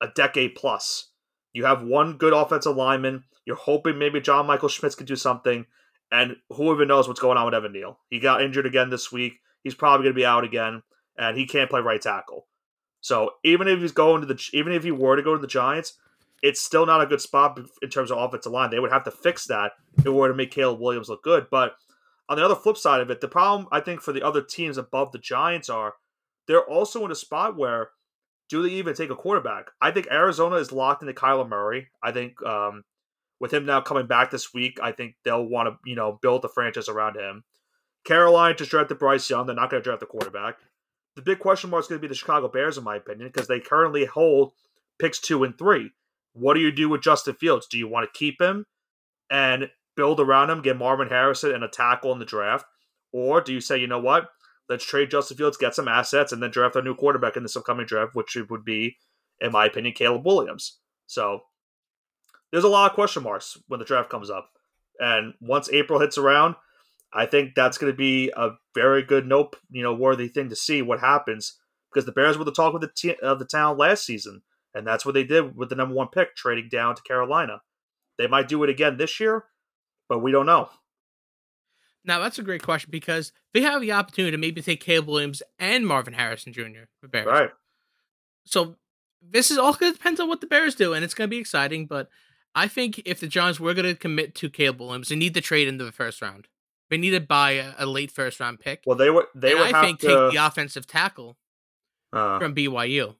a 0.00 0.08
decade 0.08 0.54
plus. 0.54 1.10
You 1.52 1.64
have 1.64 1.82
one 1.82 2.18
good 2.18 2.32
offensive 2.32 2.76
lineman. 2.76 3.24
You're 3.44 3.56
hoping 3.56 3.98
maybe 3.98 4.20
John 4.20 4.46
Michael 4.46 4.68
Schmitz 4.68 4.94
could 4.94 5.06
do 5.06 5.16
something. 5.16 5.66
And 6.12 6.36
who 6.50 6.72
even 6.74 6.88
knows 6.88 7.08
what's 7.08 7.20
going 7.20 7.38
on 7.38 7.46
with 7.46 7.54
Evan 7.54 7.72
Neal? 7.72 7.98
He 8.08 8.18
got 8.18 8.42
injured 8.42 8.66
again 8.66 8.90
this 8.90 9.10
week. 9.10 9.40
He's 9.62 9.74
probably 9.74 10.04
going 10.04 10.14
to 10.14 10.20
be 10.20 10.26
out 10.26 10.44
again, 10.44 10.82
and 11.16 11.36
he 11.36 11.46
can't 11.46 11.70
play 11.70 11.80
right 11.80 12.00
tackle. 12.00 12.46
So 13.00 13.32
even 13.44 13.68
if 13.68 13.80
he's 13.80 13.92
going 13.92 14.20
to 14.20 14.26
the, 14.26 14.50
even 14.52 14.72
if 14.72 14.82
he 14.82 14.90
were 14.90 15.16
to 15.16 15.22
go 15.22 15.34
to 15.34 15.40
the 15.40 15.46
Giants, 15.46 15.94
it's 16.42 16.60
still 16.60 16.86
not 16.86 17.02
a 17.02 17.06
good 17.06 17.20
spot 17.20 17.58
in 17.82 17.90
terms 17.90 18.10
of 18.10 18.18
offensive 18.18 18.52
line. 18.52 18.70
They 18.70 18.80
would 18.80 18.92
have 18.92 19.04
to 19.04 19.10
fix 19.10 19.46
that 19.46 19.72
in 19.98 20.08
order 20.08 20.32
to 20.32 20.36
make 20.36 20.50
Caleb 20.50 20.80
Williams 20.80 21.08
look 21.08 21.22
good. 21.22 21.46
But 21.50 21.74
on 22.28 22.38
the 22.38 22.44
other 22.44 22.54
flip 22.54 22.76
side 22.76 23.00
of 23.00 23.10
it, 23.10 23.20
the 23.20 23.28
problem 23.28 23.68
I 23.72 23.80
think 23.80 24.00
for 24.00 24.12
the 24.12 24.22
other 24.22 24.42
teams 24.42 24.78
above 24.78 25.12
the 25.12 25.18
Giants 25.18 25.68
are 25.68 25.94
they're 26.46 26.64
also 26.64 27.04
in 27.04 27.10
a 27.10 27.16
spot 27.16 27.56
where 27.56 27.90
do 28.48 28.62
they 28.62 28.70
even 28.70 28.94
take 28.94 29.10
a 29.10 29.16
quarterback? 29.16 29.70
I 29.80 29.90
think 29.90 30.08
Arizona 30.10 30.56
is 30.56 30.72
locked 30.72 31.02
into 31.02 31.14
Kyler 31.14 31.48
Murray. 31.48 31.88
I 32.02 32.10
think 32.10 32.42
um, 32.44 32.84
with 33.38 33.54
him 33.54 33.64
now 33.64 33.80
coming 33.80 34.06
back 34.06 34.30
this 34.30 34.52
week, 34.52 34.78
I 34.82 34.92
think 34.92 35.14
they'll 35.24 35.44
want 35.44 35.68
to, 35.68 35.76
you 35.88 35.94
know, 35.94 36.18
build 36.20 36.42
the 36.42 36.48
franchise 36.48 36.88
around 36.88 37.16
him. 37.16 37.44
Carolina 38.04 38.54
just 38.54 38.70
drafted 38.70 38.98
Bryce 38.98 39.28
Young. 39.28 39.46
They're 39.46 39.54
not 39.54 39.70
going 39.70 39.82
to 39.82 39.84
draft 39.84 40.00
the 40.00 40.06
quarterback. 40.06 40.56
The 41.16 41.22
big 41.22 41.38
question 41.38 41.70
mark 41.70 41.84
is 41.84 41.88
going 41.88 42.00
to 42.00 42.02
be 42.02 42.08
the 42.08 42.14
Chicago 42.14 42.48
Bears, 42.48 42.78
in 42.78 42.84
my 42.84 42.96
opinion, 42.96 43.28
because 43.28 43.46
they 43.46 43.60
currently 43.60 44.04
hold 44.04 44.52
picks 44.98 45.18
two 45.18 45.44
and 45.44 45.56
three. 45.56 45.92
What 46.32 46.54
do 46.54 46.60
you 46.60 46.70
do 46.70 46.88
with 46.88 47.02
Justin 47.02 47.34
Fields? 47.34 47.66
Do 47.66 47.78
you 47.78 47.88
want 47.88 48.12
to 48.12 48.18
keep 48.18 48.40
him 48.40 48.66
and 49.30 49.70
build 49.96 50.20
around 50.20 50.50
him, 50.50 50.62
get 50.62 50.78
Marvin 50.78 51.08
Harrison 51.08 51.54
and 51.54 51.64
a 51.64 51.68
tackle 51.68 52.12
in 52.12 52.18
the 52.18 52.24
draft? 52.24 52.66
Or 53.12 53.40
do 53.40 53.52
you 53.52 53.60
say, 53.60 53.78
you 53.78 53.86
know 53.86 53.98
what? 53.98 54.28
Let's 54.68 54.84
trade 54.84 55.10
Justin 55.10 55.36
Fields, 55.36 55.56
get 55.56 55.74
some 55.74 55.88
assets, 55.88 56.32
and 56.32 56.42
then 56.42 56.50
draft 56.50 56.76
a 56.76 56.82
new 56.82 56.94
quarterback 56.94 57.36
in 57.36 57.42
this 57.42 57.56
upcoming 57.56 57.86
draft, 57.86 58.14
which 58.14 58.36
would 58.48 58.64
be, 58.64 58.96
in 59.40 59.50
my 59.50 59.66
opinion, 59.66 59.94
Caleb 59.94 60.24
Williams. 60.24 60.78
So 61.06 61.40
there's 62.52 62.64
a 62.64 62.68
lot 62.68 62.90
of 62.90 62.94
question 62.94 63.24
marks 63.24 63.58
when 63.66 63.80
the 63.80 63.86
draft 63.86 64.10
comes 64.10 64.30
up. 64.30 64.50
And 65.00 65.34
once 65.40 65.68
April 65.70 65.98
hits 65.98 66.18
around, 66.18 66.54
I 67.12 67.26
think 67.26 67.54
that's 67.54 67.78
going 67.78 67.92
to 67.92 67.96
be 67.96 68.30
a 68.36 68.50
very 68.74 69.02
good 69.02 69.26
nope, 69.26 69.56
you 69.70 69.82
know, 69.82 69.94
worthy 69.94 70.28
thing 70.28 70.48
to 70.50 70.56
see 70.56 70.82
what 70.82 71.00
happens 71.00 71.58
because 71.90 72.06
the 72.06 72.12
Bears 72.12 72.38
were 72.38 72.44
the 72.44 72.52
talk 72.52 72.74
of 72.74 72.80
the 72.80 72.90
t- 72.94 73.16
of 73.20 73.38
the 73.38 73.44
town 73.44 73.76
last 73.76 74.04
season, 74.04 74.42
and 74.74 74.86
that's 74.86 75.04
what 75.04 75.14
they 75.14 75.24
did 75.24 75.56
with 75.56 75.68
the 75.68 75.74
number 75.74 75.94
one 75.94 76.08
pick, 76.08 76.36
trading 76.36 76.68
down 76.68 76.94
to 76.94 77.02
Carolina. 77.02 77.62
They 78.18 78.26
might 78.26 78.48
do 78.48 78.62
it 78.64 78.70
again 78.70 78.96
this 78.96 79.18
year, 79.20 79.44
but 80.08 80.18
we 80.20 80.32
don't 80.32 80.46
know. 80.46 80.68
Now 82.04 82.18
that's 82.18 82.38
a 82.38 82.42
great 82.42 82.62
question 82.62 82.90
because 82.90 83.32
they 83.52 83.60
have 83.62 83.80
the 83.80 83.92
opportunity 83.92 84.32
to 84.32 84.38
maybe 84.38 84.62
take 84.62 84.80
Caleb 84.80 85.08
Williams 85.08 85.42
and 85.58 85.86
Marvin 85.86 86.14
Harrison 86.14 86.52
Jr. 86.52 86.88
for 87.00 87.08
Bears. 87.08 87.26
Right. 87.26 87.50
So 88.46 88.76
this 89.22 89.50
is 89.50 89.58
all 89.58 89.74
going 89.74 89.92
to 89.92 89.98
depend 89.98 90.18
on 90.20 90.28
what 90.28 90.40
the 90.40 90.46
Bears 90.46 90.74
do, 90.74 90.94
and 90.94 91.04
it's 91.04 91.14
going 91.14 91.28
to 91.28 91.34
be 91.34 91.38
exciting. 91.38 91.86
But 91.86 92.08
I 92.54 92.68
think 92.68 93.02
if 93.04 93.20
the 93.20 93.26
Giants 93.26 93.60
were 93.60 93.74
going 93.74 93.86
to 93.86 93.94
commit 93.94 94.34
to 94.36 94.50
Caleb 94.50 94.80
Williams, 94.80 95.08
they 95.08 95.16
need 95.16 95.34
to 95.34 95.40
trade 95.40 95.68
into 95.68 95.84
the 95.84 95.92
first 95.92 96.22
round. 96.22 96.48
They 96.88 96.96
need 96.96 97.10
to 97.10 97.20
buy 97.20 97.52
a, 97.52 97.72
a 97.78 97.86
late 97.86 98.10
first 98.10 98.40
round 98.40 98.60
pick. 98.60 98.82
Well, 98.86 98.96
they 98.96 99.10
would. 99.10 99.26
They 99.34 99.52
and 99.52 99.60
would 99.60 99.74
I 99.74 99.76
have 99.76 99.84
think 99.84 100.00
to, 100.00 100.06
take 100.06 100.32
the 100.32 100.44
offensive 100.44 100.86
tackle 100.86 101.36
uh, 102.12 102.38
from 102.38 102.54
BYU. 102.54 103.14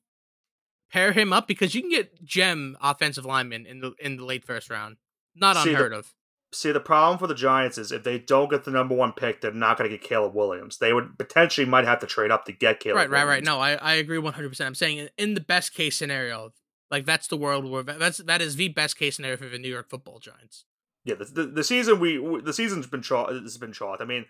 Pair 0.92 1.12
him 1.12 1.32
up 1.32 1.46
because 1.46 1.74
you 1.74 1.82
can 1.82 1.90
get 1.90 2.24
gem 2.24 2.76
offensive 2.82 3.24
linemen 3.24 3.64
in 3.66 3.80
the 3.80 3.92
in 4.00 4.16
the 4.16 4.24
late 4.24 4.44
first 4.44 4.70
round. 4.70 4.96
Not 5.36 5.56
See, 5.56 5.70
the- 5.70 5.76
unheard 5.76 5.92
of. 5.92 6.12
See, 6.52 6.72
the 6.72 6.80
problem 6.80 7.16
for 7.16 7.28
the 7.28 7.34
Giants 7.36 7.78
is 7.78 7.92
if 7.92 8.02
they 8.02 8.18
don't 8.18 8.50
get 8.50 8.64
the 8.64 8.72
number 8.72 8.92
one 8.92 9.12
pick, 9.12 9.40
they're 9.40 9.52
not 9.52 9.78
going 9.78 9.88
to 9.88 9.96
get 9.96 10.04
Caleb 10.04 10.34
Williams. 10.34 10.78
They 10.78 10.92
would 10.92 11.16
potentially 11.16 11.64
might 11.64 11.84
have 11.84 12.00
to 12.00 12.08
trade 12.08 12.32
up 12.32 12.44
to 12.46 12.52
get 12.52 12.80
Caleb. 12.80 12.96
Right, 12.96 13.08
right, 13.10 13.24
right. 13.24 13.44
No, 13.44 13.60
I, 13.60 13.74
I 13.74 13.94
agree 13.94 14.18
one 14.18 14.32
hundred 14.32 14.48
percent. 14.48 14.66
I'm 14.66 14.74
saying 14.74 14.98
in- 14.98 15.10
in 15.16 15.34
the 15.34 15.40
best 15.40 15.72
case 15.74 15.96
scenario, 15.96 16.50
like 16.90 17.04
that's 17.06 17.28
the 17.28 17.36
world 17.36 17.64
where 17.70 17.84
that's 17.84 18.18
that 18.18 18.42
is 18.42 18.56
the 18.56 18.66
best 18.66 18.98
case 18.98 19.14
scenario 19.14 19.36
for 19.36 19.48
the 19.48 19.58
New 19.60 19.68
York 19.68 19.88
Football 19.88 20.18
Giants. 20.18 20.64
Yeah, 21.04 21.14
the, 21.14 21.24
the, 21.26 21.46
the 21.46 21.64
season 21.64 22.00
we 22.00 22.18
we- 22.18 22.40
the 22.40 22.52
season's 22.52 22.88
been 22.88 23.02
chalk. 23.02 23.30
Has 23.30 23.56
been 23.56 23.72
chalked. 23.72 24.02
I 24.02 24.04
mean, 24.04 24.24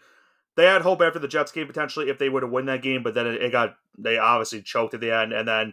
they 0.56 0.66
had 0.66 0.82
hope 0.82 1.00
after 1.00 1.18
the 1.18 1.26
Jets 1.26 1.52
game 1.52 1.66
potentially 1.68 2.10
if 2.10 2.18
they 2.18 2.28
were 2.28 2.42
to 2.42 2.46
win 2.46 2.66
that 2.66 2.82
game, 2.82 3.02
but 3.02 3.14
then 3.14 3.26
it, 3.26 3.40
it 3.42 3.50
got 3.50 3.76
they 3.98 4.18
obviously 4.18 4.60
choked 4.60 4.92
at 4.92 5.00
the 5.00 5.10
end, 5.10 5.32
and 5.32 5.48
then 5.48 5.72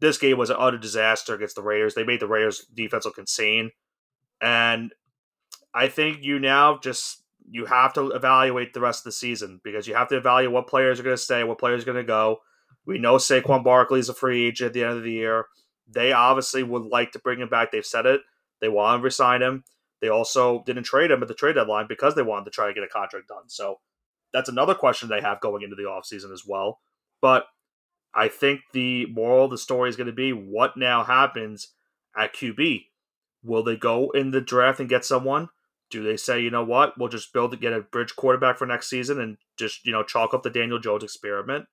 this 0.00 0.18
game 0.18 0.38
was 0.38 0.50
an 0.50 0.56
utter 0.58 0.78
disaster 0.78 1.34
against 1.34 1.56
the 1.56 1.62
Raiders. 1.62 1.94
They 1.94 2.04
made 2.04 2.20
the 2.20 2.28
Raiders 2.28 2.66
defense 2.74 3.04
look 3.04 3.18
insane, 3.18 3.70
and 4.40 4.92
I 5.74 5.88
think 5.88 6.18
you 6.22 6.38
now 6.38 6.78
just 6.78 7.22
you 7.50 7.64
have 7.66 7.94
to 7.94 8.10
evaluate 8.10 8.74
the 8.74 8.80
rest 8.80 9.00
of 9.00 9.04
the 9.04 9.12
season 9.12 9.60
because 9.64 9.86
you 9.86 9.94
have 9.94 10.08
to 10.08 10.16
evaluate 10.16 10.52
what 10.52 10.66
players 10.66 11.00
are 11.00 11.02
going 11.02 11.16
to 11.16 11.22
stay, 11.22 11.44
what 11.44 11.58
players 11.58 11.82
are 11.82 11.86
going 11.86 11.96
to 11.96 12.04
go. 12.04 12.40
We 12.84 12.98
know 12.98 13.16
Saquon 13.16 13.64
Barkley 13.64 14.00
is 14.00 14.08
a 14.08 14.14
free 14.14 14.46
agent 14.46 14.68
at 14.68 14.72
the 14.74 14.84
end 14.84 14.98
of 14.98 15.02
the 15.02 15.12
year. 15.12 15.46
They 15.88 16.12
obviously 16.12 16.62
would 16.62 16.84
like 16.84 17.12
to 17.12 17.18
bring 17.18 17.40
him 17.40 17.48
back. 17.48 17.70
They've 17.70 17.84
said 17.84 18.06
it. 18.06 18.20
They 18.60 18.68
want 18.68 19.00
to 19.00 19.04
resign 19.04 19.42
him. 19.42 19.64
They 20.00 20.08
also 20.08 20.62
didn't 20.66 20.84
trade 20.84 21.10
him 21.10 21.22
at 21.22 21.28
the 21.28 21.34
trade 21.34 21.54
deadline 21.54 21.86
because 21.88 22.14
they 22.14 22.22
wanted 22.22 22.44
to 22.46 22.50
try 22.50 22.66
to 22.66 22.74
get 22.74 22.84
a 22.84 22.88
contract 22.88 23.28
done. 23.28 23.48
So 23.48 23.80
that's 24.32 24.48
another 24.48 24.74
question 24.74 25.08
they 25.08 25.20
have 25.20 25.40
going 25.40 25.62
into 25.62 25.76
the 25.76 25.82
offseason 25.82 26.32
as 26.32 26.44
well. 26.46 26.80
But 27.20 27.46
I 28.14 28.28
think 28.28 28.60
the 28.72 29.06
moral 29.06 29.44
of 29.44 29.50
the 29.50 29.58
story 29.58 29.88
is 29.88 29.96
going 29.96 30.06
to 30.06 30.12
be 30.12 30.32
what 30.32 30.76
now 30.76 31.04
happens 31.04 31.68
at 32.16 32.34
QB. 32.34 32.86
Will 33.44 33.62
they 33.62 33.76
go 33.76 34.10
in 34.10 34.30
the 34.30 34.40
draft 34.40 34.80
and 34.80 34.88
get 34.88 35.04
someone? 35.04 35.48
Do 35.90 36.02
they 36.02 36.16
say, 36.16 36.40
you 36.40 36.50
know 36.50 36.64
what, 36.64 36.98
we'll 36.98 37.08
just 37.08 37.32
build 37.32 37.52
to 37.52 37.56
get 37.56 37.72
a 37.72 37.80
bridge 37.80 38.14
quarterback 38.14 38.58
for 38.58 38.66
next 38.66 38.90
season 38.90 39.20
and 39.20 39.38
just 39.56 39.86
you 39.86 39.92
know 39.92 40.02
chalk 40.02 40.34
up 40.34 40.42
the 40.42 40.50
Daniel 40.50 40.78
Jones 40.78 41.04
experiment? 41.04 41.66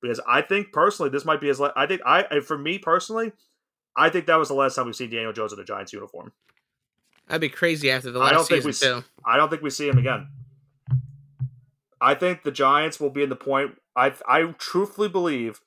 Because 0.00 0.20
I 0.28 0.42
think 0.42 0.72
personally, 0.72 1.10
this 1.10 1.24
might 1.24 1.40
be 1.40 1.48
his. 1.48 1.58
la- 1.58 1.72
I 1.74 1.86
think 1.86 2.02
I 2.06 2.40
for 2.40 2.58
me 2.58 2.78
personally, 2.78 3.32
I 3.96 4.10
think 4.10 4.26
that 4.26 4.36
was 4.36 4.48
the 4.48 4.54
last 4.54 4.76
time 4.76 4.86
we've 4.86 4.94
seen 4.94 5.10
Daniel 5.10 5.32
Jones 5.32 5.52
in 5.52 5.58
a 5.58 5.64
Giants 5.64 5.92
uniform. 5.92 6.32
That'd 7.26 7.40
be 7.40 7.48
crazy 7.48 7.90
after 7.90 8.10
the 8.12 8.20
last 8.20 8.30
I 8.30 8.34
don't 8.34 8.46
think 8.46 8.64
we 8.64 8.72
too. 8.72 9.02
I 9.24 9.36
don't 9.36 9.48
think 9.48 9.62
we 9.62 9.70
see 9.70 9.88
him 9.88 9.98
again. 9.98 10.28
I 12.00 12.14
think 12.14 12.44
the 12.44 12.52
Giants 12.52 13.00
will 13.00 13.10
be 13.10 13.22
in 13.22 13.30
the 13.30 13.36
point. 13.36 13.80
I 13.96 14.12
I 14.28 14.54
truthfully 14.58 15.08
believe 15.08 15.60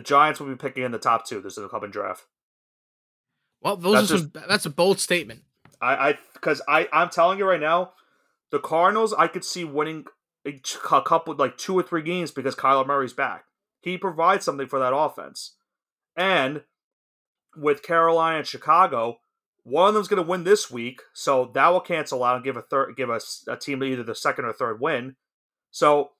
the 0.00 0.06
Giants 0.06 0.40
will 0.40 0.48
be 0.48 0.56
picking 0.56 0.82
in 0.82 0.92
the 0.92 0.98
top 0.98 1.26
two 1.26 1.42
this 1.42 1.58
upcoming 1.58 1.90
draft. 1.90 2.24
Well, 3.60 3.76
those 3.76 4.08
That's 4.08 4.12
are 4.12 4.18
some. 4.18 4.32
That's 4.48 4.64
a 4.64 4.70
bold 4.70 4.98
statement. 4.98 5.42
I 5.80 5.94
I 5.94 6.18
because 6.32 6.62
I 6.66 6.88
I'm 6.90 7.10
telling 7.10 7.38
you 7.38 7.46
right 7.46 7.60
now, 7.60 7.92
the 8.50 8.58
Cardinals 8.58 9.12
I 9.12 9.26
could 9.26 9.44
see 9.44 9.64
winning 9.64 10.06
a 10.46 10.58
a 10.90 11.02
couple 11.02 11.34
like 11.34 11.58
two 11.58 11.78
or 11.78 11.82
three 11.82 12.02
games 12.02 12.30
because 12.30 12.54
Kyler 12.54 12.86
Murray's 12.86 13.12
back. 13.12 13.44
He 13.82 13.98
provides 13.98 14.44
something 14.44 14.68
for 14.68 14.78
that 14.78 14.94
offense, 14.94 15.56
and 16.16 16.62
with 17.54 17.82
Carolina 17.82 18.38
and 18.38 18.46
Chicago, 18.46 19.18
one 19.64 19.88
of 19.88 19.94
them's 19.94 20.08
going 20.08 20.22
to 20.22 20.28
win 20.28 20.44
this 20.44 20.70
week, 20.70 21.02
so 21.12 21.50
that 21.52 21.68
will 21.68 21.80
cancel 21.80 22.24
out 22.24 22.36
and 22.36 22.44
give 22.44 22.56
a 22.56 22.62
third 22.62 22.96
give 22.96 23.10
us 23.10 23.44
a, 23.46 23.56
team 23.56 23.84
either 23.84 24.02
the 24.02 24.14
second 24.14 24.46
or 24.46 24.54
third 24.54 24.80
win. 24.80 25.16
So 25.70 26.12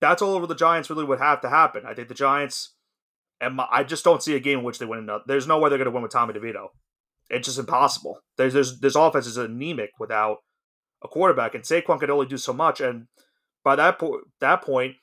that's 0.00 0.22
all 0.22 0.34
over 0.34 0.46
the 0.46 0.54
Giants 0.54 0.90
really 0.90 1.04
would 1.04 1.18
have 1.18 1.40
to 1.40 1.48
happen. 1.48 1.84
I 1.84 1.94
think 1.94 2.08
the 2.08 2.14
Giants, 2.14 2.75
and 3.40 3.56
my, 3.56 3.66
I 3.70 3.84
just 3.84 4.04
don't 4.04 4.22
see 4.22 4.34
a 4.34 4.40
game 4.40 4.60
in 4.60 4.64
which 4.64 4.78
they 4.78 4.86
win. 4.86 5.00
another- 5.00 5.24
There's 5.26 5.46
no 5.46 5.58
way 5.58 5.68
they're 5.68 5.78
going 5.78 5.86
to 5.86 5.90
win 5.92 6.02
with 6.02 6.12
Tommy 6.12 6.34
DeVito. 6.34 6.68
It's 7.28 7.46
just 7.46 7.58
impossible. 7.58 8.20
There's 8.36 8.54
there's 8.54 8.78
this 8.80 8.94
offense 8.94 9.26
is 9.26 9.36
anemic 9.36 9.90
without 9.98 10.38
a 11.02 11.08
quarterback, 11.08 11.54
and 11.54 11.64
Saquon 11.64 11.98
could 12.00 12.10
only 12.10 12.26
do 12.26 12.36
so 12.38 12.52
much. 12.52 12.80
And 12.80 13.06
by 13.64 13.76
that 13.76 14.00
that 14.40 14.62
point, 14.62 14.94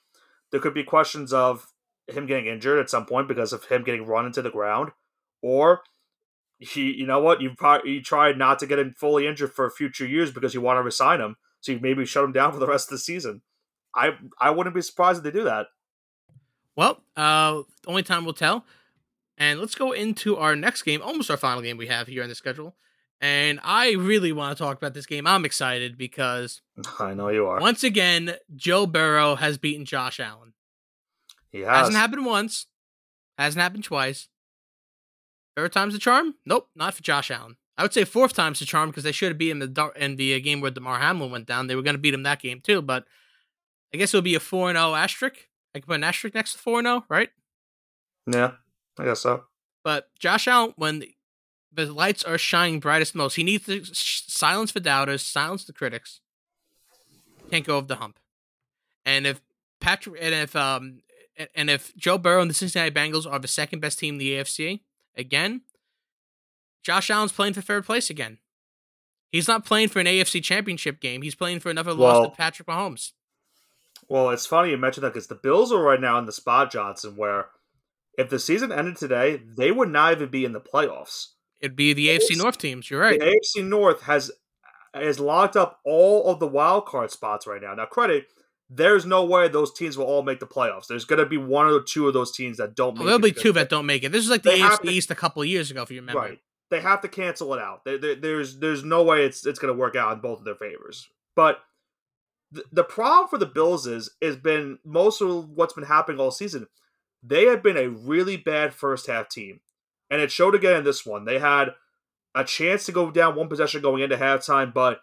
there 0.51 0.61
could 0.61 0.73
be 0.73 0.83
questions 0.83 1.33
of 1.33 1.67
him 2.07 2.25
getting 2.25 2.47
injured 2.47 2.79
at 2.79 2.89
some 2.89 3.05
point 3.05 3.27
because 3.27 3.53
of 3.53 3.65
him 3.65 3.83
getting 3.83 4.05
run 4.05 4.25
into 4.25 4.41
the 4.41 4.49
ground, 4.51 4.91
or 5.41 5.81
he, 6.59 6.91
you 6.93 7.05
know 7.05 7.19
what, 7.19 7.41
you 7.41 7.51
probably 7.57 7.91
you 7.91 8.01
tried 8.01 8.37
not 8.37 8.57
to 8.59 8.67
get 8.67 8.79
him 8.79 8.93
fully 8.97 9.27
injured 9.27 9.51
for 9.53 9.69
future 9.69 10.05
years 10.05 10.31
because 10.31 10.53
you 10.53 10.61
want 10.61 10.77
to 10.77 10.83
resign 10.83 11.19
him, 11.19 11.35
so 11.59 11.73
you 11.73 11.79
maybe 11.81 12.05
shut 12.05 12.23
him 12.23 12.31
down 12.31 12.53
for 12.53 12.59
the 12.59 12.67
rest 12.67 12.87
of 12.87 12.91
the 12.91 12.99
season. 12.99 13.41
I 13.95 14.11
I 14.39 14.49
wouldn't 14.51 14.75
be 14.75 14.81
surprised 14.81 15.17
if 15.19 15.23
they 15.25 15.31
do 15.37 15.43
that. 15.43 15.67
Well, 16.75 17.01
uh, 17.15 17.61
only 17.87 18.03
time 18.03 18.25
will 18.25 18.33
tell. 18.33 18.65
And 19.37 19.59
let's 19.59 19.75
go 19.75 19.91
into 19.91 20.37
our 20.37 20.55
next 20.55 20.83
game, 20.83 21.01
almost 21.01 21.29
our 21.31 21.37
final 21.37 21.61
game 21.61 21.77
we 21.77 21.87
have 21.87 22.07
here 22.07 22.23
on 22.23 22.29
the 22.29 22.35
schedule. 22.35 22.75
And 23.19 23.59
I 23.63 23.93
really 23.93 24.31
want 24.31 24.57
to 24.57 24.63
talk 24.63 24.77
about 24.77 24.93
this 24.93 25.05
game. 25.05 25.25
I'm 25.25 25.45
excited 25.45 25.97
because 25.97 26.61
I 26.99 27.13
know 27.13 27.29
you 27.29 27.47
are. 27.47 27.59
once 27.59 27.83
again, 27.83 28.35
Joe 28.55 28.85
Burrow 28.85 29.35
has 29.35 29.57
beaten 29.57 29.85
Josh 29.85 30.19
Allen. 30.19 30.53
He 31.51 31.61
has. 31.61 31.69
Hasn't 31.69 31.97
happened 31.97 32.25
once, 32.25 32.67
hasn't 33.37 33.61
happened 33.61 33.83
twice. 33.83 34.27
Third 35.55 35.71
time's 35.71 35.93
the 35.93 35.99
charm? 35.99 36.35
Nope, 36.45 36.69
not 36.75 36.95
for 36.95 37.03
Josh 37.03 37.29
Allen. 37.29 37.57
I 37.77 37.83
would 37.83 37.93
say 37.93 38.03
fourth 38.03 38.33
time's 38.33 38.59
the 38.59 38.65
charm 38.65 38.89
because 38.89 39.03
they 39.03 39.11
should 39.11 39.29
have 39.29 39.37
beat 39.37 39.49
him 39.49 39.61
in 39.61 39.67
the, 39.67 39.73
dar- 39.73 39.95
in 39.95 40.15
the 40.15 40.35
uh, 40.35 40.39
game 40.39 40.61
where 40.61 40.71
Damar 40.71 40.99
Hamlin 40.99 41.31
went 41.31 41.47
down. 41.47 41.67
They 41.67 41.75
were 41.75 41.81
going 41.81 41.95
to 41.95 42.01
beat 42.01 42.13
him 42.13 42.23
that 42.23 42.41
game 42.41 42.59
too, 42.61 42.81
but 42.81 43.05
I 43.93 43.97
guess 43.97 44.13
it 44.13 44.17
would 44.17 44.23
be 44.23 44.35
a 44.35 44.39
4 44.39 44.71
0 44.71 44.93
asterisk. 44.95 45.47
I 45.73 45.79
can 45.79 45.87
put 45.87 45.95
an 45.95 46.03
asterisk 46.03 46.35
next 46.35 46.53
to 46.53 46.59
4 46.59 46.81
0, 46.81 47.05
right? 47.09 47.29
Yeah, 48.27 48.51
I 48.99 49.05
guess 49.05 49.21
so. 49.21 49.45
But 49.83 50.09
Josh 50.17 50.47
Allen, 50.47 50.73
when 50.77 51.03
the, 51.71 51.85
lights 51.91 52.23
are 52.23 52.37
shining 52.37 52.79
brightest 52.79 53.15
most, 53.15 53.35
he 53.35 53.43
needs 53.43 53.65
to 53.65 53.83
silence 53.85 54.71
the 54.71 54.79
doubters, 54.79 55.21
silence 55.21 55.65
the 55.65 55.73
critics. 55.73 56.21
Can't 57.49 57.65
go 57.65 57.77
over 57.77 57.87
the 57.87 57.97
hump. 57.97 58.19
And 59.05 59.27
if 59.27 59.41
Patrick 59.81 60.17
and 60.21 60.33
if 60.33 60.55
um 60.55 61.01
and 61.53 61.69
if 61.69 61.95
Joe 61.97 62.17
Burrow 62.17 62.41
and 62.41 62.49
the 62.49 62.53
Cincinnati 62.53 62.91
Bengals 62.91 63.29
are 63.29 63.39
the 63.39 63.47
second 63.49 63.79
best 63.79 63.99
team 63.99 64.15
in 64.15 64.17
the 64.19 64.33
AFC 64.33 64.79
again, 65.17 65.61
Josh 66.83 67.09
Allen's 67.09 67.33
playing 67.33 67.53
for 67.53 67.61
third 67.61 67.85
place 67.85 68.09
again. 68.09 68.37
He's 69.29 69.47
not 69.47 69.65
playing 69.65 69.89
for 69.89 69.99
an 69.99 70.05
AFC 70.05 70.43
championship 70.43 71.01
game. 71.01 71.23
He's 71.23 71.35
playing 71.35 71.59
for 71.59 71.69
another 71.69 71.93
loss 71.93 72.27
to 72.27 72.35
Patrick 72.35 72.67
Mahomes. 72.67 73.13
Well, 74.13 74.29
it's 74.29 74.45
funny 74.45 74.69
you 74.69 74.77
mentioned 74.77 75.05
that 75.05 75.13
because 75.13 75.25
the 75.25 75.33
Bills 75.33 75.71
are 75.71 75.81
right 75.81 75.99
now 75.99 76.19
in 76.19 76.27
the 76.27 76.31
spot, 76.31 76.71
Johnson, 76.71 77.15
where 77.15 77.47
if 78.15 78.29
the 78.29 78.37
season 78.37 78.71
ended 78.71 78.95
today, 78.95 79.41
they 79.57 79.71
would 79.71 79.89
not 79.89 80.11
even 80.11 80.29
be 80.29 80.45
in 80.45 80.53
the 80.53 80.61
playoffs. 80.61 81.29
It'd 81.59 81.75
be 81.75 81.93
the 81.93 82.09
AFC 82.09 82.37
North 82.37 82.59
teams. 82.59 82.91
You're 82.91 83.01
right. 83.01 83.19
The 83.19 83.25
AFC 83.25 83.65
North 83.67 84.03
has 84.03 84.31
has 84.93 85.19
locked 85.19 85.55
up 85.55 85.79
all 85.83 86.27
of 86.31 86.39
the 86.39 86.45
wild 86.45 86.85
card 86.85 87.09
spots 87.09 87.47
right 87.47 87.59
now. 87.59 87.73
Now, 87.73 87.85
credit, 87.85 88.27
there's 88.69 89.03
no 89.03 89.25
way 89.25 89.47
those 89.47 89.73
teams 89.73 89.97
will 89.97 90.05
all 90.05 90.21
make 90.21 90.39
the 90.39 90.45
playoffs. 90.45 90.85
There's 90.85 91.05
going 91.05 91.17
to 91.17 91.25
be 91.25 91.37
one 91.37 91.65
or 91.65 91.81
two 91.81 92.07
of 92.07 92.13
those 92.13 92.31
teams 92.31 92.57
that 92.57 92.75
don't. 92.75 92.93
Well, 92.93 93.05
make 93.05 93.05
there'll 93.07 93.25
it 93.25 93.35
be 93.35 93.41
two 93.41 93.51
that 93.53 93.69
don't 93.69 93.87
make 93.87 94.03
it. 94.03 94.11
This 94.11 94.23
is 94.23 94.29
like 94.29 94.43
the 94.43 94.51
AFC 94.51 94.81
to- 94.83 94.89
East 94.91 95.09
a 95.09 95.15
couple 95.15 95.41
of 95.41 95.47
years 95.47 95.71
ago, 95.71 95.81
if 95.81 95.89
you 95.89 96.01
remember. 96.01 96.21
Right. 96.21 96.39
They 96.69 96.81
have 96.81 97.01
to 97.01 97.07
cancel 97.07 97.51
it 97.55 97.59
out. 97.59 97.83
There, 97.83 97.97
there- 97.97 98.13
there's 98.13 98.59
there's 98.59 98.83
no 98.83 99.01
way 99.01 99.25
it's 99.25 99.43
it's 99.43 99.57
going 99.57 99.73
to 99.73 99.79
work 99.79 99.95
out 99.95 100.13
in 100.13 100.19
both 100.19 100.37
of 100.37 100.45
their 100.45 100.53
favors. 100.53 101.09
But 101.35 101.57
the, 102.71 102.83
problem 102.83 103.27
for 103.27 103.37
the 103.37 103.45
Bills 103.45 103.87
is 103.87 104.11
has 104.21 104.35
been 104.35 104.79
most 104.85 105.21
of 105.21 105.49
what's 105.49 105.73
been 105.73 105.85
happening 105.85 106.19
all 106.19 106.31
season. 106.31 106.67
They 107.21 107.45
have 107.45 107.63
been 107.63 107.77
a 107.77 107.89
really 107.89 108.37
bad 108.37 108.73
first 108.73 109.07
half 109.07 109.29
team, 109.29 109.61
and 110.09 110.21
it 110.21 110.31
showed 110.31 110.55
again 110.55 110.77
in 110.77 110.83
this 110.83 111.05
one. 111.05 111.25
They 111.25 111.39
had 111.39 111.69
a 112.35 112.43
chance 112.43 112.85
to 112.85 112.91
go 112.91 113.11
down 113.11 113.35
one 113.35 113.47
possession 113.47 113.81
going 113.81 114.01
into 114.01 114.17
halftime, 114.17 114.73
but 114.73 115.01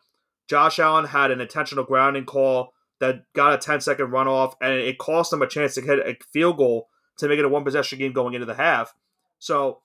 Josh 0.48 0.78
Allen 0.78 1.06
had 1.06 1.30
an 1.30 1.40
intentional 1.40 1.84
grounding 1.84 2.24
call 2.24 2.72
that 2.98 3.24
got 3.32 3.54
a 3.54 3.58
10 3.58 3.80
second 3.80 4.08
runoff, 4.08 4.54
and 4.60 4.72
it 4.74 4.98
cost 4.98 5.30
them 5.30 5.42
a 5.42 5.46
chance 5.46 5.74
to 5.74 5.80
hit 5.80 5.98
a 6.00 6.16
field 6.32 6.58
goal 6.58 6.88
to 7.18 7.28
make 7.28 7.38
it 7.38 7.44
a 7.44 7.48
one 7.48 7.64
possession 7.64 7.98
game 7.98 8.12
going 8.12 8.34
into 8.34 8.46
the 8.46 8.54
half. 8.54 8.94
So 9.38 9.80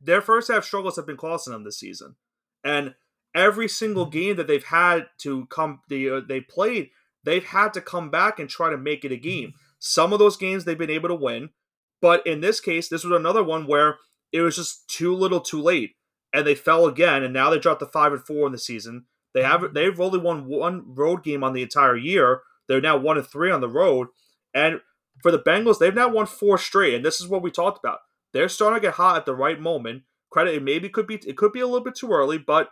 their 0.00 0.20
first 0.20 0.50
half 0.50 0.64
struggles 0.64 0.96
have 0.96 1.06
been 1.06 1.16
costing 1.16 1.52
them 1.52 1.64
this 1.64 1.78
season. 1.78 2.16
And 2.62 2.94
every 3.34 3.68
single 3.68 4.04
mm-hmm. 4.04 4.18
game 4.18 4.36
that 4.36 4.46
they've 4.46 4.64
had 4.64 5.06
to 5.18 5.46
come, 5.46 5.80
they, 5.88 6.08
uh, 6.08 6.20
they 6.26 6.40
played, 6.40 6.90
they've 7.24 7.44
had 7.44 7.72
to 7.74 7.80
come 7.80 8.10
back 8.10 8.38
and 8.38 8.48
try 8.48 8.70
to 8.70 8.78
make 8.78 9.04
it 9.04 9.12
a 9.12 9.16
game. 9.16 9.48
Mm-hmm. 9.48 9.58
Some 9.78 10.12
of 10.12 10.18
those 10.18 10.36
games 10.36 10.64
they've 10.64 10.78
been 10.78 10.90
able 10.90 11.08
to 11.08 11.14
win, 11.14 11.50
but 12.00 12.26
in 12.26 12.40
this 12.40 12.60
case, 12.60 12.88
this 12.88 13.04
was 13.04 13.16
another 13.16 13.42
one 13.42 13.66
where 13.66 13.98
it 14.32 14.40
was 14.40 14.56
just 14.56 14.88
too 14.88 15.14
little 15.14 15.40
too 15.40 15.60
late. 15.60 15.92
And 16.32 16.46
they 16.46 16.56
fell 16.56 16.86
again, 16.86 17.22
and 17.22 17.32
now 17.32 17.48
they 17.48 17.60
dropped 17.60 17.80
to 17.80 17.86
five 17.86 18.12
and 18.12 18.24
four 18.24 18.46
in 18.46 18.52
the 18.52 18.58
season. 18.58 19.04
They 19.34 19.42
have 19.42 19.60
mm-hmm. 19.60 19.72
they've 19.72 20.00
only 20.00 20.18
won 20.18 20.46
one 20.46 20.94
road 20.94 21.22
game 21.22 21.44
on 21.44 21.52
the 21.52 21.62
entire 21.62 21.96
year. 21.96 22.40
They're 22.66 22.80
now 22.80 22.96
one 22.96 23.18
and 23.18 23.26
three 23.26 23.50
on 23.50 23.60
the 23.60 23.68
road. 23.68 24.08
And 24.52 24.80
for 25.22 25.30
the 25.30 25.38
Bengals, 25.38 25.78
they've 25.78 25.94
now 25.94 26.08
won 26.08 26.26
four 26.26 26.58
straight. 26.58 26.94
And 26.94 27.04
this 27.04 27.20
is 27.20 27.28
what 27.28 27.42
we 27.42 27.50
talked 27.50 27.78
about. 27.78 28.00
They're 28.32 28.48
starting 28.48 28.80
to 28.80 28.86
get 28.88 28.94
hot 28.94 29.16
at 29.16 29.26
the 29.26 29.34
right 29.34 29.60
moment. 29.60 30.02
Credit 30.30 30.54
it 30.54 30.62
maybe 30.62 30.88
could 30.88 31.06
be 31.06 31.14
it 31.14 31.36
could 31.36 31.52
be 31.52 31.60
a 31.60 31.66
little 31.66 31.84
bit 31.84 31.94
too 31.94 32.10
early, 32.10 32.38
but 32.38 32.70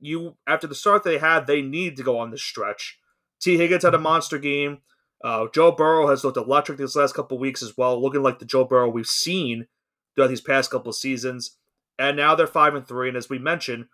you 0.00 0.36
after 0.46 0.66
the 0.66 0.74
start 0.74 1.04
they 1.04 1.18
had, 1.18 1.46
they 1.46 1.62
need 1.62 1.96
to 1.96 2.02
go 2.02 2.18
on 2.18 2.30
this 2.30 2.42
stretch. 2.42 2.98
Tee 3.40 3.56
Higgins 3.56 3.84
had 3.84 3.94
a 3.94 3.98
monster 3.98 4.38
game. 4.38 4.78
Uh, 5.24 5.46
Joe 5.52 5.72
Burrow 5.72 6.08
has 6.08 6.24
looked 6.24 6.36
electric 6.36 6.78
these 6.78 6.96
last 6.96 7.14
couple 7.14 7.38
weeks 7.38 7.62
as 7.62 7.76
well, 7.76 8.00
looking 8.00 8.22
like 8.22 8.38
the 8.38 8.44
Joe 8.44 8.64
Burrow 8.64 8.88
we've 8.88 9.06
seen 9.06 9.66
throughout 10.14 10.28
these 10.28 10.40
past 10.40 10.70
couple 10.70 10.92
seasons. 10.92 11.56
And 11.98 12.16
now 12.16 12.34
they're 12.34 12.46
five 12.46 12.74
and 12.74 12.86
three. 12.86 13.08
And 13.08 13.16
as 13.16 13.30
we 13.30 13.38
mentioned, 13.38 13.86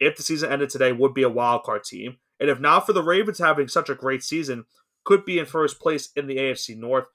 if 0.00 0.16
the 0.16 0.22
season 0.22 0.52
ended 0.52 0.70
today, 0.70 0.92
would 0.92 1.14
be 1.14 1.22
a 1.22 1.30
wild 1.30 1.64
card 1.64 1.84
team. 1.84 2.18
And 2.38 2.48
if 2.50 2.60
not 2.60 2.86
for 2.86 2.92
the 2.92 3.02
Ravens 3.02 3.38
having 3.38 3.68
such 3.68 3.88
a 3.88 3.94
great 3.94 4.22
season, 4.22 4.66
could 5.04 5.24
be 5.24 5.38
in 5.38 5.46
first 5.46 5.80
place 5.80 6.10
in 6.14 6.26
the 6.26 6.36
AFC 6.36 6.76
North. 6.76 7.06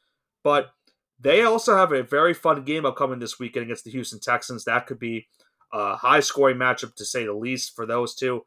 But 0.44 0.74
they 1.20 1.44
also 1.44 1.78
have 1.78 1.92
a 1.92 2.04
very 2.04 2.34
fun 2.34 2.64
game 2.64 2.86
upcoming 2.86 3.20
this 3.20 3.40
weekend 3.40 3.64
against 3.64 3.86
the 3.86 3.92
Houston 3.92 4.20
Texans. 4.20 4.66
That 4.66 4.88
could 4.88 5.00
be 5.00 5.28
a 5.74 5.96
high 5.96 6.20
scoring 6.20 6.58
matchup 6.58 6.96
to 6.96 7.06
say 7.06 7.26
the 7.26 7.34
least 7.34 7.76
for 7.76 7.86
those 7.86 8.16
two. 8.16 8.44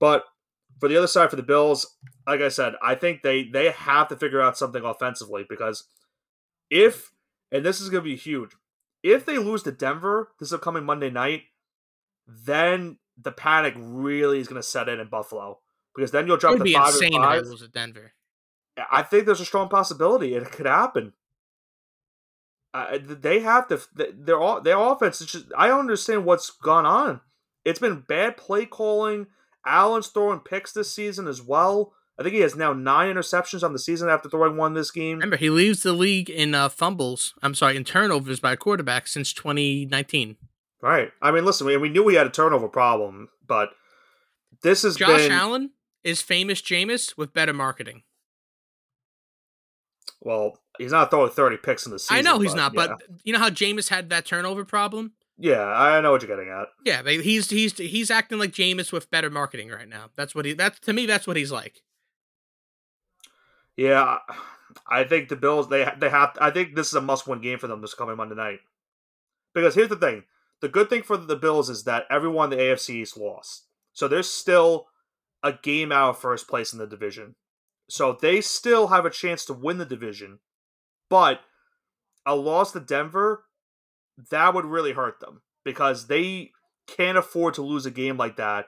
But 0.00 0.24
for 0.78 0.88
the 0.88 0.96
other 0.96 1.08
side 1.08 1.28
for 1.28 1.36
the 1.36 1.42
Bills, 1.42 1.96
like 2.26 2.40
I 2.40 2.48
said, 2.48 2.74
I 2.82 2.94
think 2.94 3.22
they 3.22 3.44
they 3.44 3.70
have 3.70 4.08
to 4.08 4.16
figure 4.16 4.40
out 4.40 4.56
something 4.56 4.84
offensively 4.84 5.44
because 5.48 5.88
if 6.70 7.12
and 7.50 7.64
this 7.64 7.80
is 7.80 7.90
going 7.90 8.04
to 8.04 8.08
be 8.08 8.16
huge, 8.16 8.52
if 9.02 9.26
they 9.26 9.38
lose 9.38 9.62
to 9.64 9.72
Denver 9.72 10.30
this 10.38 10.52
upcoming 10.52 10.84
Monday 10.84 11.10
night, 11.10 11.42
then 12.26 12.98
the 13.20 13.32
panic 13.32 13.74
really 13.76 14.38
is 14.38 14.48
going 14.48 14.60
to 14.60 14.66
set 14.66 14.88
in 14.88 15.00
in 15.00 15.08
Buffalo 15.08 15.58
because 15.94 16.12
then 16.12 16.26
you'll 16.26 16.36
drop 16.36 16.58
the 16.58 16.64
be 16.64 16.74
five 16.74 16.94
insane 16.94 17.14
and 17.14 17.24
if 17.24 17.28
five. 17.28 17.44
they 17.44 17.50
lose 17.50 17.60
to 17.60 17.68
Denver. 17.68 18.12
I 18.92 19.02
think 19.02 19.26
there's 19.26 19.40
a 19.40 19.44
strong 19.44 19.68
possibility 19.68 20.34
it 20.34 20.52
could 20.52 20.66
happen. 20.66 21.12
Uh, 22.74 22.98
they 23.02 23.40
have 23.40 23.68
to. 23.68 23.80
Their 23.94 24.38
all 24.38 24.60
their 24.60 24.78
offense 24.78 25.20
is 25.20 25.28
just. 25.28 25.46
I 25.56 25.68
don't 25.68 25.80
understand 25.80 26.24
what's 26.24 26.50
gone 26.50 26.86
on. 26.86 27.20
It's 27.64 27.78
been 27.78 28.04
bad 28.06 28.36
play 28.36 28.66
calling. 28.66 29.26
Allen's 29.66 30.08
throwing 30.08 30.40
picks 30.40 30.72
this 30.72 30.92
season 30.92 31.26
as 31.26 31.42
well. 31.42 31.92
I 32.18 32.22
think 32.22 32.34
he 32.34 32.40
has 32.40 32.56
now 32.56 32.72
nine 32.72 33.14
interceptions 33.14 33.62
on 33.62 33.72
the 33.72 33.78
season 33.78 34.08
after 34.08 34.28
throwing 34.28 34.56
one 34.56 34.74
this 34.74 34.90
game. 34.90 35.18
Remember, 35.18 35.36
he 35.36 35.50
leads 35.50 35.82
the 35.82 35.92
league 35.92 36.28
in 36.28 36.54
uh, 36.54 36.68
fumbles. 36.68 37.34
I'm 37.42 37.54
sorry, 37.54 37.76
in 37.76 37.84
turnovers 37.84 38.40
by 38.40 38.52
a 38.52 38.56
quarterback 38.56 39.06
since 39.06 39.32
2019. 39.32 40.36
Right. 40.82 41.12
I 41.22 41.30
mean, 41.30 41.44
listen, 41.44 41.66
we, 41.66 41.76
we 41.76 41.88
knew 41.88 42.02
we 42.02 42.14
had 42.14 42.26
a 42.26 42.30
turnover 42.30 42.68
problem, 42.68 43.28
but 43.46 43.70
this 44.62 44.82
has 44.82 44.96
Josh 44.96 45.22
been 45.22 45.32
Allen 45.32 45.70
is 46.02 46.20
famous 46.20 46.60
Jameis 46.60 47.16
with 47.16 47.32
better 47.32 47.52
marketing. 47.52 48.02
well. 50.20 50.58
He's 50.78 50.92
not 50.92 51.10
throwing 51.10 51.30
thirty 51.30 51.56
picks 51.56 51.86
in 51.86 51.92
the 51.92 51.98
season. 51.98 52.16
I 52.16 52.20
know 52.20 52.38
he's 52.38 52.54
but, 52.54 52.74
not, 52.74 52.74
yeah. 52.74 52.86
but 52.86 53.20
you 53.24 53.32
know 53.32 53.38
how 53.38 53.50
Jameis 53.50 53.88
had 53.88 54.10
that 54.10 54.24
turnover 54.24 54.64
problem? 54.64 55.12
yeah, 55.38 55.64
I 55.64 56.00
know 56.00 56.10
what 56.10 56.22
you're 56.22 56.36
getting 56.36 56.52
at. 56.52 56.68
Yeah, 56.84 57.00
they, 57.00 57.22
he's 57.22 57.48
he's 57.48 57.78
he's 57.78 58.10
acting 58.10 58.38
like 58.38 58.50
Jameis 58.50 58.92
with 58.92 59.10
better 59.10 59.30
marketing 59.30 59.68
right 59.68 59.88
now. 59.88 60.10
That's 60.16 60.34
what 60.34 60.44
he. 60.44 60.52
That's 60.52 60.80
to 60.80 60.92
me. 60.92 61.06
That's 61.06 61.26
what 61.26 61.36
he's 61.36 61.52
like. 61.52 61.82
Yeah, 63.76 64.18
I 64.88 65.04
think 65.04 65.28
the 65.28 65.36
Bills 65.36 65.68
they 65.68 65.88
they 65.98 66.10
have. 66.10 66.36
I 66.40 66.50
think 66.50 66.74
this 66.74 66.88
is 66.88 66.94
a 66.94 67.00
must-win 67.00 67.40
game 67.40 67.60
for 67.60 67.68
them 67.68 67.80
this 67.80 67.94
coming 67.94 68.16
Monday 68.16 68.34
night. 68.34 68.58
Because 69.54 69.76
here's 69.76 69.88
the 69.88 69.96
thing: 69.96 70.24
the 70.60 70.68
good 70.68 70.90
thing 70.90 71.04
for 71.04 71.16
the 71.16 71.36
Bills 71.36 71.70
is 71.70 71.84
that 71.84 72.06
everyone 72.10 72.52
in 72.52 72.58
the 72.58 72.64
AFC 72.64 72.96
East 72.96 73.16
lost, 73.16 73.66
so 73.92 74.08
there's 74.08 74.28
still 74.28 74.88
a 75.44 75.52
game 75.52 75.92
out 75.92 76.10
of 76.10 76.18
first 76.18 76.48
place 76.48 76.72
in 76.72 76.80
the 76.80 76.86
division. 76.86 77.36
So 77.88 78.18
they 78.20 78.40
still 78.40 78.88
have 78.88 79.06
a 79.06 79.10
chance 79.10 79.44
to 79.44 79.54
win 79.54 79.78
the 79.78 79.86
division, 79.86 80.40
but 81.10 81.40
a 82.26 82.34
loss 82.34 82.72
to 82.72 82.80
Denver 82.80 83.44
that 84.30 84.54
would 84.54 84.64
really 84.64 84.92
hurt 84.92 85.20
them 85.20 85.42
because 85.64 86.06
they 86.06 86.50
can't 86.86 87.18
afford 87.18 87.54
to 87.54 87.62
lose 87.62 87.86
a 87.86 87.90
game 87.90 88.16
like 88.16 88.36
that 88.36 88.66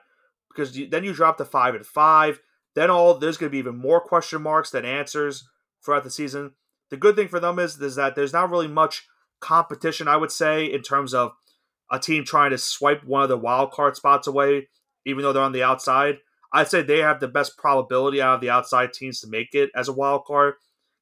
because 0.49 0.79
then 0.91 1.05
you 1.05 1.13
drop 1.13 1.39
to 1.39 1.45
five 1.45 1.75
and 1.75 1.87
five 1.87 2.41
then 2.75 2.91
all 2.91 3.15
there's 3.15 3.37
going 3.37 3.49
to 3.49 3.53
be 3.53 3.59
even 3.59 3.77
more 3.77 4.01
question 4.01 4.43
marks 4.43 4.71
than 4.71 4.85
answers 4.85 5.49
throughout 5.85 6.05
the 6.05 6.11
season. 6.11 6.53
The 6.91 6.97
good 6.97 7.17
thing 7.17 7.29
for 7.29 7.41
them 7.41 7.59
is 7.59 7.81
is 7.81 7.97
that 7.97 8.15
there's 8.15 8.33
not 8.33 8.51
really 8.51 8.69
much 8.69 9.07
competition, 9.41 10.09
I 10.09 10.17
would 10.17 10.33
say, 10.33 10.67
in 10.67 10.83
terms 10.83 11.15
of 11.15 11.33
a 11.91 11.99
team 11.99 12.25
trying 12.25 12.51
to 12.51 12.59
swipe 12.59 13.05
one 13.05 13.23
of 13.23 13.29
the 13.29 13.37
wild 13.37 13.73
card 13.73 13.97
spots 13.97 14.27
away, 14.27 14.69
even 15.05 15.23
though 15.23 15.33
they're 15.33 15.43
on 15.43 15.53
the 15.53 15.63
outside. 15.63 16.19
I'd 16.53 16.69
say 16.69 16.83
they 16.83 16.99
have 16.99 17.21
the 17.21 17.29
best 17.29 17.57
probability 17.57 18.21
out 18.21 18.37
of 18.37 18.41
the 18.41 18.51
outside 18.51 18.93
teams 18.93 19.21
to 19.21 19.29
make 19.29 19.55
it 19.55 19.71
as 19.75 19.89
a 19.89 19.93
wild 19.93 20.25
card 20.25 20.55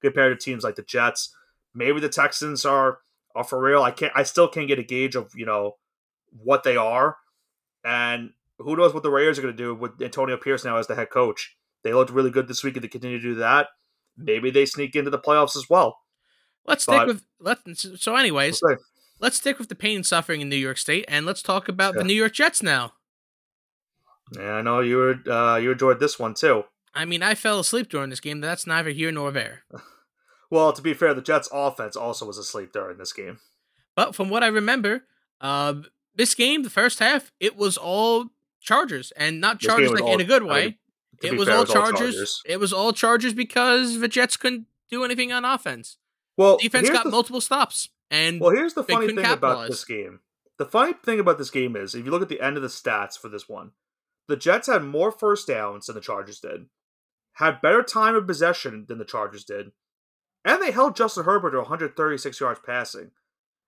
compared 0.03 0.39
to 0.39 0.43
teams 0.45 0.65
like 0.65 0.77
the 0.77 0.83
Jets. 0.83 1.35
Maybe 1.75 2.01
the 2.01 2.09
Texans 2.09 2.65
are 2.65 2.99
are 3.35 3.45
for 3.45 3.61
real. 3.61 3.83
I 3.83 3.91
can't. 3.91 4.13
I 4.15 4.23
still 4.23 4.49
can't 4.49 4.69
get 4.69 4.79
a 4.79 4.83
gauge 4.83 5.15
of 5.15 5.33
you 5.35 5.47
know 5.47 5.77
what 6.31 6.63
they 6.63 6.77
are, 6.77 7.17
and 7.85 8.31
who 8.59 8.77
knows 8.77 8.93
what 8.95 9.03
the 9.03 9.11
Raiders 9.11 9.39
are 9.39 9.43
going 9.43 9.57
to 9.57 9.63
do 9.63 9.75
with 9.75 10.01
Antonio 10.03 10.37
Pierce 10.37 10.65
now 10.65 10.77
as 10.77 10.87
the 10.87 10.95
head 10.95 11.11
coach. 11.11 11.57
They 11.85 11.93
looked 11.95 12.11
really 12.11 12.31
good 12.31 12.49
this 12.49 12.65
week, 12.65 12.75
and 12.77 12.83
they 12.83 12.89
continue 12.89 13.19
to 13.19 13.23
do 13.23 13.35
that. 13.37 13.69
Maybe 14.17 14.51
they 14.51 14.67
sneak 14.67 14.97
into 14.97 15.11
the 15.11 15.19
playoffs 15.19 15.57
as 15.57 15.71
well. 15.71 15.99
Let's 16.67 16.83
stick 16.83 17.07
with 17.07 17.23
let's. 17.41 17.87
So, 18.03 18.17
anyways, 18.17 18.61
We'll 18.63 18.77
let's 19.21 19.37
stick 19.37 19.59
with 19.59 19.69
the 19.69 19.75
pain 19.75 19.97
and 19.97 20.07
suffering 20.07 20.41
in 20.41 20.49
New 20.49 20.57
York 20.57 20.77
State, 20.77 21.05
and 21.09 21.25
let's 21.25 21.43
talk 21.43 21.69
about 21.69 21.95
Yeah. 21.95 21.99
the 22.01 22.05
New 22.05 22.15
York 22.15 22.33
Jets 22.33 22.63
now. 22.63 22.95
Yeah, 24.37 24.55
I 24.55 24.63
know 24.63 24.81
you 24.81 24.97
were 24.97 25.33
uh, 25.33 25.57
you 25.57 25.71
enjoyed 25.73 26.01
this 26.01 26.19
one 26.19 26.35
too. 26.35 26.65
I 26.99 27.05
mean, 27.05 27.23
I 27.23 27.37
fell 27.37 27.61
asleep 27.61 27.89
during 27.89 28.11
this 28.11 28.19
game. 28.19 28.41
That's 28.41 28.67
neither 28.67 28.91
here 28.91 29.13
nor 29.13 29.31
there. 29.31 29.63
Well, 30.51 30.73
to 30.73 30.81
be 30.81 30.95
fair, 30.95 31.13
the 31.13 31.21
Jets' 31.21 31.51
offense 31.53 31.95
also 31.95 32.25
was 32.25 32.39
asleep 32.39 32.73
during 32.73 32.97
this 32.97 33.13
game. 33.13 33.39
But 33.95 34.15
from 34.15 34.31
what 34.31 34.43
I 34.43 34.47
remember, 34.47 35.05
uh, 35.43 35.75
this 36.15 36.35
game, 36.35 36.63
the 36.63 36.71
first 36.71 37.01
half, 37.01 37.33
it 37.39 37.55
was 37.55 37.77
all 37.77 38.29
Chargers, 38.63 39.13
and 39.13 39.43
not 39.43 39.61
Chargers 39.61 39.91
like 39.91 40.05
in 40.05 40.23
a 40.23 40.25
good 40.25 40.43
I 40.43 40.47
way. 40.47 40.65
mean, 40.65 41.35
it 41.35 41.39
was 41.39 41.49
fair, 41.49 41.57
all 41.57 41.63
it 41.65 41.69
was 41.69 41.75
Chargers. 41.75 42.43
It 42.47 42.61
was 42.61 42.73
all 42.73 42.95
Chargers 42.95 43.35
because 43.35 44.01
the 44.01 44.09
Jets 44.09 44.39
couldn't 44.39 44.65
do 44.91 45.05
anything 45.05 45.33
on 45.33 45.45
offense. 45.45 45.99
Well, 46.39 46.57
Defense 46.57 46.89
got 46.89 47.05
the, 47.05 47.11
multiple 47.11 47.43
stops, 47.43 47.91
and 48.11 48.41
Well, 48.41 48.53
here's 48.53 48.73
the 48.73 48.85
funny 48.85 49.09
thing 49.09 49.27
about 49.27 49.69
this 49.69 49.85
game. 49.85 50.21
The 50.57 50.65
funny 50.65 50.95
thing 50.95 51.21
about 51.21 51.37
this 51.37 51.51
game 51.51 51.77
is, 51.77 51.95
if 51.95 52.07
you 52.07 52.11
look 52.11 52.23
at 52.23 52.31
the 52.31 52.41
end 52.41 52.57
of 52.57 52.63
the 52.63 52.69
stats 52.69 53.19
for 53.19 53.29
this 53.29 53.51
one, 53.51 53.73
the 54.29 54.37
Jets 54.37 54.67
had 54.67 54.83
more 54.83 55.13
first 55.13 55.47
downs 55.47 55.87
than 55.87 55.95
the 55.95 56.01
Chargers 56.01 56.41
did, 56.41 56.67
had 57.39 57.61
better 57.61 57.85
time 57.85 58.17
of 58.17 58.27
possession 58.27 58.85
than 58.89 58.99
the 58.99 59.05
Chargers 59.05 59.45
did, 59.45 59.71
and 60.45 60.61
they 60.61 60.73
held 60.73 60.97
Justin 60.97 61.25
Herbert 61.25 61.53
to 61.53 61.59
136 61.59 62.41
yards 62.41 62.61
passing. 62.67 63.13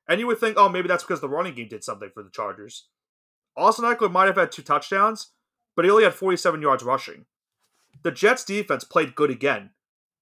And 0.08 0.18
you 0.18 0.26
would 0.26 0.38
think, 0.38 0.56
oh, 0.58 0.68
maybe 0.68 0.88
that's 0.88 1.04
because 1.04 1.20
the 1.20 1.28
running 1.28 1.54
game 1.54 1.68
did 1.68 1.84
something 1.84 2.10
for 2.12 2.24
the 2.24 2.30
Chargers. 2.30 2.88
Austin 3.56 3.84
Ekeler 3.84 4.10
might 4.10 4.26
have 4.26 4.36
had 4.36 4.50
two 4.50 4.62
touchdowns, 4.62 5.28
but 5.76 5.84
he 5.84 5.90
only 5.90 6.02
had 6.02 6.14
47 6.14 6.60
yards 6.60 6.82
rushing. 6.82 7.26
The 8.02 8.10
Jets 8.10 8.44
defense 8.44 8.82
played 8.82 9.14
good 9.14 9.30
again. 9.30 9.70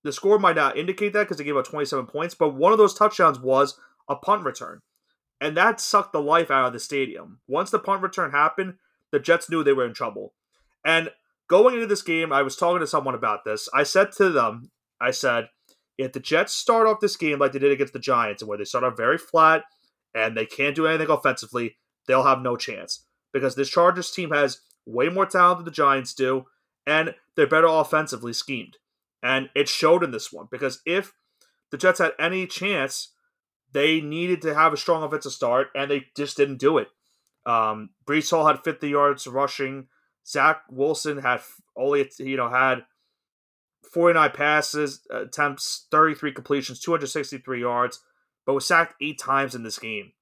The 0.04 0.12
score 0.12 0.38
might 0.38 0.56
not 0.56 0.76
indicate 0.76 1.14
that 1.14 1.20
because 1.20 1.38
they 1.38 1.44
gave 1.44 1.56
up 1.56 1.66
27 1.66 2.06
points, 2.06 2.34
but 2.34 2.54
one 2.54 2.72
of 2.72 2.78
those 2.78 2.94
touchdowns 2.94 3.40
was 3.40 3.80
a 4.10 4.16
punt 4.16 4.44
return. 4.44 4.80
And 5.40 5.56
that 5.56 5.80
sucked 5.80 6.12
the 6.12 6.20
life 6.20 6.50
out 6.50 6.66
of 6.66 6.72
the 6.74 6.80
stadium. 6.80 7.40
Once 7.48 7.70
the 7.70 7.78
punt 7.78 8.02
return 8.02 8.32
happened, 8.32 8.74
the 9.10 9.18
Jets 9.18 9.48
knew 9.48 9.64
they 9.64 9.72
were 9.72 9.86
in 9.86 9.94
trouble. 9.94 10.34
And 10.84 11.10
going 11.48 11.74
into 11.74 11.86
this 11.86 12.02
game, 12.02 12.32
I 12.32 12.42
was 12.42 12.56
talking 12.56 12.80
to 12.80 12.86
someone 12.86 13.14
about 13.14 13.44
this. 13.44 13.68
I 13.74 13.82
said 13.82 14.12
to 14.12 14.30
them, 14.30 14.70
I 15.00 15.10
said, 15.10 15.48
if 15.96 16.12
the 16.12 16.20
Jets 16.20 16.52
start 16.52 16.86
off 16.86 17.00
this 17.00 17.16
game 17.16 17.38
like 17.38 17.52
they 17.52 17.58
did 17.58 17.72
against 17.72 17.92
the 17.92 17.98
Giants, 17.98 18.42
and 18.42 18.48
where 18.48 18.58
they 18.58 18.64
start 18.64 18.84
off 18.84 18.96
very 18.96 19.18
flat 19.18 19.64
and 20.14 20.36
they 20.36 20.46
can't 20.46 20.76
do 20.76 20.86
anything 20.86 21.10
offensively, 21.10 21.76
they'll 22.06 22.24
have 22.24 22.40
no 22.40 22.56
chance. 22.56 23.04
Because 23.32 23.56
this 23.56 23.68
Chargers 23.68 24.10
team 24.10 24.30
has 24.30 24.60
way 24.86 25.08
more 25.08 25.26
talent 25.26 25.58
than 25.58 25.64
the 25.64 25.70
Giants 25.70 26.14
do, 26.14 26.46
and 26.86 27.14
they're 27.36 27.46
better 27.46 27.66
offensively 27.66 28.32
schemed. 28.32 28.76
And 29.22 29.50
it 29.54 29.68
showed 29.68 30.04
in 30.04 30.12
this 30.12 30.32
one 30.32 30.46
because 30.50 30.80
if 30.86 31.12
the 31.70 31.76
Jets 31.76 31.98
had 31.98 32.12
any 32.18 32.46
chance, 32.46 33.12
they 33.72 34.00
needed 34.00 34.40
to 34.42 34.54
have 34.54 34.72
a 34.72 34.76
strong 34.76 35.02
offensive 35.02 35.32
start, 35.32 35.68
and 35.74 35.90
they 35.90 36.06
just 36.16 36.36
didn't 36.36 36.58
do 36.58 36.78
it. 36.78 36.88
Um, 37.44 37.90
Breece 38.06 38.30
Hall 38.30 38.46
had 38.46 38.64
50 38.64 38.88
yards 38.88 39.26
rushing. 39.26 39.88
Zach 40.28 40.62
Wilson 40.70 41.18
had 41.18 41.40
only 41.76 42.10
you 42.18 42.36
know 42.36 42.50
had 42.50 42.84
49 43.92 44.30
passes, 44.32 45.06
attempts, 45.10 45.86
33 45.90 46.32
completions, 46.32 46.80
263 46.80 47.60
yards, 47.60 48.00
but 48.44 48.54
was 48.54 48.66
sacked 48.66 48.94
eight 49.00 49.18
times 49.18 49.54
in 49.54 49.62
this 49.62 49.78
game. 49.78 50.12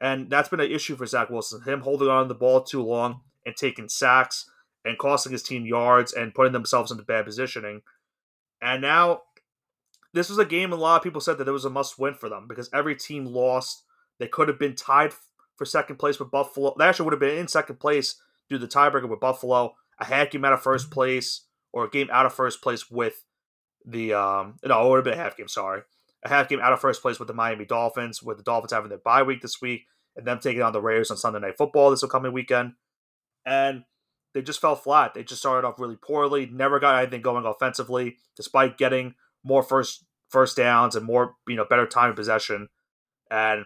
And 0.00 0.30
that's 0.30 0.48
been 0.48 0.60
an 0.60 0.70
issue 0.70 0.96
for 0.96 1.06
Zach 1.06 1.28
Wilson. 1.28 1.62
Him 1.62 1.80
holding 1.80 2.08
on 2.08 2.24
to 2.24 2.28
the 2.28 2.34
ball 2.34 2.62
too 2.62 2.82
long 2.82 3.20
and 3.44 3.54
taking 3.54 3.88
sacks 3.88 4.48
and 4.84 4.98
costing 4.98 5.32
his 5.32 5.42
team 5.42 5.66
yards 5.66 6.12
and 6.14 6.34
putting 6.34 6.54
themselves 6.54 6.90
into 6.90 7.02
bad 7.02 7.26
positioning. 7.26 7.82
And 8.62 8.80
now, 8.80 9.22
this 10.14 10.30
was 10.30 10.38
a 10.38 10.44
game 10.46 10.72
a 10.72 10.76
lot 10.76 10.96
of 10.96 11.02
people 11.02 11.20
said 11.20 11.36
that 11.38 11.48
it 11.48 11.52
was 11.52 11.66
a 11.66 11.70
must 11.70 11.98
win 11.98 12.14
for 12.14 12.28
them 12.28 12.46
because 12.48 12.70
every 12.72 12.96
team 12.96 13.26
lost. 13.26 13.84
They 14.18 14.26
could 14.26 14.48
have 14.48 14.58
been 14.58 14.74
tied 14.74 15.12
for 15.56 15.64
second 15.64 15.96
place 15.96 16.18
with 16.18 16.30
Buffalo. 16.30 16.74
They 16.78 16.86
actually 16.86 17.04
would 17.04 17.14
have 17.14 17.20
been 17.20 17.38
in 17.38 17.48
second 17.48 17.80
place 17.80 18.20
to 18.50 18.58
the 18.58 18.68
tiebreaker 18.68 19.08
with 19.08 19.20
Buffalo. 19.20 19.74
A 19.98 20.04
half 20.04 20.30
game 20.30 20.44
out 20.44 20.52
of 20.52 20.62
first 20.62 20.90
place 20.90 21.46
or 21.72 21.84
a 21.84 21.90
game 21.90 22.08
out 22.12 22.26
of 22.26 22.34
first 22.34 22.62
place 22.62 22.90
with 22.90 23.24
the 23.84 24.12
um 24.14 24.56
no, 24.64 24.86
it 24.86 24.88
would 24.88 24.96
have 24.96 25.04
been 25.04 25.14
a 25.14 25.22
half 25.22 25.36
game, 25.36 25.48
sorry. 25.48 25.82
A 26.24 26.28
half 26.28 26.48
game 26.48 26.60
out 26.60 26.72
of 26.72 26.80
first 26.80 27.02
place 27.02 27.18
with 27.18 27.28
the 27.28 27.34
Miami 27.34 27.64
Dolphins, 27.64 28.22
with 28.22 28.36
the 28.36 28.42
Dolphins 28.42 28.72
having 28.72 28.90
their 28.90 28.98
bye 28.98 29.22
week 29.22 29.40
this 29.40 29.60
week, 29.60 29.86
and 30.16 30.26
them 30.26 30.38
taking 30.38 30.62
on 30.62 30.72
the 30.72 30.80
Raiders 30.80 31.10
on 31.10 31.16
Sunday 31.16 31.40
night 31.40 31.56
football 31.56 31.90
this 31.90 32.02
upcoming 32.02 32.32
weekend. 32.32 32.72
And 33.46 33.84
they 34.34 34.42
just 34.42 34.60
fell 34.60 34.76
flat. 34.76 35.14
They 35.14 35.24
just 35.24 35.40
started 35.40 35.66
off 35.66 35.80
really 35.80 35.96
poorly, 35.96 36.46
never 36.46 36.78
got 36.78 37.00
anything 37.00 37.22
going 37.22 37.46
offensively, 37.46 38.16
despite 38.36 38.78
getting 38.78 39.14
more 39.42 39.62
first 39.62 40.04
first 40.28 40.56
downs 40.56 40.94
and 40.94 41.04
more, 41.04 41.34
you 41.48 41.56
know, 41.56 41.64
better 41.64 41.86
time 41.86 42.10
in 42.10 42.16
possession. 42.16 42.68
And 43.30 43.64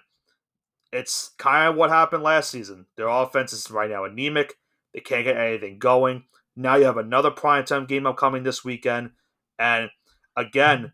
it's 0.92 1.32
kind 1.38 1.68
of 1.68 1.76
what 1.76 1.90
happened 1.90 2.22
last 2.22 2.50
season. 2.50 2.86
Their 2.96 3.08
offense 3.08 3.52
is 3.52 3.70
right 3.70 3.90
now 3.90 4.04
anemic. 4.04 4.54
They 4.94 5.00
can't 5.00 5.24
get 5.24 5.36
anything 5.36 5.78
going. 5.78 6.24
Now 6.56 6.76
you 6.76 6.84
have 6.84 6.96
another 6.96 7.32
primetime 7.32 7.88
game 7.88 8.06
upcoming 8.06 8.44
this 8.44 8.64
weekend. 8.64 9.10
And 9.58 9.90
again, 10.36 10.92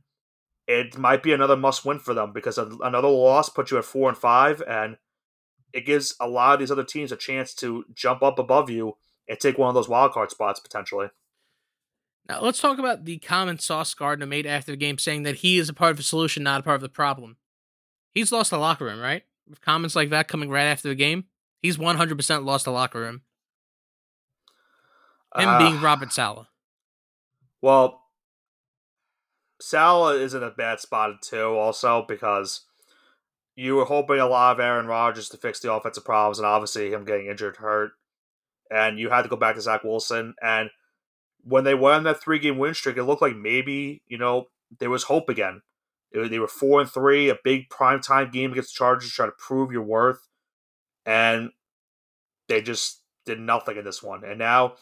it 0.67 0.97
might 0.97 1.23
be 1.23 1.33
another 1.33 1.57
must 1.57 1.85
win 1.85 1.99
for 1.99 2.15
them 2.15 2.33
because 2.33 2.57
another 2.57 3.09
loss 3.09 3.51
puts 3.51 3.71
you 3.71 3.79
at 3.79 3.85
four 3.85 4.09
and 4.09 4.17
five, 4.17 4.63
and 4.67 4.97
it 5.73 5.85
gives 5.85 6.15
a 6.21 6.29
lot 6.29 6.55
of 6.55 6.61
these 6.61 6.71
other 6.71 6.85
teams 6.85 7.13
a 7.13 7.17
chance 7.17 7.55
to 7.55 7.85
jump 7.93 8.23
up 8.23 8.39
above 8.39 8.71
you 8.71 8.97
and 9.29 9.39
take 9.39 9.59
one 9.59 9.69
of 9.69 9.75
those 9.75 9.89
wild 9.89 10.13
card 10.13 10.31
spots 10.31 10.61
potentially. 10.61 11.09
Now 12.29 12.41
let's 12.41 12.61
talk 12.61 12.79
about 12.79 13.05
the 13.05 13.19
comment 13.19 13.61
Sauce 13.61 13.93
Gardner 13.95 14.27
made 14.27 14.47
after 14.47 14.73
the 14.73 14.77
game, 14.77 14.99
saying 14.99 15.25
that 15.25 15.37
he 15.37 15.59
is 15.59 15.69
a 15.69 15.75
part 15.75 15.91
of 15.91 15.97
the 15.97 16.03
solution, 16.03 16.43
not 16.43 16.61
a 16.61 16.63
part 16.63 16.77
of 16.77 16.83
the 16.83 16.89
problem. 16.89 17.37
He's 18.15 18.33
lost 18.33 18.51
the 18.51 18.59
locker 18.59 18.85
room, 18.85 19.01
right? 19.01 19.25
With 19.49 19.61
comments 19.61 19.97
like 19.97 20.11
that 20.11 20.29
coming 20.29 20.51
right 20.51 20.65
after 20.65 20.89
the 20.89 20.95
game, 20.95 21.25
he's 21.61 21.79
one 21.79 21.97
hundred 21.97 22.17
percent 22.17 22.45
lost 22.45 22.65
the 22.65 22.71
locker 22.71 23.01
room. 23.01 23.23
Him 25.37 25.49
uh, 25.49 25.59
being 25.59 25.81
Robert 25.81 26.13
Saleh. 26.13 26.47
Well, 27.63 28.01
Saleh 29.61 30.21
is 30.21 30.35
in 30.35 30.43
a 30.43 30.51
bad 30.51 30.81
spot 30.81 31.23
too, 31.23 31.57
also 31.57 32.05
because 32.09 32.63
you 33.55 33.77
were 33.77 33.85
hoping 33.85 34.19
a 34.19 34.27
lot 34.27 34.53
of 34.53 34.61
Aaron 34.61 34.87
Rodgers 34.87 35.29
to 35.29 35.37
fix 35.37 35.61
the 35.61 35.73
offensive 35.73 36.05
problems, 36.05 36.39
and 36.39 36.47
obviously 36.47 36.93
him 36.93 37.05
getting 37.05 37.27
injured 37.27 37.59
hurt, 37.59 37.93
and 38.71 38.99
you 38.99 39.11
had 39.11 39.23
to 39.23 39.29
go 39.29 39.37
back 39.37 39.57
to 39.57 39.61
Zach 39.61 39.85
Wilson. 39.85 40.35
And 40.43 40.71
when 41.43 41.65
they 41.65 41.75
went 41.75 41.97
on 41.97 42.05
that 42.05 42.23
three 42.23 42.39
game 42.39 42.59
win 42.59 42.75
streak, 42.75 42.97
it 42.97 43.05
looked 43.05 43.23
like 43.23 43.37
maybe 43.37 44.03
you 44.07 44.19
know 44.19 44.47
there 44.79 44.91
was 44.91 45.05
hope 45.05 45.29
again. 45.29 45.63
It, 46.13 46.31
they 46.31 46.39
were 46.39 46.49
four 46.49 46.81
and 46.81 46.91
three, 46.91 47.29
a 47.29 47.37
big 47.45 47.69
prime 47.69 48.01
time 48.01 48.31
game 48.31 48.53
against 48.53 48.75
the 48.75 48.79
Chargers, 48.79 49.13
try 49.13 49.27
to 49.27 49.33
prove 49.33 49.71
your 49.71 49.83
worth, 49.83 50.27
and 51.05 51.51
they 52.49 52.63
just 52.63 53.03
did 53.27 53.39
nothing 53.39 53.77
in 53.77 53.85
this 53.85 54.03
one. 54.03 54.25
And 54.25 54.39
now 54.39 54.75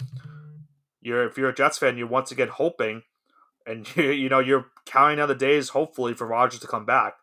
you're 1.09 1.27
if 1.27 1.37
you're 1.37 1.49
a 1.49 1.55
Jets 1.55 1.79
fan, 1.79 1.99
you're 1.99 2.07
once 2.07 2.31
again 2.31 2.49
hoping 2.49 3.03
and 3.67 3.87
you, 3.97 4.11
you 4.11 4.29
know 4.29 4.39
you're 4.39 4.67
counting 4.87 5.19
down 5.19 5.29
the 5.29 5.35
days, 5.35 5.71
hopefully, 5.71 6.15
for 6.15 6.27
Rodgers 6.27 6.61
to 6.61 6.67
come 6.67 6.85
back. 6.85 7.15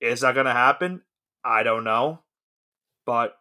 Is 0.00 0.20
that 0.20 0.34
going 0.34 0.46
to 0.46 0.52
happen? 0.52 1.02
I 1.44 1.62
don't 1.62 1.84
know, 1.84 2.22
but 3.04 3.36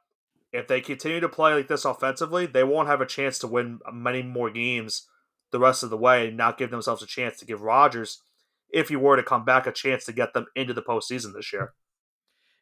if 0.53 0.67
they 0.67 0.79
continue 0.79 1.19
to 1.19 1.27
play 1.27 1.53
like 1.53 1.67
this 1.67 1.85
offensively, 1.85 2.45
they 2.45 2.63
won't 2.63 2.87
have 2.87 3.01
a 3.01 3.05
chance 3.05 3.39
to 3.39 3.47
win 3.47 3.79
many 3.91 4.21
more 4.21 4.49
games 4.49 5.07
the 5.51 5.59
rest 5.59 5.83
of 5.83 5.89
the 5.89 5.97
way, 5.97 6.27
and 6.27 6.37
not 6.37 6.57
give 6.57 6.71
themselves 6.71 7.03
a 7.03 7.07
chance 7.07 7.37
to 7.39 7.45
give 7.45 7.61
Rodgers, 7.61 8.21
if 8.69 8.89
he 8.89 8.95
were 8.95 9.15
to 9.15 9.23
come 9.23 9.45
back, 9.45 9.67
a 9.67 9.71
chance 9.71 10.05
to 10.05 10.13
get 10.13 10.33
them 10.33 10.45
into 10.55 10.73
the 10.73 10.81
postseason 10.81 11.33
this 11.33 11.51
year. 11.53 11.73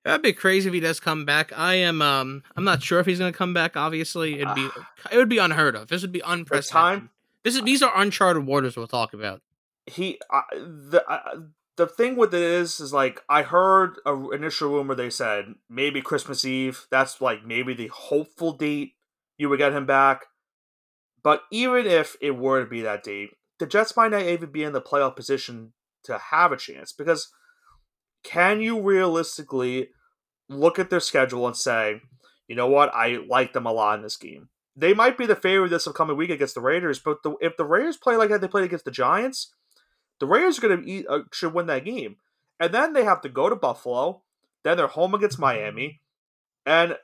That'd 0.03 0.21
be 0.21 0.33
crazy 0.33 0.67
if 0.67 0.73
he 0.73 0.79
does 0.81 0.99
come 0.99 1.25
back. 1.25 1.57
I 1.57 1.75
am 1.75 2.01
um 2.01 2.43
I'm 2.55 2.63
not 2.63 2.83
sure 2.83 2.99
if 2.99 3.05
he's 3.05 3.19
gonna 3.19 3.31
come 3.31 3.53
back. 3.53 3.77
Obviously, 3.77 4.39
it'd 4.39 4.55
be 4.55 4.69
it 5.11 5.17
would 5.17 5.29
be 5.29 5.37
unheard 5.37 5.75
of. 5.75 5.87
This 5.87 6.01
would 6.01 6.11
be 6.11 6.21
unprecedented. 6.25 6.99
Time, 6.99 7.09
this 7.43 7.55
is 7.55 7.61
these 7.63 7.81
are 7.81 7.91
uncharted 7.95 8.45
waters 8.45 8.75
we'll 8.75 8.87
talk 8.87 9.13
about 9.13 9.41
he 9.85 10.19
uh, 10.29 10.41
the 10.53 11.03
uh, 11.07 11.41
the 11.75 11.87
thing 11.87 12.15
with 12.15 12.33
it 12.33 12.41
is 12.41 12.79
is 12.79 12.93
like 12.93 13.21
I 13.29 13.43
heard 13.43 13.97
a 14.05 14.29
initial 14.31 14.71
rumor 14.71 14.95
they 14.95 15.09
said 15.09 15.55
maybe 15.69 16.01
Christmas 16.01 16.45
Eve. 16.45 16.87
That's 16.89 17.21
like 17.21 17.45
maybe 17.45 17.73
the 17.73 17.87
hopeful 17.87 18.53
date 18.53 18.93
you 19.37 19.49
would 19.49 19.59
get 19.59 19.73
him 19.73 19.85
back. 19.85 20.25
But 21.21 21.43
even 21.51 21.85
if 21.85 22.15
it 22.21 22.37
were 22.37 22.63
to 22.63 22.69
be 22.69 22.81
that 22.81 23.03
date, 23.03 23.31
the 23.59 23.65
Jets 23.65 23.95
might 23.95 24.11
not 24.11 24.23
even 24.23 24.51
be 24.51 24.63
in 24.63 24.73
the 24.73 24.81
playoff 24.81 25.15
position 25.15 25.73
to 26.03 26.17
have 26.17 26.51
a 26.51 26.57
chance 26.57 26.91
because 26.91 27.31
can 28.23 28.61
you 28.61 28.81
realistically 28.81 29.89
look 30.49 30.79
at 30.79 30.89
their 30.89 30.99
schedule 30.99 31.47
and 31.47 31.55
say, 31.55 32.01
you 32.47 32.55
know 32.55 32.67
what, 32.67 32.93
I 32.93 33.19
like 33.27 33.53
them 33.53 33.65
a 33.65 33.71
lot 33.71 33.97
in 33.97 34.03
this 34.03 34.17
game. 34.17 34.49
They 34.75 34.93
might 34.93 35.17
be 35.17 35.25
the 35.25 35.35
favorite 35.35 35.69
this 35.69 35.87
upcoming 35.87 36.17
week 36.17 36.31
against 36.31 36.55
the 36.55 36.61
Raiders, 36.61 36.99
but 36.99 37.21
the, 37.23 37.35
if 37.41 37.57
the 37.57 37.65
Raiders 37.65 37.97
play 37.97 38.15
like 38.15 38.29
they 38.29 38.47
played 38.47 38.65
against 38.65 38.85
the 38.85 38.91
Giants, 38.91 39.53
the 40.19 40.25
Raiders 40.25 40.57
are 40.57 40.67
going 40.67 40.85
to 40.85 41.07
uh, 41.07 41.19
should 41.31 41.53
win 41.53 41.67
that 41.67 41.85
game, 41.85 42.17
and 42.59 42.73
then 42.73 42.93
they 42.93 43.03
have 43.03 43.21
to 43.21 43.29
go 43.29 43.49
to 43.49 43.55
Buffalo. 43.55 44.23
Then 44.63 44.77
they're 44.77 44.87
home 44.87 45.13
against 45.13 45.37
Miami, 45.37 46.01
and 46.65 46.97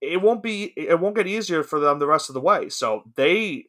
it 0.00 0.20
won't 0.22 0.42
be 0.42 0.72
it 0.76 1.00
won't 1.00 1.16
get 1.16 1.26
easier 1.26 1.62
for 1.62 1.80
them 1.80 1.98
the 1.98 2.06
rest 2.06 2.28
of 2.28 2.34
the 2.34 2.40
way. 2.40 2.68
So 2.68 3.04
they 3.16 3.66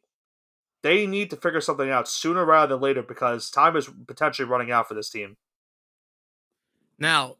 they 0.82 1.06
need 1.06 1.30
to 1.30 1.36
figure 1.36 1.60
something 1.60 1.90
out 1.90 2.08
sooner 2.08 2.44
rather 2.44 2.74
than 2.74 2.82
later 2.82 3.02
because 3.02 3.50
time 3.50 3.76
is 3.76 3.90
potentially 4.06 4.48
running 4.48 4.70
out 4.70 4.88
for 4.88 4.94
this 4.94 5.10
team. 5.10 5.36
Now, 7.00 7.36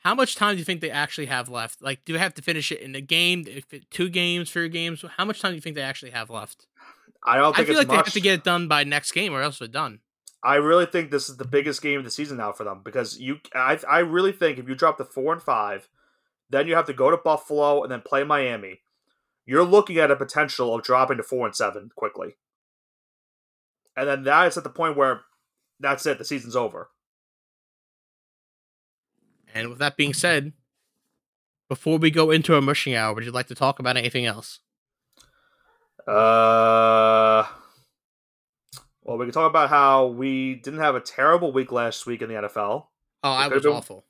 how 0.00 0.14
much 0.14 0.34
time 0.34 0.54
do 0.54 0.58
you 0.58 0.64
think 0.64 0.80
they 0.80 0.90
actually 0.90 1.26
have 1.26 1.48
left? 1.48 1.80
Like, 1.80 2.04
do 2.04 2.14
they 2.14 2.18
have 2.18 2.34
to 2.34 2.42
finish 2.42 2.72
it 2.72 2.80
in 2.80 2.94
a 2.94 3.00
game, 3.00 3.46
two 3.90 4.08
games, 4.08 4.50
three 4.50 4.68
games? 4.68 5.04
How 5.16 5.24
much 5.24 5.40
time 5.40 5.52
do 5.52 5.54
you 5.54 5.60
think 5.60 5.76
they 5.76 5.82
actually 5.82 6.10
have 6.10 6.30
left? 6.30 6.66
I 7.22 7.36
don't 7.36 7.54
think 7.54 7.68
I 7.68 7.70
feel 7.70 7.78
like 7.78 7.86
much. 7.86 7.94
they 7.94 7.98
have 7.98 8.12
to 8.14 8.20
get 8.20 8.34
it 8.34 8.44
done 8.44 8.66
by 8.66 8.82
next 8.84 9.12
game, 9.12 9.32
or 9.32 9.42
else 9.42 9.58
they're 9.58 9.68
done. 9.68 10.00
I 10.42 10.54
really 10.54 10.86
think 10.86 11.10
this 11.10 11.28
is 11.28 11.36
the 11.36 11.44
biggest 11.44 11.82
game 11.82 11.98
of 11.98 12.04
the 12.04 12.10
season 12.10 12.38
now 12.38 12.52
for 12.52 12.64
them 12.64 12.80
because 12.82 13.20
you. 13.20 13.40
I 13.54 13.78
I 13.88 13.98
really 13.98 14.32
think 14.32 14.58
if 14.58 14.68
you 14.68 14.74
drop 14.74 14.96
the 14.96 15.04
four 15.04 15.34
and 15.34 15.42
five, 15.42 15.88
then 16.48 16.66
you 16.66 16.74
have 16.74 16.86
to 16.86 16.94
go 16.94 17.10
to 17.10 17.18
Buffalo 17.18 17.82
and 17.82 17.92
then 17.92 18.00
play 18.00 18.24
Miami. 18.24 18.80
You're 19.44 19.64
looking 19.64 19.98
at 19.98 20.10
a 20.10 20.16
potential 20.16 20.74
of 20.74 20.82
dropping 20.82 21.18
to 21.18 21.22
four 21.22 21.44
and 21.44 21.54
seven 21.54 21.90
quickly, 21.94 22.36
and 23.94 24.08
then 24.08 24.24
that 24.24 24.46
is 24.46 24.56
at 24.56 24.64
the 24.64 24.70
point 24.70 24.96
where 24.96 25.20
that's 25.78 26.06
it. 26.06 26.16
The 26.16 26.24
season's 26.24 26.56
over. 26.56 26.88
And 29.54 29.68
with 29.68 29.78
that 29.78 29.96
being 29.96 30.14
said, 30.14 30.52
before 31.68 31.98
we 31.98 32.10
go 32.10 32.30
into 32.30 32.54
our 32.54 32.60
mushing 32.60 32.94
hour, 32.94 33.14
would 33.14 33.24
you 33.24 33.30
like 33.30 33.46
to 33.48 33.54
talk 33.54 33.78
about 33.78 33.96
anything 33.96 34.26
else? 34.26 34.60
Uh, 36.06 37.46
well, 39.02 39.18
we 39.18 39.26
can 39.26 39.32
talk 39.32 39.48
about 39.48 39.68
how 39.68 40.06
we 40.06 40.56
didn't 40.56 40.80
have 40.80 40.94
a 40.94 41.00
terrible 41.00 41.52
week 41.52 41.70
last 41.70 42.06
week 42.06 42.22
in 42.22 42.28
the 42.28 42.34
NFL. 42.34 42.86
Oh, 43.22 43.30
I 43.30 43.48
was 43.48 43.62
been... 43.62 43.72
awful. 43.72 44.04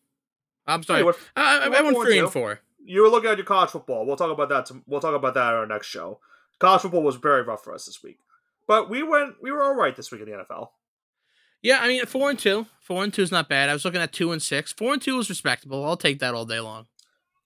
I'm 0.66 0.82
sorry. 0.82 1.02
Hey, 1.02 1.10
I, 1.36 1.58
I, 1.58 1.66
I 1.66 1.82
went 1.82 1.96
three 1.98 2.18
and 2.18 2.30
four. 2.30 2.60
You 2.82 3.02
were 3.02 3.08
looking 3.08 3.30
at 3.30 3.36
your 3.36 3.46
college 3.46 3.70
football. 3.70 4.06
We'll 4.06 4.16
talk 4.16 4.30
about 4.30 4.48
that. 4.48 4.70
we'll 4.86 5.00
talk 5.00 5.14
about 5.14 5.34
that 5.34 5.50
in 5.50 5.54
our 5.54 5.66
next 5.66 5.88
show. 5.88 6.20
College 6.58 6.82
football 6.82 7.02
was 7.02 7.16
very 7.16 7.42
rough 7.42 7.64
for 7.64 7.74
us 7.74 7.86
this 7.86 8.02
week, 8.02 8.18
but 8.66 8.88
we 8.88 9.02
went. 9.02 9.36
We 9.42 9.50
were 9.50 9.62
all 9.62 9.74
right 9.74 9.94
this 9.94 10.10
week 10.10 10.22
in 10.22 10.30
the 10.30 10.36
NFL. 10.36 10.68
Yeah, 11.62 11.78
I 11.80 11.88
mean, 11.88 12.04
four 12.06 12.30
and 12.30 12.38
two. 12.38 12.66
Four 12.80 13.04
and 13.04 13.12
two 13.12 13.22
is 13.22 13.30
not 13.30 13.48
bad. 13.48 13.68
I 13.68 13.72
was 13.72 13.84
looking 13.84 14.00
at 14.00 14.12
two 14.12 14.32
and 14.32 14.42
six. 14.42 14.72
Four 14.72 14.94
and 14.94 15.02
two 15.02 15.18
is 15.18 15.28
respectable. 15.28 15.84
I'll 15.84 15.96
take 15.96 16.18
that 16.20 16.34
all 16.34 16.44
day 16.44 16.60
long. 16.60 16.86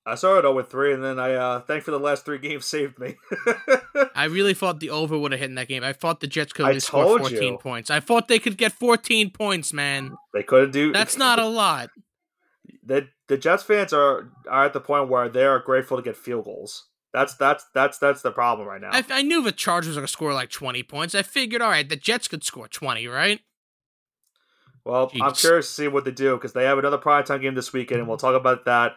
I 0.06 0.16
started 0.16 0.42
0 0.42 0.54
with 0.54 0.70
three, 0.70 0.92
and 0.92 1.02
then 1.02 1.18
I 1.18 1.34
uh 1.34 1.60
thank 1.60 1.82
for 1.82 1.90
the 1.90 1.98
last 1.98 2.24
three 2.24 2.38
games 2.38 2.66
saved 2.66 2.98
me. 2.98 3.16
I 4.14 4.24
really 4.24 4.52
thought 4.52 4.80
the 4.80 4.90
over 4.90 5.18
would 5.18 5.32
have 5.32 5.40
hit 5.40 5.48
in 5.48 5.54
that 5.54 5.68
game. 5.68 5.82
I 5.82 5.94
thought 5.94 6.20
the 6.20 6.26
Jets 6.26 6.52
could 6.52 6.66
have 6.66 6.82
scored 6.82 7.20
14 7.20 7.42
you. 7.42 7.58
points. 7.58 7.90
I 7.90 8.00
thought 8.00 8.28
they 8.28 8.38
could 8.38 8.58
get 8.58 8.72
14 8.72 9.30
points, 9.30 9.72
man. 9.72 10.16
They 10.34 10.42
couldn't 10.42 10.72
do. 10.72 10.92
That's 10.92 11.16
not 11.16 11.38
a 11.38 11.46
lot. 11.46 11.88
The 12.82 13.08
the 13.28 13.38
Jets 13.38 13.62
fans 13.62 13.94
are 13.94 14.30
are 14.48 14.66
at 14.66 14.74
the 14.74 14.80
point 14.80 15.08
where 15.08 15.28
they 15.30 15.44
are 15.44 15.58
grateful 15.58 15.96
to 15.96 16.02
get 16.02 16.16
field 16.16 16.44
goals. 16.44 16.88
That's 17.14 17.34
that's 17.34 17.64
that's 17.72 17.96
that's 17.96 18.20
the 18.20 18.32
problem 18.32 18.68
right 18.68 18.80
now. 18.80 18.90
I, 18.92 19.04
I 19.08 19.22
knew 19.22 19.42
the 19.42 19.52
Chargers 19.52 19.96
were 19.96 20.00
gonna 20.00 20.08
score 20.08 20.34
like 20.34 20.50
20 20.50 20.82
points. 20.82 21.14
I 21.14 21.22
figured, 21.22 21.62
all 21.62 21.70
right, 21.70 21.88
the 21.88 21.96
Jets 21.96 22.28
could 22.28 22.44
score 22.44 22.68
20, 22.68 23.06
right? 23.06 23.40
Well, 24.84 25.10
Jeez. 25.10 25.22
I'm 25.22 25.32
curious 25.32 25.66
to 25.68 25.72
see 25.72 25.88
what 25.88 26.04
they 26.04 26.10
do 26.10 26.36
because 26.36 26.52
they 26.52 26.64
have 26.64 26.78
another 26.78 26.98
primetime 26.98 27.40
game 27.40 27.54
this 27.54 27.72
weekend, 27.72 28.00
and 28.00 28.08
we'll 28.08 28.18
talk 28.18 28.34
about 28.34 28.66
that 28.66 28.96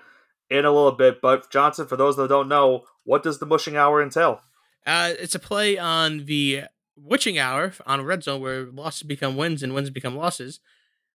in 0.49 0.65
a 0.65 0.71
little 0.71 0.91
bit. 0.91 1.21
But 1.21 1.49
Johnson, 1.49 1.87
for 1.87 1.95
those 1.95 2.17
that 2.17 2.27
don't 2.29 2.49
know, 2.49 2.83
what 3.03 3.23
does 3.23 3.39
the 3.39 3.45
mushing 3.45 3.77
hour 3.77 4.01
entail? 4.01 4.41
Uh, 4.85 5.13
it's 5.19 5.35
a 5.35 5.39
play 5.39 5.77
on 5.77 6.25
the 6.25 6.63
witching 6.95 7.37
hour 7.37 7.73
on 7.85 8.01
Red 8.01 8.23
Zone 8.23 8.41
where 8.41 8.65
losses 8.65 9.03
become 9.03 9.37
wins 9.37 9.63
and 9.63 9.73
wins 9.73 9.89
become 9.89 10.15
losses. 10.15 10.59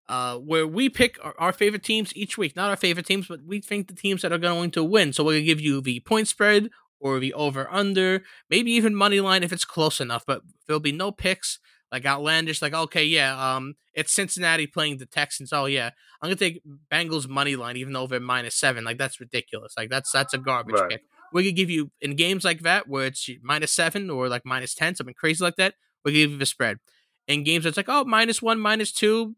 Uh, 0.09 0.37
where 0.37 0.66
we 0.66 0.89
pick 0.89 1.25
our, 1.25 1.35
our, 1.39 1.53
favorite 1.53 1.85
teams 1.85 2.12
each 2.16 2.37
week, 2.37 2.57
not 2.57 2.68
our 2.68 2.77
favorite 2.77 3.07
teams, 3.07 3.29
but 3.29 3.45
we 3.47 3.61
think 3.61 3.87
the 3.87 3.95
teams 3.95 4.23
that 4.23 4.33
are 4.33 4.39
going 4.39 4.68
to 4.68 4.83
win. 4.83 5.12
So 5.12 5.23
we're 5.23 5.35
gonna 5.35 5.45
give 5.45 5.61
you 5.61 5.81
the 5.81 6.01
point 6.01 6.27
spread 6.27 6.68
or 6.99 7.21
the 7.21 7.33
over 7.33 7.73
under, 7.73 8.25
maybe 8.49 8.73
even 8.73 8.93
money 8.93 9.21
line 9.21 9.45
if 9.45 9.53
it's 9.53 9.64
close 9.64 10.01
enough. 10.01 10.25
But 10.27 10.43
there'll 10.66 10.81
be 10.81 10.91
no 10.91 11.12
picks 11.12 11.61
like 11.93 12.07
outlandish, 12.07 12.62
like 12.62 12.74
okay, 12.74 13.05
yeah, 13.05 13.57
um, 13.57 13.74
it's 13.95 14.12
Cincinnati 14.12 14.66
playing 14.66 14.99
the 14.99 15.07
Texans. 15.07 15.53
Oh 15.53 15.66
yeah, 15.66 15.91
I'm 16.20 16.28
gonna 16.28 16.36
take 16.36 16.62
Bengals 16.91 17.28
money 17.28 17.57
line 17.57 17.76
even 17.76 17.93
though 17.93 18.07
they're 18.07 18.20
minus 18.20 18.55
seven. 18.55 18.84
Like 18.84 18.99
that's 18.99 19.20
ridiculous. 19.20 19.74
Like 19.76 19.91
that's 19.91 20.11
that's 20.12 20.34
a 20.34 20.38
garbage 20.38 20.76
right. 20.76 20.91
pick. 20.91 21.03
We 21.32 21.45
could 21.45 21.57
give 21.57 21.70
you 21.70 21.91
in 22.01 22.16
games 22.16 22.45
like 22.45 22.61
that 22.61 22.88
where 22.88 23.07
it's 23.07 23.28
minus 23.43 23.72
seven 23.72 24.11
or 24.11 24.28
like 24.28 24.43
minus 24.45 24.74
ten, 24.74 24.95
something 24.95 25.14
crazy 25.14 25.43
like 25.43 25.57
that. 25.57 25.74
We 26.05 26.12
give 26.12 26.30
you 26.30 26.38
the 26.38 26.47
spread. 26.47 26.78
In 27.26 27.45
games 27.45 27.64
that's 27.64 27.76
like 27.76 27.88
oh 27.88 28.05
minus 28.05 28.41
one, 28.41 28.61
minus 28.61 28.93
two, 28.93 29.34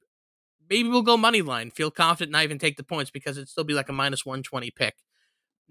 maybe 0.69 0.89
we'll 0.89 1.03
go 1.03 1.17
money 1.17 1.43
line. 1.43 1.71
Feel 1.71 1.91
confident 1.91 2.33
not 2.33 2.45
even 2.45 2.59
take 2.59 2.77
the 2.77 2.85
points 2.85 3.11
because 3.11 3.37
it'd 3.39 3.49
still 3.49 3.65
be 3.65 3.75
like 3.75 3.89
a 3.89 3.95
minus 3.95 4.27
one 4.27 4.43
twenty 4.43 4.71
pick. 4.71 4.95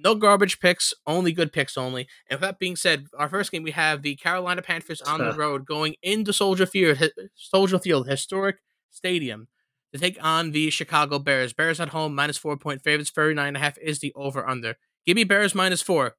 No 0.04 0.16
garbage 0.16 0.60
picks, 0.60 0.93
only 1.06 1.32
good 1.32 1.54
picks 1.54 1.78
only. 1.78 2.08
And 2.30 2.39
with 2.39 2.41
that 2.41 2.60
being 2.60 2.76
said, 2.76 3.06
our 3.18 3.30
first 3.30 3.52
game 3.52 3.64
we 3.64 3.72
have 3.72 4.02
the 4.02 4.16
Carolina 4.16 4.62
Panthers 4.62 5.02
on 5.02 5.20
the 5.20 5.34
road 5.34 5.66
going 5.66 5.95
into 6.02 6.34
Soldier 6.34 6.66
Field, 6.66 6.97
Soldier 7.36 7.80
Field, 7.80 8.08
historic 8.08 8.58
stadium 8.89 9.47
to 9.93 9.99
take 9.99 10.18
on 10.24 10.52
the 10.52 10.70
Chicago 10.70 11.20
Bears. 11.20 11.54
Bears 11.54 11.80
at 11.80 11.89
home, 11.89 12.16
minus 12.16 12.38
four 12.38 12.58
point 12.58 12.82
favorites. 12.82 13.12
39 13.12 13.47
and 13.47 13.58
a 13.58 13.60
half 13.60 13.78
is 13.80 13.99
the 13.99 14.14
over 14.16 14.47
under. 14.47 14.76
Give 15.06 15.16
me 15.16 15.24
Bears 15.24 15.56
minus 15.56 15.82
four. 15.82 16.16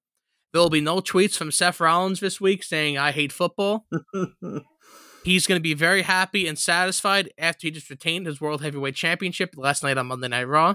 There 0.52 0.60
will 0.60 0.70
be 0.70 0.80
no 0.80 1.00
tweets 1.00 1.36
from 1.36 1.50
Seth 1.50 1.80
Rollins 1.80 2.20
this 2.20 2.40
week 2.40 2.62
saying 2.62 2.98
I 2.98 3.10
hate 3.12 3.32
football. 3.32 3.86
He's 5.24 5.46
going 5.46 5.58
to 5.58 5.62
be 5.62 5.74
very 5.74 6.02
happy 6.02 6.46
and 6.46 6.58
satisfied 6.58 7.30
after 7.38 7.68
he 7.68 7.70
just 7.70 7.88
retained 7.88 8.26
his 8.26 8.40
World 8.40 8.60
Heavyweight 8.60 8.96
Championship 8.96 9.54
last 9.56 9.82
night 9.82 9.96
on 9.96 10.08
Monday 10.08 10.28
Night 10.28 10.48
Raw. 10.48 10.74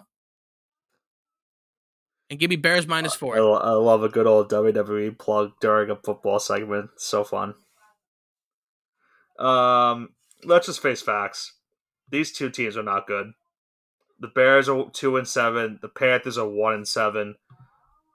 And 2.30 2.40
give 2.40 2.50
me 2.50 2.56
Bears 2.58 2.88
minus 2.88 3.14
four. 3.14 3.38
I, 3.38 3.40
I 3.40 3.72
love 3.72 4.04
a 4.04 4.10
good 4.10 4.28
old 4.28 4.52
WWE 4.52 5.18
plug 5.18 5.54
during 5.62 5.90
a 5.90 5.96
football 5.96 6.40
segment. 6.40 6.90
So 6.98 7.24
fun. 7.24 7.54
Um, 9.40 10.10
let's 10.44 10.68
just 10.68 10.82
face 10.82 11.02
facts. 11.02 11.54
These 12.10 12.32
two 12.32 12.50
teams 12.50 12.76
are 12.76 12.84
not 12.84 13.08
good. 13.08 13.34
The 14.20 14.28
Bears 14.28 14.68
are 14.68 14.90
two 14.92 15.16
and 15.18 15.28
seven. 15.28 15.80
The 15.82 15.90
Panthers 15.90 16.38
are 16.38 16.48
one 16.48 16.74
and 16.74 16.88
seven. 16.88 17.36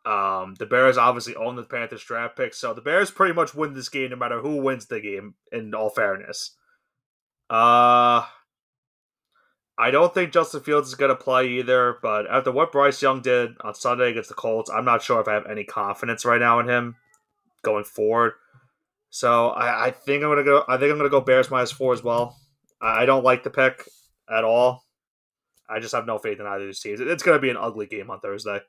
Um, 0.04 0.56
the 0.58 0.66
Bears 0.66 0.98
obviously 0.98 1.36
own 1.36 1.56
the 1.56 1.62
Panthers 1.62 2.02
draft 2.02 2.36
pick, 2.36 2.54
so 2.54 2.74
the 2.74 2.80
Bears 2.80 3.10
pretty 3.10 3.34
much 3.34 3.54
win 3.54 3.74
this 3.74 3.88
game 3.88 4.10
no 4.10 4.16
matter 4.16 4.40
who 4.40 4.56
wins 4.56 4.86
the 4.86 5.00
game. 5.00 5.34
In 5.52 5.72
all 5.74 5.90
fairness, 5.90 6.56
uh, 7.48 8.26
I 9.78 9.90
don't 9.90 10.12
think 10.12 10.32
Justin 10.32 10.60
Fields 10.60 10.88
is 10.88 10.94
going 10.94 11.08
to 11.10 11.16
play 11.16 11.48
either. 11.48 11.98
But 12.02 12.26
after 12.30 12.52
what 12.52 12.72
Bryce 12.72 13.00
Young 13.02 13.20
did 13.20 13.52
on 13.62 13.74
Sunday 13.74 14.10
against 14.10 14.28
the 14.28 14.34
Colts, 14.34 14.70
I'm 14.70 14.84
not 14.84 15.02
sure 15.02 15.20
if 15.20 15.28
I 15.28 15.34
have 15.34 15.46
any 15.46 15.64
confidence 15.64 16.24
right 16.24 16.40
now 16.40 16.58
in 16.58 16.68
him 16.68 16.96
going 17.62 17.84
forward. 17.84 18.34
So 19.10 19.48
I, 19.48 19.86
I 19.86 19.90
think 19.90 20.22
I'm 20.22 20.30
gonna 20.30 20.44
go. 20.44 20.64
I 20.68 20.78
think 20.78 20.90
I'm 20.90 20.96
gonna 20.96 21.10
go 21.10 21.20
Bears 21.20 21.50
minus 21.50 21.70
four 21.70 21.92
as 21.92 22.02
well. 22.02 22.36
I, 22.80 23.02
I 23.02 23.06
don't 23.06 23.24
like 23.24 23.44
the 23.44 23.50
pick 23.50 23.84
at 24.30 24.44
all. 24.44 24.84
I 25.68 25.80
just 25.80 25.94
have 25.94 26.06
no 26.06 26.18
faith 26.18 26.38
in 26.40 26.46
either 26.46 26.64
of 26.64 26.68
these 26.68 26.80
teams. 26.80 27.00
It's 27.00 27.22
going 27.22 27.36
to 27.36 27.40
be 27.40 27.50
an 27.50 27.56
ugly 27.56 27.86
game 27.86 28.10
on 28.10 28.20
Thursday. 28.20 28.60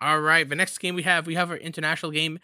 All 0.00 0.20
right, 0.20 0.48
the 0.48 0.54
next 0.54 0.78
game 0.78 0.94
we 0.94 1.02
have, 1.02 1.26
we 1.26 1.34
have 1.34 1.50
our 1.50 1.56
international 1.56 2.12
game 2.12 2.38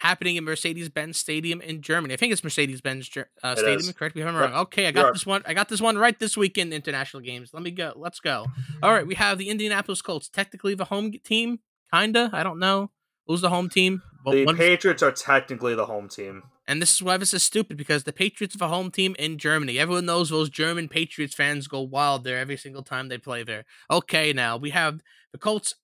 happening 0.00 0.36
in 0.36 0.44
Mercedes-Benz 0.44 1.18
Stadium 1.18 1.60
in 1.60 1.80
Germany. 1.80 2.14
I 2.14 2.16
think 2.16 2.32
it's 2.32 2.44
Mercedes-Benz 2.44 3.10
uh, 3.42 3.54
Stadium. 3.54 3.80
Is. 3.80 3.92
Correct 3.92 4.14
me 4.16 4.22
if 4.22 4.28
I'm 4.28 4.36
wrong. 4.36 4.54
Okay, 4.54 4.86
I 4.86 4.90
got 4.90 5.12
this 5.12 5.26
one. 5.26 5.42
I 5.46 5.54
got 5.54 5.68
this 5.68 5.80
one 5.80 5.96
right 5.96 6.18
this 6.18 6.36
weekend. 6.36 6.72
International 6.72 7.22
games. 7.22 7.50
Let 7.52 7.62
me 7.62 7.70
go. 7.70 7.92
Let's 7.96 8.20
go. 8.20 8.46
All 8.82 8.92
right, 8.92 9.06
we 9.06 9.14
have 9.14 9.38
the 9.38 9.48
Indianapolis 9.48 10.02
Colts. 10.02 10.28
Technically 10.28 10.74
the 10.74 10.86
home 10.86 11.12
team, 11.24 11.60
kinda. 11.92 12.30
I 12.32 12.42
don't 12.42 12.58
know 12.58 12.90
who's 13.26 13.40
the 13.40 13.50
home 13.50 13.68
team. 13.68 14.02
the 14.24 14.54
Patriots 14.56 15.02
are 15.02 15.12
technically 15.12 15.74
the 15.74 15.86
home 15.86 16.08
team. 16.08 16.44
And 16.66 16.80
this 16.80 16.94
is 16.94 17.02
why 17.02 17.18
this 17.18 17.34
is 17.34 17.42
stupid 17.42 17.76
because 17.76 18.04
the 18.04 18.12
Patriots 18.12 18.54
have 18.54 18.62
a 18.62 18.68
home 18.68 18.90
team 18.90 19.14
in 19.18 19.36
Germany. 19.36 19.78
Everyone 19.78 20.06
knows 20.06 20.30
those 20.30 20.48
German 20.48 20.88
Patriots 20.88 21.34
fans 21.34 21.68
go 21.68 21.82
wild 21.82 22.24
there 22.24 22.38
every 22.38 22.56
single 22.56 22.82
time 22.82 23.08
they 23.08 23.18
play 23.18 23.42
there. 23.42 23.64
Okay, 23.90 24.32
now 24.32 24.56
we 24.56 24.70
have 24.70 25.00
the 25.32 25.38
Colts 25.38 25.74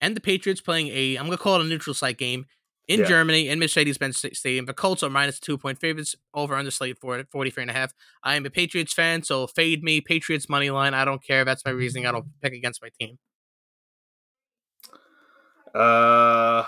and 0.00 0.16
the 0.16 0.20
Patriots 0.20 0.60
playing 0.60 0.88
a 0.88 1.16
I'm 1.16 1.24
gonna 1.24 1.38
call 1.38 1.56
it 1.56 1.66
a 1.66 1.68
neutral 1.68 1.94
site 1.94 2.18
game 2.18 2.46
in 2.88 3.00
yeah. 3.00 3.06
Germany 3.06 3.48
in 3.48 3.58
Mercedes-Benz 3.58 4.24
Stadium. 4.32 4.64
The 4.64 4.72
Colts 4.72 5.02
are 5.02 5.10
minus 5.10 5.38
two 5.38 5.58
point 5.58 5.78
favorites 5.78 6.16
over 6.34 6.54
under 6.54 6.70
slate 6.70 6.98
for 6.98 7.22
43 7.30 7.62
and 7.62 7.70
a 7.70 7.74
half. 7.74 7.92
I 8.24 8.34
am 8.34 8.46
a 8.46 8.50
Patriots 8.50 8.94
fan, 8.94 9.22
so 9.22 9.46
fade 9.46 9.84
me. 9.84 10.00
Patriots 10.00 10.48
money 10.48 10.70
line. 10.70 10.94
I 10.94 11.04
don't 11.04 11.22
care. 11.22 11.44
That's 11.44 11.64
my 11.64 11.70
reasoning. 11.70 12.06
I 12.06 12.12
don't 12.12 12.26
pick 12.42 12.54
against 12.54 12.82
my 12.82 12.88
team. 12.98 13.18
Uh 15.74 16.64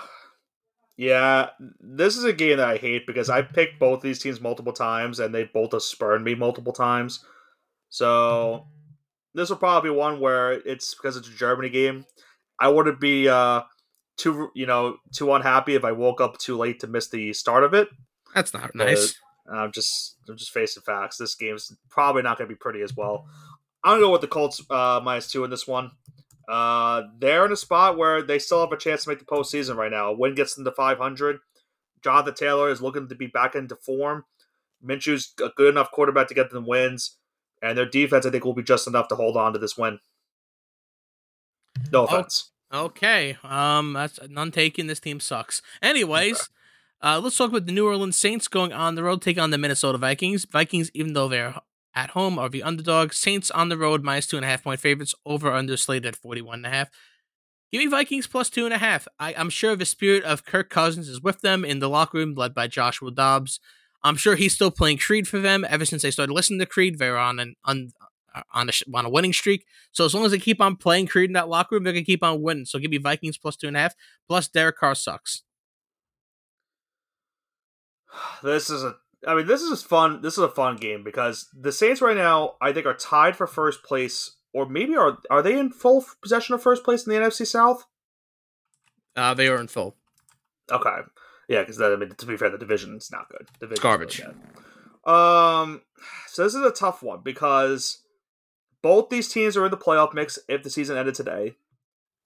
yeah, 0.97 1.49
this 1.79 2.15
is 2.15 2.23
a 2.25 2.33
game 2.33 2.57
that 2.57 2.69
I 2.69 2.77
hate 2.77 3.07
because 3.07 3.29
I 3.29 3.41
picked 3.41 3.79
both 3.79 4.01
these 4.01 4.19
teams 4.19 4.39
multiple 4.39 4.73
times 4.73 5.19
and 5.19 5.33
they 5.33 5.45
both 5.45 5.71
have 5.71 5.81
spurned 5.81 6.23
me 6.23 6.35
multiple 6.35 6.73
times. 6.73 7.25
So 7.89 8.67
this 9.33 9.49
will 9.49 9.57
probably 9.57 9.89
be 9.89 9.95
one 9.95 10.19
where 10.19 10.51
it's 10.51 10.93
because 10.93 11.17
it's 11.17 11.27
a 11.27 11.33
Germany 11.33 11.69
game. 11.69 12.05
I 12.59 12.67
wouldn't 12.67 12.99
be 12.99 13.27
uh, 13.27 13.61
too 14.21 14.51
you 14.53 14.65
know 14.65 14.97
too 15.11 15.33
unhappy 15.33 15.75
if 15.75 15.83
I 15.83 15.91
woke 15.91 16.21
up 16.21 16.37
too 16.37 16.57
late 16.57 16.79
to 16.81 16.87
miss 16.87 17.09
the 17.09 17.33
start 17.33 17.63
of 17.63 17.73
it. 17.73 17.89
That's 18.35 18.53
not 18.53 18.75
nice. 18.75 19.15
I'm 19.51 19.71
just 19.71 20.15
I'm 20.29 20.37
just 20.37 20.51
facing 20.51 20.83
facts. 20.83 21.17
This 21.17 21.35
game's 21.35 21.75
probably 21.89 22.21
not 22.21 22.37
going 22.37 22.47
to 22.47 22.53
be 22.53 22.57
pretty 22.57 22.81
as 22.81 22.95
well. 22.95 23.25
I'm 23.83 23.93
gonna 23.93 24.01
go 24.01 24.11
with 24.11 24.21
the 24.21 24.27
Colts 24.27 24.61
uh, 24.69 25.01
minus 25.03 25.31
two 25.31 25.43
in 25.43 25.49
this 25.49 25.67
one. 25.67 25.91
Uh, 26.47 27.03
they're 27.19 27.45
in 27.45 27.51
a 27.51 27.57
spot 27.57 27.97
where 27.97 28.21
they 28.21 28.37
still 28.37 28.59
have 28.59 28.71
a 28.71 28.77
chance 28.77 29.03
to 29.03 29.09
make 29.09 29.19
the 29.19 29.25
postseason 29.25 29.75
right 29.75 29.91
now. 29.91 30.09
A 30.09 30.13
win 30.13 30.35
gets 30.35 30.55
them 30.55 30.65
to 30.65 30.71
500. 30.71 31.39
Jonathan 32.03 32.33
Taylor 32.33 32.69
is 32.69 32.81
looking 32.81 33.07
to 33.07 33.15
be 33.15 33.27
back 33.27 33.55
into 33.55 33.75
form. 33.75 34.25
Minshew's 34.83 35.33
a 35.43 35.49
good 35.55 35.69
enough 35.69 35.91
quarterback 35.91 36.27
to 36.27 36.33
get 36.33 36.49
them 36.49 36.65
wins, 36.65 37.17
and 37.61 37.77
their 37.77 37.85
defense 37.85 38.25
I 38.25 38.31
think 38.31 38.45
will 38.45 38.53
be 38.53 38.63
just 38.63 38.87
enough 38.87 39.07
to 39.09 39.15
hold 39.15 39.37
on 39.37 39.53
to 39.53 39.59
this 39.59 39.77
win. 39.77 39.99
No 41.91 42.05
offense. 42.05 42.50
Okay. 42.73 43.37
Um, 43.43 43.93
that's 43.93 44.19
none 44.29 44.51
taken. 44.51 44.87
This 44.87 44.99
team 44.99 45.19
sucks. 45.19 45.61
Anyways, 45.81 46.49
uh, 47.01 47.19
let's 47.21 47.37
talk 47.37 47.49
about 47.49 47.65
the 47.65 47.71
New 47.71 47.85
Orleans 47.85 48.17
Saints 48.17 48.47
going 48.47 48.71
on 48.71 48.95
the 48.95 49.03
road, 49.03 49.21
take 49.21 49.37
on 49.37 49.49
the 49.51 49.57
Minnesota 49.57 49.97
Vikings. 49.97 50.45
Vikings, 50.45 50.89
even 50.93 51.13
though 51.13 51.27
they're 51.27 51.55
at 51.93 52.11
home, 52.11 52.39
are 52.39 52.49
the 52.49 52.63
underdog. 52.63 53.13
Saints 53.13 53.51
on 53.51 53.69
the 53.69 53.77
road, 53.77 54.03
minus 54.03 54.27
two 54.27 54.37
and 54.37 54.45
a 54.45 54.49
half 54.49 54.63
point 54.63 54.79
favorites, 54.79 55.15
over 55.25 55.51
under 55.51 55.75
slated 55.75 56.05
at 56.05 56.15
41 56.15 56.59
and 56.59 56.65
a 56.65 56.69
half. 56.69 56.89
Give 57.71 57.79
me 57.79 57.87
Vikings 57.87 58.27
plus 58.27 58.49
two 58.49 58.65
and 58.65 58.73
a 58.73 58.77
half. 58.77 59.07
I, 59.19 59.33
I'm 59.33 59.49
sure 59.49 59.75
the 59.75 59.85
spirit 59.85 60.23
of 60.23 60.45
Kirk 60.45 60.69
Cousins 60.69 61.07
is 61.07 61.21
with 61.21 61.41
them 61.41 61.63
in 61.65 61.79
the 61.79 61.89
locker 61.89 62.17
room, 62.17 62.35
led 62.35 62.53
by 62.53 62.67
Joshua 62.67 63.11
Dobbs. 63.11 63.59
I'm 64.03 64.17
sure 64.17 64.35
he's 64.35 64.53
still 64.53 64.71
playing 64.71 64.97
Creed 64.97 65.27
for 65.27 65.39
them 65.39 65.65
ever 65.69 65.85
since 65.85 66.01
they 66.01 66.11
started 66.11 66.33
listening 66.33 66.59
to 66.59 66.65
Creed. 66.65 66.99
They're 66.99 67.17
on 67.17 67.39
an 67.39 67.55
un, 67.65 67.91
on 68.53 68.69
a 68.69 68.71
on 68.93 69.05
a 69.05 69.09
winning 69.09 69.33
streak. 69.33 69.65
So 69.91 70.05
as 70.05 70.13
long 70.13 70.25
as 70.25 70.31
they 70.31 70.39
keep 70.39 70.61
on 70.61 70.75
playing 70.75 71.07
creating 71.07 71.33
that 71.33 71.49
locker 71.49 71.75
room, 71.75 71.83
they 71.83 71.93
can 71.93 72.05
keep 72.05 72.23
on 72.23 72.41
winning. 72.41 72.65
So 72.65 72.79
give 72.79 72.91
me 72.91 72.97
Vikings 72.97 73.37
plus 73.37 73.55
two 73.55 73.67
and 73.67 73.77
a 73.77 73.81
half. 73.81 73.95
Plus 74.27 74.47
Derek 74.47 74.77
Carr 74.77 74.95
sucks. 74.95 75.43
This 78.43 78.69
is 78.69 78.83
a. 78.83 78.95
I 79.27 79.35
mean, 79.35 79.45
this 79.45 79.61
is 79.61 79.83
fun. 79.83 80.21
This 80.21 80.33
is 80.33 80.43
a 80.43 80.49
fun 80.49 80.77
game 80.77 81.03
because 81.03 81.47
the 81.53 81.71
Saints 81.71 82.01
right 82.01 82.17
now, 82.17 82.55
I 82.59 82.73
think, 82.73 82.87
are 82.87 82.95
tied 82.95 83.35
for 83.35 83.45
first 83.45 83.83
place, 83.83 84.31
or 84.51 84.65
maybe 84.65 84.95
are 84.95 85.19
are 85.29 85.43
they 85.43 85.57
in 85.59 85.69
full 85.69 86.03
possession 86.21 86.55
of 86.55 86.63
first 86.63 86.83
place 86.83 87.05
in 87.05 87.13
the 87.13 87.19
NFC 87.19 87.45
South? 87.45 87.85
Uh, 89.15 89.33
they 89.35 89.47
are 89.47 89.59
in 89.59 89.67
full. 89.67 89.95
Okay, 90.71 91.01
yeah, 91.47 91.61
because 91.61 91.79
I 91.79 91.95
mean, 91.95 92.09
to 92.17 92.25
be 92.25 92.35
fair, 92.35 92.49
the 92.49 92.57
division's 92.57 93.09
not 93.11 93.29
good. 93.29 93.47
Division 93.59 93.83
garbage. 93.83 94.19
Really 94.19 94.33
um, 95.05 95.81
so 96.27 96.43
this 96.43 96.55
is 96.55 96.61
a 96.61 96.71
tough 96.71 97.01
one 97.01 97.21
because 97.23 98.03
both 98.81 99.09
these 99.09 99.29
teams 99.29 99.55
are 99.57 99.65
in 99.65 99.71
the 99.71 99.77
playoff 99.77 100.13
mix 100.13 100.39
if 100.47 100.63
the 100.63 100.69
season 100.69 100.97
ended 100.97 101.15
today. 101.15 101.55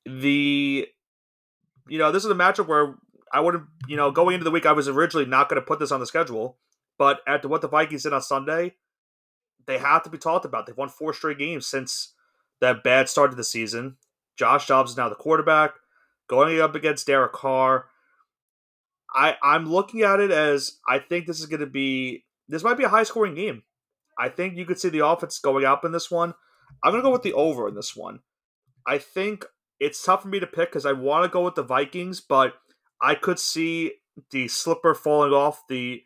The 0.06 0.88
you 1.88 1.97
know, 1.97 2.12
this 2.12 2.26
is 2.26 2.32
a 2.32 2.36
matchup 2.36 2.68
where 2.68 2.95
I 3.32 3.39
would 3.39 3.53
have, 3.53 3.68
you 3.88 3.97
know, 3.97 4.12
going 4.12 4.34
into 4.34 4.43
the 4.43 4.51
week 4.51 4.66
I 4.66 4.72
was 4.72 4.88
originally 4.88 5.26
not 5.26 5.49
going 5.49 5.62
to 5.62 5.66
put 5.66 5.80
this 5.80 5.91
on 5.91 5.99
the 5.99 6.06
schedule, 6.06 6.58
but 6.97 7.20
after 7.28 7.47
what 7.47 7.62
the 7.62 7.68
Vikings 7.68 8.03
did 8.03 8.14
on 8.14 8.22
Sunday, 8.22 8.76
they 9.68 9.78
have 9.78 10.03
to 10.03 10.10
be 10.10 10.18
talked 10.18 10.45
about. 10.45 10.66
They've 10.66 10.78
won 10.78 10.89
four 10.89 11.14
straight 11.14 11.38
games 11.38 11.68
since 11.68 12.14
that 12.62 12.84
bad 12.84 13.10
start 13.10 13.32
to 13.32 13.38
the 13.38 13.43
season. 13.43 13.97
Josh 14.38 14.68
Dobbs 14.68 14.91
is 14.91 14.97
now 14.97 15.10
the 15.10 15.16
quarterback, 15.16 15.74
going 16.28 16.60
up 16.60 16.76
against 16.76 17.08
Derek 17.08 17.34
Carr. 17.34 17.86
I 19.14 19.36
I'm 19.41 19.70
looking 19.70 20.01
at 20.01 20.20
it 20.20 20.32
as 20.32 20.80
I 20.88 20.99
think 20.99 21.26
this 21.26 21.39
is 21.39 21.45
going 21.45 21.62
to 21.62 21.66
be 21.66 22.26
this 22.47 22.64
might 22.64 22.78
be 22.78 22.84
a 22.84 22.89
high 22.89 23.03
scoring 23.03 23.36
game. 23.36 23.64
I 24.18 24.30
think 24.30 24.56
you 24.56 24.66
could 24.66 24.80
see 24.80 24.89
the 24.89 25.06
offense 25.06 25.39
going 25.39 25.66
up 25.66 25.86
in 25.86 25.91
this 25.91 26.10
one. 26.12 26.34
I'm 26.84 26.93
to 26.93 27.01
go 27.01 27.11
with 27.11 27.24
the 27.24 27.34
over 27.34 27.68
in 27.68 27.76
this 27.76 27.95
one. 27.95 28.20
I 28.88 28.97
think 28.97 29.45
it's 29.80 30.03
tough 30.03 30.22
for 30.22 30.28
me 30.28 30.39
to 30.39 30.47
pick 30.47 30.70
because 30.70 30.86
I 30.86 30.93
want 30.93 31.24
to 31.24 31.30
go 31.30 31.43
with 31.43 31.55
the 31.55 31.63
Vikings, 31.63 32.22
but 32.22 32.53
I 33.01 33.16
could 33.16 33.39
see 33.39 33.93
the 34.32 34.47
slipper 34.47 34.93
falling 34.93 35.34
off 35.34 35.63
the 35.68 36.03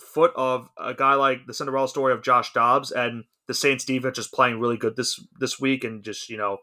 foot 0.00 0.32
of 0.36 0.68
a 0.78 0.94
guy 0.94 1.14
like 1.14 1.46
the 1.46 1.54
Cinderella 1.54 1.88
story 1.88 2.12
of 2.12 2.22
Josh 2.22 2.52
Dobbs 2.52 2.90
and 2.90 3.24
the 3.48 3.54
Saints 3.54 3.84
defense 3.84 4.16
just 4.16 4.32
playing 4.32 4.60
really 4.60 4.76
good 4.76 4.96
this 4.96 5.20
this 5.40 5.58
week 5.58 5.82
and 5.82 6.04
just 6.04 6.28
you 6.28 6.36
know 6.36 6.58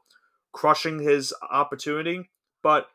crushing 0.53 0.99
his 0.99 1.33
opportunity. 1.51 2.29
But 2.63 2.87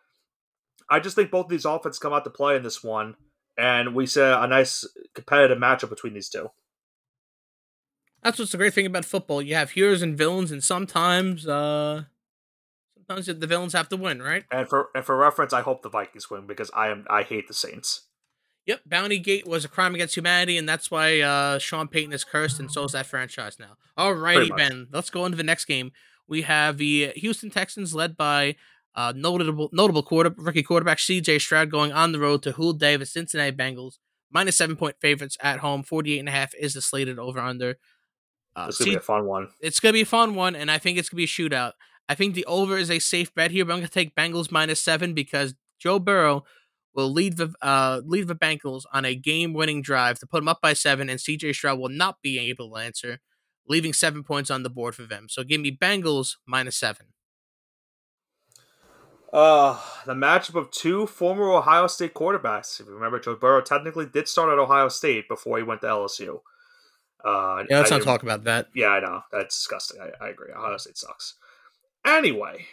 I 0.88 1.00
just 1.00 1.16
think 1.16 1.30
both 1.30 1.46
of 1.46 1.50
these 1.50 1.64
offenses 1.64 1.98
come 1.98 2.12
out 2.12 2.24
to 2.24 2.30
play 2.30 2.56
in 2.56 2.62
this 2.62 2.82
one, 2.82 3.16
and 3.58 3.94
we 3.94 4.06
see 4.06 4.22
a 4.22 4.46
nice 4.46 4.86
competitive 5.14 5.58
matchup 5.58 5.90
between 5.90 6.14
these 6.14 6.28
two. 6.28 6.48
That's 8.22 8.38
what's 8.38 8.52
the 8.52 8.58
great 8.58 8.74
thing 8.74 8.86
about 8.86 9.04
football. 9.04 9.42
You 9.42 9.54
have 9.54 9.72
heroes 9.72 10.02
and 10.02 10.16
villains, 10.16 10.52
and 10.52 10.62
sometimes, 10.62 11.46
uh, 11.46 12.04
sometimes 12.96 13.26
the 13.26 13.46
villains 13.46 13.72
have 13.72 13.88
to 13.88 13.96
win, 13.96 14.22
right? 14.22 14.44
And 14.50 14.68
for 14.68 14.90
and 14.94 15.04
for 15.04 15.16
reference, 15.16 15.52
I 15.52 15.62
hope 15.62 15.82
the 15.82 15.88
Vikings 15.88 16.30
win 16.30 16.46
because 16.46 16.70
I 16.74 16.88
am 16.88 17.06
I 17.10 17.22
hate 17.22 17.48
the 17.48 17.54
Saints. 17.54 18.02
Yep, 18.66 18.82
Bounty 18.86 19.18
Gate 19.18 19.46
was 19.46 19.64
a 19.64 19.68
crime 19.68 19.94
against 19.96 20.16
humanity, 20.16 20.56
and 20.56 20.68
that's 20.68 20.88
why 20.88 21.20
uh, 21.20 21.58
Sean 21.58 21.88
Payton 21.88 22.12
is 22.12 22.22
cursed, 22.22 22.60
and 22.60 22.70
so 22.70 22.84
is 22.84 22.92
that 22.92 23.06
franchise 23.06 23.58
now. 23.58 23.76
All 23.96 24.14
righty, 24.14 24.50
Ben, 24.56 24.86
let's 24.92 25.10
go 25.10 25.26
into 25.26 25.36
the 25.36 25.42
next 25.42 25.64
game. 25.64 25.90
We 26.28 26.42
have 26.42 26.78
the 26.78 27.08
Houston 27.16 27.50
Texans 27.50 27.92
led 27.92 28.16
by 28.16 28.54
uh, 28.94 29.12
notable 29.16 29.68
notable 29.72 30.04
quarter 30.04 30.32
rookie 30.36 30.62
quarterback 30.62 31.00
C.J. 31.00 31.40
Stroud 31.40 31.70
going 31.72 31.92
on 31.92 32.12
the 32.12 32.20
road 32.20 32.42
to 32.44 32.52
Hul 32.52 32.72
Davis, 32.72 33.12
Cincinnati 33.12 33.50
Bengals, 33.56 33.98
minus 34.30 34.56
seven 34.56 34.76
point 34.76 34.96
favorites 35.00 35.36
at 35.40 35.58
home. 35.58 35.82
48 35.82 36.20
and 36.20 36.28
a 36.28 36.32
half 36.32 36.54
is 36.54 36.74
the 36.74 36.82
slated 36.82 37.18
over 37.18 37.40
under. 37.40 37.78
Uh, 38.54 38.66
it's 38.68 38.78
gonna 38.78 38.86
C- 38.86 38.90
be 38.90 38.96
a 38.96 39.00
fun 39.00 39.26
one. 39.26 39.48
It's 39.60 39.80
gonna 39.80 39.92
be 39.94 40.02
a 40.02 40.06
fun 40.06 40.34
one, 40.34 40.54
and 40.54 40.70
I 40.70 40.78
think 40.78 40.98
it's 40.98 41.08
gonna 41.08 41.18
be 41.18 41.24
a 41.24 41.26
shootout. 41.26 41.72
I 42.08 42.14
think 42.14 42.34
the 42.34 42.44
over 42.46 42.76
is 42.76 42.90
a 42.90 42.98
safe 42.98 43.34
bet 43.34 43.50
here, 43.50 43.64
but 43.64 43.72
I'm 43.72 43.78
gonna 43.78 43.88
take 43.88 44.14
Bengals 44.14 44.50
minus 44.50 44.80
seven 44.80 45.14
because 45.14 45.54
Joe 45.78 45.98
Burrow 45.98 46.44
will 46.94 47.10
lead 47.10 47.36
the 47.36 47.54
uh, 47.62 48.02
lead 48.04 48.28
the 48.28 48.34
Bengals 48.34 48.84
on 48.92 49.04
a 49.04 49.14
game-winning 49.14 49.82
drive 49.82 50.18
to 50.18 50.26
put 50.26 50.38
them 50.38 50.48
up 50.48 50.60
by 50.60 50.74
seven, 50.74 51.08
and 51.08 51.18
CJ 51.18 51.54
Stroud 51.54 51.78
will 51.78 51.88
not 51.88 52.20
be 52.22 52.38
able 52.38 52.70
to 52.70 52.76
answer, 52.76 53.20
leaving 53.66 53.92
seven 53.92 54.22
points 54.22 54.50
on 54.50 54.62
the 54.62 54.70
board 54.70 54.94
for 54.94 55.04
them. 55.04 55.28
So 55.28 55.44
give 55.44 55.60
me 55.60 55.76
Bengals 55.76 56.36
minus 56.46 56.76
seven. 56.76 57.06
Uh, 59.32 59.80
the 60.04 60.12
matchup 60.12 60.56
of 60.56 60.70
two 60.70 61.06
former 61.06 61.50
Ohio 61.50 61.86
State 61.86 62.12
quarterbacks. 62.12 62.78
If 62.78 62.86
you 62.86 62.92
remember, 62.92 63.18
Joe 63.18 63.34
Burrow 63.34 63.62
technically 63.62 64.04
did 64.04 64.28
start 64.28 64.52
at 64.52 64.58
Ohio 64.58 64.88
State 64.88 65.26
before 65.26 65.56
he 65.56 65.62
went 65.62 65.80
to 65.80 65.86
LSU. 65.86 66.40
Uh, 67.24 67.64
yeah, 67.68 67.78
let's 67.78 67.90
not 67.90 68.02
talk 68.02 68.22
about 68.22 68.44
that. 68.44 68.68
Yeah, 68.74 68.88
I 68.88 69.00
know 69.00 69.22
that's 69.30 69.56
disgusting. 69.56 70.00
I, 70.00 70.24
I 70.24 70.28
agree. 70.30 70.52
Ohio 70.52 70.76
State 70.76 70.98
sucks. 70.98 71.34
Anyway, 72.04 72.66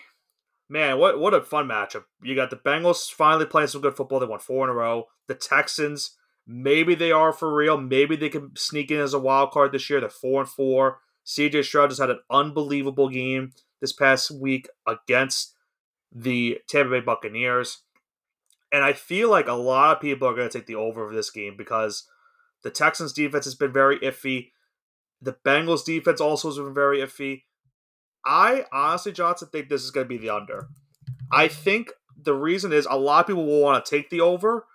man, 0.68 0.98
what 0.98 1.20
what 1.20 1.34
a 1.34 1.42
fun 1.42 1.68
matchup. 1.68 2.06
You 2.22 2.36
got 2.36 2.50
the 2.50 2.56
Bengals 2.56 3.12
finally 3.12 3.46
playing 3.46 3.68
some 3.68 3.82
good 3.82 3.96
football. 3.96 4.20
They 4.20 4.26
won 4.26 4.40
four 4.40 4.66
in 4.66 4.72
a 4.72 4.74
row. 4.74 5.08
The 5.28 5.36
Texans, 5.36 6.16
maybe 6.48 6.96
they 6.96 7.12
are 7.12 7.32
for 7.32 7.54
real. 7.54 7.78
Maybe 7.78 8.16
they 8.16 8.30
can 8.30 8.56
sneak 8.56 8.90
in 8.90 9.00
as 9.00 9.14
a 9.14 9.20
wild 9.20 9.52
card 9.52 9.72
this 9.72 9.90
year. 9.90 10.00
They're 10.00 10.10
four 10.10 10.42
and 10.42 10.50
four. 10.50 11.00
CJ 11.26 11.64
Stroud 11.66 11.92
just 11.92 12.02
had 12.02 12.10
an 12.10 12.22
unbelievable 12.32 13.10
game 13.10 13.52
this 13.82 13.94
past 13.94 14.32
week 14.32 14.68
against 14.88 15.54
the 16.12 16.60
Tampa 16.68 16.92
Bay 16.92 17.00
Buccaneers. 17.02 17.84
And 18.72 18.84
I 18.84 18.94
feel 18.94 19.30
like 19.30 19.48
a 19.48 19.54
lot 19.54 19.96
of 19.96 20.02
people 20.02 20.28
are 20.28 20.36
going 20.36 20.50
to 20.50 20.58
take 20.58 20.68
the 20.68 20.76
over 20.76 21.08
of 21.08 21.14
this 21.14 21.30
game 21.30 21.56
because 21.58 22.08
the 22.64 22.72
Texans 22.72 23.14
defense 23.14 23.46
has 23.46 23.56
been 23.56 23.72
very 23.72 24.00
iffy. 24.00 24.50
The 25.22 25.36
Bengals 25.46 25.86
defense 25.86 26.22
also 26.22 26.50
has 26.50 26.58
been 26.58 26.74
very 26.74 27.00
iffy. 27.00 27.44
I 28.26 28.66
honestly, 28.72 29.12
Johnson, 29.12 29.50
think 29.52 29.70
this 29.70 29.84
is 29.84 29.92
going 29.92 30.06
to 30.06 30.10
be 30.10 30.18
the 30.18 30.30
under. 30.30 30.68
I 31.32 31.48
think 31.48 31.92
the 32.22 32.34
reason 32.34 32.74
is 32.74 32.88
a 32.90 32.98
lot 32.98 33.22
of 33.22 33.28
people 33.28 33.46
will 33.46 33.62
want 33.62 33.84
to 33.84 33.90
take 33.90 34.10
the 34.10 34.22
over, 34.22 34.66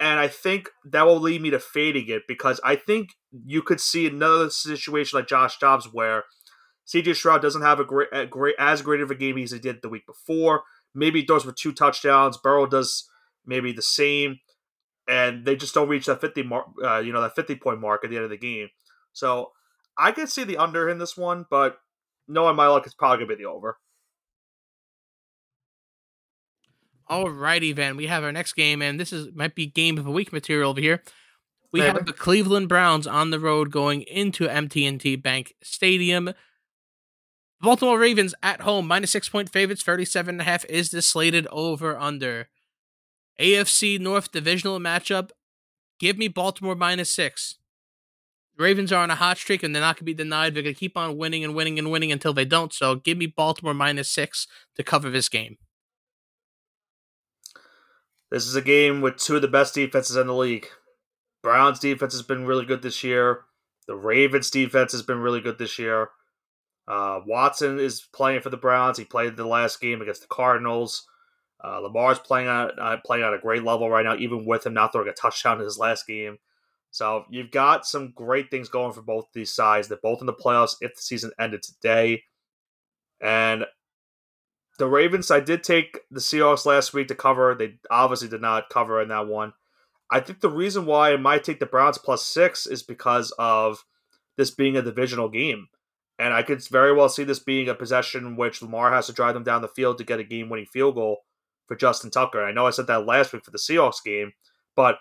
and 0.00 0.18
I 0.18 0.28
think 0.28 0.68
that 0.84 1.06
will 1.06 1.20
lead 1.20 1.42
me 1.42 1.50
to 1.50 1.58
fading 1.58 2.08
it 2.08 2.22
because 2.28 2.60
I 2.64 2.76
think 2.76 3.10
you 3.44 3.62
could 3.62 3.80
see 3.80 4.06
another 4.06 4.50
situation 4.50 5.18
like 5.18 5.28
Josh 5.28 5.58
Dobbs 5.58 5.92
where 5.92 6.24
CJ 6.86 7.14
Stroud 7.16 7.42
doesn't 7.42 7.62
have 7.62 7.80
a 7.80 7.84
great, 7.84 8.08
a 8.12 8.26
great 8.26 8.56
as 8.58 8.82
great 8.82 9.00
of 9.00 9.10
a 9.10 9.14
game 9.14 9.38
as 9.38 9.52
he 9.52 9.58
did 9.58 9.80
the 9.82 9.88
week 9.88 10.06
before. 10.06 10.62
Maybe 10.94 11.20
he 11.20 11.26
throws 11.26 11.44
for 11.44 11.52
two 11.52 11.72
touchdowns. 11.72 12.36
Burrow 12.36 12.66
does 12.66 13.08
maybe 13.46 13.72
the 13.72 13.82
same, 13.82 14.40
and 15.12 15.44
they 15.44 15.56
just 15.56 15.74
don't 15.74 15.88
reach 15.88 16.06
that 16.06 16.22
fifty 16.22 16.42
mark. 16.42 16.68
Uh, 16.82 16.98
you 16.98 17.12
know 17.12 17.20
that 17.20 17.34
fifty 17.34 17.54
point 17.54 17.80
mark 17.80 18.02
at 18.02 18.10
the 18.10 18.16
end 18.16 18.24
of 18.24 18.30
the 18.30 18.38
game. 18.38 18.68
So 19.12 19.52
I 19.98 20.10
could 20.10 20.30
see 20.30 20.44
the 20.44 20.56
under 20.56 20.88
in 20.88 20.98
this 20.98 21.16
one, 21.16 21.44
but 21.50 21.78
knowing 22.26 22.56
my 22.56 22.66
luck, 22.66 22.86
it's 22.86 22.94
probably 22.94 23.18
gonna 23.18 23.36
be 23.36 23.42
the 23.42 23.50
over. 23.50 23.78
Alrighty, 27.10 27.74
then 27.74 27.96
we 27.96 28.06
have 28.06 28.24
our 28.24 28.32
next 28.32 28.54
game, 28.54 28.80
and 28.80 28.98
this 28.98 29.12
is 29.12 29.28
might 29.34 29.54
be 29.54 29.66
game 29.66 29.98
of 29.98 30.04
the 30.04 30.10
week 30.10 30.32
material 30.32 30.70
over 30.70 30.80
here. 30.80 31.02
We 31.72 31.80
Maybe. 31.80 31.92
have 31.92 32.06
the 32.06 32.12
Cleveland 32.14 32.68
Browns 32.68 33.06
on 33.06 33.30
the 33.30 33.40
road 33.40 33.70
going 33.70 34.02
into 34.02 34.46
M&T 34.46 35.16
Bank 35.16 35.54
Stadium. 35.62 36.32
Baltimore 37.60 37.98
Ravens 37.98 38.34
at 38.42 38.62
home, 38.62 38.86
minus 38.86 39.10
six 39.10 39.28
point 39.28 39.50
favorites, 39.50 39.82
37 39.82 40.34
and 40.34 40.40
a 40.40 40.44
half 40.44 40.64
is 40.66 40.90
the 40.90 41.02
slated 41.02 41.46
over 41.50 41.98
under. 41.98 42.48
AFC 43.40 43.98
North 43.98 44.32
divisional 44.32 44.78
matchup. 44.78 45.30
Give 45.98 46.18
me 46.18 46.28
Baltimore 46.28 46.74
minus 46.74 47.10
six. 47.10 47.56
Ravens 48.58 48.92
are 48.92 49.02
on 49.02 49.10
a 49.10 49.14
hot 49.14 49.38
streak 49.38 49.62
and 49.62 49.74
they're 49.74 49.80
not 49.80 49.96
going 49.96 50.00
to 50.00 50.04
be 50.04 50.14
denied. 50.14 50.54
They're 50.54 50.62
going 50.62 50.74
to 50.74 50.78
keep 50.78 50.96
on 50.96 51.16
winning 51.16 51.42
and 51.42 51.54
winning 51.54 51.78
and 51.78 51.90
winning 51.90 52.12
until 52.12 52.32
they 52.32 52.44
don't. 52.44 52.72
So 52.72 52.96
give 52.96 53.16
me 53.16 53.26
Baltimore 53.26 53.74
minus 53.74 54.10
six 54.10 54.46
to 54.76 54.82
cover 54.82 55.10
this 55.10 55.28
game. 55.28 55.58
This 58.30 58.46
is 58.46 58.56
a 58.56 58.62
game 58.62 59.00
with 59.00 59.16
two 59.16 59.36
of 59.36 59.42
the 59.42 59.48
best 59.48 59.74
defenses 59.74 60.16
in 60.16 60.26
the 60.26 60.34
league. 60.34 60.66
Browns 61.42 61.78
defense 61.78 62.14
has 62.14 62.22
been 62.22 62.46
really 62.46 62.64
good 62.64 62.82
this 62.82 63.02
year. 63.02 63.44
The 63.86 63.96
Ravens 63.96 64.50
defense 64.50 64.92
has 64.92 65.02
been 65.02 65.18
really 65.18 65.40
good 65.40 65.58
this 65.58 65.78
year. 65.78 66.10
Uh, 66.86 67.20
Watson 67.26 67.78
is 67.78 68.08
playing 68.12 68.40
for 68.40 68.50
the 68.50 68.56
Browns. 68.56 68.98
He 68.98 69.04
played 69.04 69.36
the 69.36 69.46
last 69.46 69.80
game 69.80 70.00
against 70.00 70.22
the 70.22 70.28
Cardinals. 70.28 71.06
Uh, 71.64 71.78
Lamar's 71.80 72.18
playing 72.18 72.48
at 72.48 72.78
uh, 72.78 72.96
playing 73.04 73.24
at 73.24 73.34
a 73.34 73.38
great 73.38 73.62
level 73.62 73.88
right 73.88 74.04
now, 74.04 74.16
even 74.16 74.44
with 74.44 74.66
him 74.66 74.74
not 74.74 74.92
throwing 74.92 75.08
a 75.08 75.12
touchdown 75.12 75.58
in 75.58 75.64
his 75.64 75.78
last 75.78 76.06
game. 76.06 76.38
So 76.90 77.24
you've 77.30 77.50
got 77.50 77.86
some 77.86 78.12
great 78.14 78.50
things 78.50 78.68
going 78.68 78.92
for 78.92 79.00
both 79.00 79.28
these 79.32 79.54
sides. 79.54 79.88
They're 79.88 79.98
both 80.02 80.20
in 80.20 80.26
the 80.26 80.32
playoffs 80.32 80.76
if 80.80 80.94
the 80.94 81.00
season 81.00 81.30
ended 81.38 81.62
today. 81.62 82.24
And 83.20 83.64
the 84.78 84.88
Ravens, 84.88 85.30
I 85.30 85.40
did 85.40 85.62
take 85.62 86.00
the 86.10 86.20
Seahawks 86.20 86.66
last 86.66 86.92
week 86.92 87.08
to 87.08 87.14
cover. 87.14 87.54
They 87.54 87.78
obviously 87.90 88.28
did 88.28 88.42
not 88.42 88.68
cover 88.68 89.00
in 89.00 89.08
that 89.08 89.26
one. 89.26 89.54
I 90.10 90.20
think 90.20 90.40
the 90.40 90.50
reason 90.50 90.84
why 90.84 91.12
I 91.12 91.16
might 91.16 91.44
take 91.44 91.60
the 91.60 91.66
Browns 91.66 91.96
plus 91.96 92.26
six 92.26 92.66
is 92.66 92.82
because 92.82 93.32
of 93.38 93.84
this 94.36 94.50
being 94.50 94.76
a 94.76 94.82
divisional 94.82 95.28
game. 95.28 95.68
And 96.18 96.34
I 96.34 96.42
could 96.42 96.62
very 96.68 96.92
well 96.92 97.08
see 97.08 97.24
this 97.24 97.38
being 97.38 97.68
a 97.68 97.74
possession 97.74 98.36
which 98.36 98.60
Lamar 98.60 98.92
has 98.92 99.06
to 99.06 99.12
drive 99.12 99.32
them 99.32 99.44
down 99.44 99.62
the 99.62 99.68
field 99.68 99.96
to 99.98 100.04
get 100.04 100.20
a 100.20 100.24
game 100.24 100.50
winning 100.50 100.66
field 100.66 100.96
goal 100.96 101.22
for 101.72 101.76
Justin 101.76 102.10
Tucker. 102.10 102.44
I 102.44 102.52
know 102.52 102.66
I 102.66 102.70
said 102.70 102.86
that 102.88 103.06
last 103.06 103.32
week 103.32 103.46
for 103.46 103.50
the 103.50 103.56
Seahawks 103.56 104.04
game, 104.04 104.32
but 104.76 104.98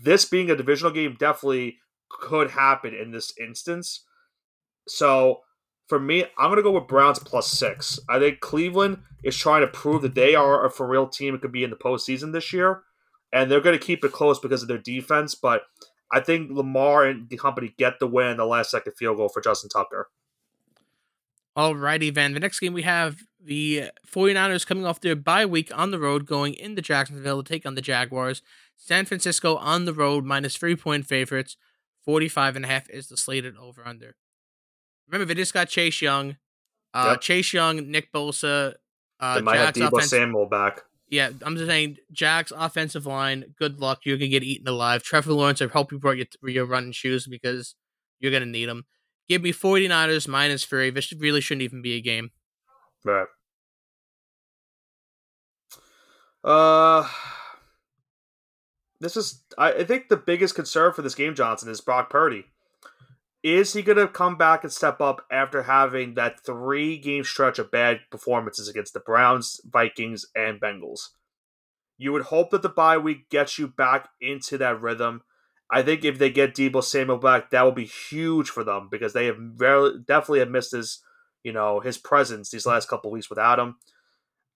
this 0.00 0.24
being 0.24 0.48
a 0.48 0.54
divisional 0.54 0.92
game 0.92 1.16
definitely 1.18 1.78
could 2.08 2.52
happen 2.52 2.94
in 2.94 3.10
this 3.10 3.32
instance. 3.36 4.04
So 4.86 5.40
for 5.88 5.98
me, 5.98 6.24
I'm 6.38 6.50
going 6.50 6.56
to 6.56 6.62
go 6.62 6.70
with 6.70 6.86
Browns 6.86 7.18
plus 7.18 7.50
six. 7.50 7.98
I 8.08 8.20
think 8.20 8.38
Cleveland 8.38 8.98
is 9.24 9.36
trying 9.36 9.62
to 9.62 9.66
prove 9.66 10.02
that 10.02 10.14
they 10.14 10.36
are 10.36 10.64
a 10.64 10.70
for 10.70 10.86
real 10.86 11.08
team 11.08 11.34
and 11.34 11.42
could 11.42 11.50
be 11.50 11.64
in 11.64 11.70
the 11.70 11.76
postseason 11.76 12.32
this 12.32 12.52
year. 12.52 12.82
And 13.32 13.50
they're 13.50 13.60
going 13.60 13.76
to 13.76 13.84
keep 13.84 14.04
it 14.04 14.12
close 14.12 14.38
because 14.38 14.62
of 14.62 14.68
their 14.68 14.78
defense. 14.78 15.34
But 15.34 15.62
I 16.12 16.20
think 16.20 16.52
Lamar 16.52 17.06
and 17.06 17.28
the 17.28 17.36
company 17.36 17.74
get 17.76 17.98
the 17.98 18.06
win 18.06 18.36
the 18.36 18.46
last 18.46 18.70
second 18.70 18.92
field 18.92 19.16
goal 19.16 19.28
for 19.28 19.42
Justin 19.42 19.68
Tucker. 19.68 20.10
Alrighty, 21.56 22.12
Van. 22.12 22.34
The 22.34 22.40
next 22.40 22.58
game 22.60 22.72
we 22.72 22.82
have 22.82 23.22
the 23.42 23.90
49ers 24.10 24.66
coming 24.66 24.84
off 24.86 25.00
their 25.00 25.14
bye 25.14 25.46
week 25.46 25.70
on 25.76 25.90
the 25.92 26.00
road, 26.00 26.26
going 26.26 26.54
into 26.54 26.82
Jacksonville 26.82 27.42
to 27.42 27.48
take 27.48 27.64
on 27.64 27.74
the 27.74 27.80
Jaguars. 27.80 28.42
San 28.76 29.04
Francisco 29.04 29.56
on 29.56 29.84
the 29.84 29.92
road, 29.94 30.24
minus 30.24 30.56
three 30.56 30.74
point 30.76 31.06
favorites. 31.06 31.56
45 32.04 32.56
and 32.56 32.64
a 32.64 32.68
half 32.68 32.90
is 32.90 33.08
the 33.08 33.16
slated 33.16 33.56
over 33.56 33.86
under. 33.86 34.16
Remember, 35.08 35.24
they 35.24 35.34
just 35.34 35.54
got 35.54 35.68
Chase 35.68 36.02
Young. 36.02 36.36
Uh, 36.92 37.10
yep. 37.12 37.20
Chase 37.20 37.52
Young, 37.52 37.90
Nick 37.90 38.12
Bosa. 38.12 38.74
Uh, 39.20 39.34
they 39.36 39.40
might 39.40 39.54
Jack's 39.56 39.78
have 39.78 39.90
Deebo 39.90 39.96
offensive- 39.96 40.10
Samuel 40.10 40.46
back. 40.46 40.82
Yeah, 41.08 41.30
I'm 41.42 41.54
just 41.56 41.68
saying, 41.68 41.98
Jack's 42.12 42.52
offensive 42.56 43.06
line, 43.06 43.54
good 43.58 43.78
luck. 43.78 44.00
You're 44.04 44.16
going 44.16 44.30
to 44.30 44.38
get 44.40 44.42
eaten 44.42 44.66
alive. 44.66 45.02
Trevor 45.02 45.32
Lawrence, 45.32 45.62
I 45.62 45.66
hope 45.66 45.92
you 45.92 45.98
brought 45.98 46.16
your, 46.16 46.26
your 46.42 46.64
running 46.64 46.92
shoes 46.92 47.26
because 47.26 47.76
you're 48.18 48.30
going 48.32 48.42
to 48.42 48.48
need 48.48 48.68
them. 48.68 48.84
Give 49.28 49.42
me 49.42 49.52
49ers 49.52 50.28
minus 50.28 50.64
three. 50.64 50.90
This 50.90 51.12
really 51.12 51.40
shouldn't 51.40 51.62
even 51.62 51.82
be 51.82 51.94
a 51.94 52.00
game. 52.00 52.30
Right. 53.04 53.26
Uh, 56.42 57.08
this 59.00 59.16
is 59.16 59.42
I 59.56 59.84
think 59.84 60.08
the 60.08 60.16
biggest 60.16 60.54
concern 60.54 60.92
for 60.92 61.02
this 61.02 61.14
game, 61.14 61.34
Johnson, 61.34 61.70
is 61.70 61.80
Brock 61.80 62.10
Purdy. 62.10 62.44
is 63.42 63.72
he 63.72 63.82
going 63.82 63.98
to 63.98 64.08
come 64.08 64.36
back 64.36 64.64
and 64.64 64.72
step 64.72 65.00
up 65.00 65.24
after 65.30 65.62
having 65.62 66.14
that 66.14 66.44
three 66.44 66.98
game 66.98 67.24
stretch 67.24 67.58
of 67.58 67.70
bad 67.70 68.00
performances 68.10 68.68
against 68.68 68.94
the 68.94 69.00
Browns, 69.00 69.60
Vikings, 69.64 70.26
and 70.34 70.60
Bengals? 70.60 71.08
You 71.96 72.12
would 72.12 72.22
hope 72.24 72.50
that 72.50 72.62
the 72.62 72.68
bye 72.68 72.98
week 72.98 73.30
gets 73.30 73.58
you 73.58 73.68
back 73.68 74.08
into 74.20 74.58
that 74.58 74.80
rhythm. 74.80 75.22
I 75.70 75.82
think 75.82 76.04
if 76.04 76.18
they 76.18 76.30
get 76.30 76.54
Deebo 76.54 76.82
Samuel 76.82 77.18
back, 77.18 77.50
that 77.50 77.62
will 77.62 77.72
be 77.72 77.86
huge 77.86 78.50
for 78.50 78.64
them 78.64 78.88
because 78.90 79.12
they 79.12 79.26
have 79.26 79.38
very 79.38 79.98
definitely 80.06 80.40
have 80.40 80.50
missed 80.50 80.72
his, 80.72 81.02
you 81.42 81.52
know, 81.52 81.80
his 81.80 81.98
presence 81.98 82.50
these 82.50 82.66
last 82.66 82.88
couple 82.88 83.10
weeks 83.10 83.30
without 83.30 83.58
him. 83.58 83.76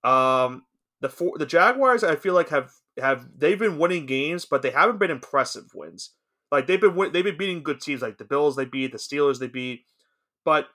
Um, 0.04 0.64
the 1.00 1.08
four, 1.08 1.38
the 1.38 1.46
Jaguars, 1.46 2.04
I 2.04 2.16
feel 2.16 2.34
like 2.34 2.50
have 2.50 2.72
have 2.98 3.26
they've 3.36 3.58
been 3.58 3.78
winning 3.78 4.06
games, 4.06 4.44
but 4.44 4.62
they 4.62 4.70
haven't 4.70 4.98
been 4.98 5.10
impressive 5.10 5.66
wins. 5.74 6.10
Like 6.50 6.66
they've 6.66 6.80
been 6.80 6.96
they've 7.12 7.24
been 7.24 7.38
beating 7.38 7.62
good 7.62 7.80
teams 7.80 8.02
like 8.02 8.18
the 8.18 8.24
Bills 8.24 8.56
they 8.56 8.64
beat, 8.64 8.92
the 8.92 8.98
Steelers 8.98 9.38
they 9.38 9.48
beat, 9.48 9.84
but 10.44 10.68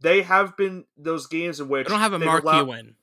they 0.00 0.22
have 0.22 0.56
been 0.56 0.84
those 0.96 1.26
games 1.26 1.60
in 1.60 1.68
which 1.68 1.86
I 1.86 1.90
don't 1.90 2.00
have 2.00 2.12
a 2.12 2.18
marquee 2.18 2.48
allowed, 2.48 2.68
win. 2.68 2.94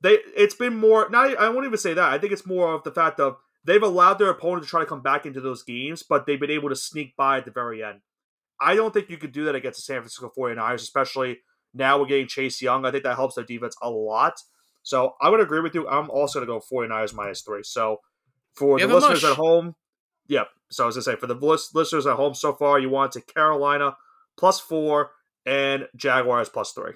They 0.00 0.18
it's 0.36 0.54
been 0.54 0.76
more. 0.76 1.08
Not 1.10 1.36
I 1.38 1.48
won't 1.48 1.66
even 1.66 1.78
say 1.78 1.94
that. 1.94 2.12
I 2.12 2.18
think 2.18 2.32
it's 2.32 2.46
more 2.46 2.74
of 2.74 2.82
the 2.82 2.92
fact 2.92 3.20
of 3.20 3.36
they've 3.66 3.82
allowed 3.82 4.14
their 4.14 4.30
opponent 4.30 4.62
to 4.62 4.70
try 4.70 4.80
to 4.80 4.86
come 4.86 5.02
back 5.02 5.26
into 5.26 5.40
those 5.40 5.62
games, 5.62 6.02
but 6.02 6.26
they've 6.26 6.40
been 6.40 6.50
able 6.50 6.68
to 6.68 6.76
sneak 6.76 7.16
by 7.16 7.38
at 7.38 7.44
the 7.44 7.50
very 7.50 7.82
end. 7.82 8.00
I 8.60 8.74
don't 8.74 8.94
think 8.94 9.10
you 9.10 9.18
could 9.18 9.32
do 9.32 9.44
that 9.44 9.54
against 9.54 9.78
the 9.78 9.82
San 9.82 10.00
Francisco 10.00 10.32
49ers, 10.36 10.76
especially 10.76 11.40
now 11.74 11.98
we're 11.98 12.06
getting 12.06 12.28
Chase 12.28 12.62
Young. 12.62 12.86
I 12.86 12.90
think 12.90 13.04
that 13.04 13.16
helps 13.16 13.34
their 13.34 13.44
defense 13.44 13.76
a 13.82 13.90
lot. 13.90 14.40
So 14.82 15.14
I 15.20 15.28
would 15.28 15.40
agree 15.40 15.60
with 15.60 15.74
you. 15.74 15.86
I'm 15.88 16.08
also 16.10 16.38
going 16.38 16.60
to 16.60 16.66
go 16.66 16.76
49ers 16.86 17.12
minus 17.12 17.42
three. 17.42 17.64
So 17.64 18.00
for 18.54 18.78
the 18.78 18.86
listeners 18.86 19.24
at 19.24 19.36
home, 19.36 19.74
yep. 20.28 20.48
So 20.70 20.84
I 20.84 20.86
was 20.86 20.96
going 20.96 21.04
to 21.04 21.10
say, 21.10 21.16
for 21.16 21.26
the 21.26 21.34
listeners 21.74 22.06
at 22.06 22.16
home 22.16 22.34
so 22.34 22.52
far, 22.52 22.78
you 22.78 22.88
want 22.88 23.12
to 23.12 23.20
Carolina 23.20 23.96
plus 24.38 24.58
four 24.60 25.10
and 25.44 25.88
Jaguars 25.96 26.48
plus 26.48 26.72
three. 26.72 26.92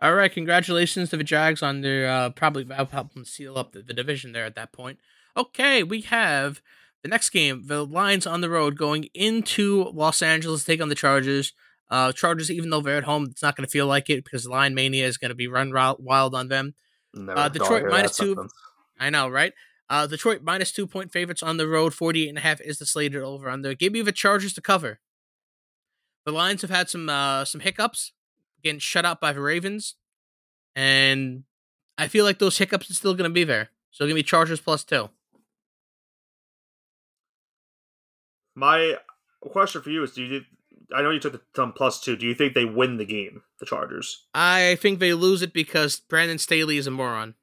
All 0.00 0.14
right, 0.14 0.32
congratulations 0.32 1.10
to 1.10 1.16
the 1.16 1.24
Jags 1.24 1.62
on 1.62 1.80
their 1.80 2.08
uh, 2.08 2.30
probably 2.30 2.64
help 2.72 3.14
them 3.14 3.24
seal 3.24 3.58
up 3.58 3.72
the, 3.72 3.82
the 3.82 3.94
division 3.94 4.32
there 4.32 4.44
at 4.44 4.54
that 4.54 4.72
point. 4.72 4.98
Okay, 5.38 5.84
we 5.84 6.00
have 6.02 6.60
the 7.04 7.08
next 7.08 7.30
game, 7.30 7.66
the 7.66 7.86
Lions 7.86 8.26
on 8.26 8.40
the 8.40 8.50
road 8.50 8.76
going 8.76 9.04
into 9.14 9.84
Los 9.94 10.20
Angeles 10.20 10.62
to 10.62 10.66
take 10.66 10.82
on 10.82 10.88
the 10.88 10.96
Chargers. 10.96 11.52
Uh, 11.88 12.10
Chargers, 12.10 12.50
even 12.50 12.70
though 12.70 12.80
they're 12.80 12.98
at 12.98 13.04
home, 13.04 13.28
it's 13.30 13.42
not 13.42 13.56
going 13.56 13.64
to 13.64 13.70
feel 13.70 13.86
like 13.86 14.10
it 14.10 14.24
because 14.24 14.48
Lion 14.48 14.74
Mania 14.74 15.06
is 15.06 15.16
going 15.16 15.28
to 15.28 15.36
be 15.36 15.46
run 15.46 15.72
wild 15.72 16.34
on 16.34 16.48
them. 16.48 16.74
Uh, 17.16 17.48
Detroit 17.48 17.84
minus 17.88 18.16
two. 18.16 18.34
Sentence. 18.34 18.52
I 18.98 19.10
know, 19.10 19.28
right? 19.28 19.52
Uh, 19.88 20.08
Detroit 20.08 20.42
minus 20.42 20.72
two 20.72 20.88
point 20.88 21.12
favorites 21.12 21.42
on 21.42 21.56
the 21.56 21.68
road. 21.68 21.94
48 21.94 22.28
and 22.28 22.38
a 22.38 22.40
half 22.40 22.60
is 22.60 22.78
the 22.78 22.84
slated 22.84 23.22
over 23.22 23.48
under. 23.48 23.74
Give 23.74 23.92
me 23.92 24.02
the 24.02 24.12
Chargers 24.12 24.52
to 24.54 24.60
cover. 24.60 24.98
The 26.26 26.32
Lions 26.32 26.62
have 26.62 26.70
had 26.70 26.90
some 26.90 27.08
uh, 27.08 27.44
some 27.44 27.60
hiccups, 27.60 28.12
getting 28.62 28.80
shut 28.80 29.06
out 29.06 29.20
by 29.20 29.32
the 29.32 29.40
Ravens, 29.40 29.94
and 30.74 31.44
I 31.96 32.08
feel 32.08 32.24
like 32.24 32.40
those 32.40 32.58
hiccups 32.58 32.90
are 32.90 32.94
still 32.94 33.14
going 33.14 33.30
to 33.30 33.34
be 33.34 33.44
there. 33.44 33.70
So 33.92 34.06
give 34.06 34.16
me 34.16 34.24
Chargers 34.24 34.60
plus 34.60 34.84
two. 34.84 35.10
My 38.58 38.96
question 39.40 39.82
for 39.82 39.90
you 39.90 40.02
is: 40.02 40.12
Do 40.12 40.24
you? 40.24 40.40
I 40.92 41.02
know 41.02 41.10
you 41.10 41.20
took 41.20 41.40
the 41.54 41.62
um, 41.62 41.72
plus 41.72 42.00
two. 42.00 42.16
Do 42.16 42.26
you 42.26 42.34
think 42.34 42.54
they 42.54 42.64
win 42.64 42.96
the 42.96 43.04
game, 43.04 43.42
the 43.60 43.66
Chargers? 43.66 44.26
I 44.34 44.76
think 44.80 44.98
they 44.98 45.14
lose 45.14 45.42
it 45.42 45.52
because 45.52 46.00
Brandon 46.00 46.38
Staley 46.38 46.76
is 46.76 46.88
a 46.88 46.90
moron. 46.90 47.34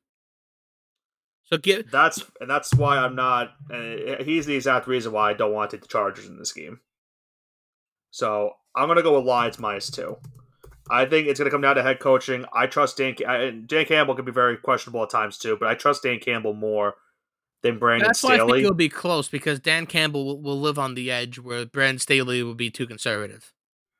So 1.45 1.57
get 1.57 1.89
that's 1.89 2.21
and 2.41 2.49
that's 2.49 2.73
why 2.73 2.97
I'm 2.97 3.15
not. 3.15 3.53
Uh, 3.71 4.23
he's 4.23 4.45
the 4.45 4.55
exact 4.55 4.87
reason 4.87 5.13
why 5.13 5.29
I 5.29 5.33
don't 5.33 5.53
want 5.53 5.71
to 5.71 5.77
take 5.77 5.83
the 5.83 5.87
Chargers 5.87 6.25
in 6.25 6.37
this 6.37 6.51
game. 6.51 6.81
So 8.11 8.51
I'm 8.75 8.89
gonna 8.89 9.01
go 9.01 9.17
with 9.17 9.25
Lions 9.25 9.57
minus 9.57 9.89
two. 9.89 10.17
I 10.91 11.05
think 11.05 11.27
it's 11.27 11.39
gonna 11.39 11.51
come 11.51 11.61
down 11.61 11.75
to 11.75 11.83
head 11.83 11.99
coaching. 11.99 12.45
I 12.53 12.67
trust 12.67 12.97
Dan. 12.97 13.15
Dan 13.67 13.85
Campbell 13.85 14.15
can 14.15 14.25
be 14.25 14.33
very 14.33 14.57
questionable 14.57 15.03
at 15.03 15.11
times 15.11 15.37
too, 15.37 15.55
but 15.57 15.69
I 15.69 15.75
trust 15.75 16.03
Dan 16.03 16.19
Campbell 16.19 16.53
more 16.53 16.95
than 17.65 17.79
Brandon 17.79 18.07
That's 18.07 18.19
Staley. 18.19 18.37
why 18.37 18.43
I 18.43 18.47
think 18.47 18.59
it'll 18.59 18.73
be 18.75 18.89
close 18.89 19.27
because 19.27 19.59
Dan 19.59 19.87
Campbell 19.87 20.23
will, 20.23 20.39
will 20.39 20.59
live 20.59 20.77
on 20.77 20.93
the 20.93 21.09
edge 21.09 21.39
where 21.39 21.65
Brandon 21.65 21.97
Staley 21.97 22.43
will 22.43 22.53
be 22.53 22.69
too 22.69 22.85
conservative. 22.85 23.53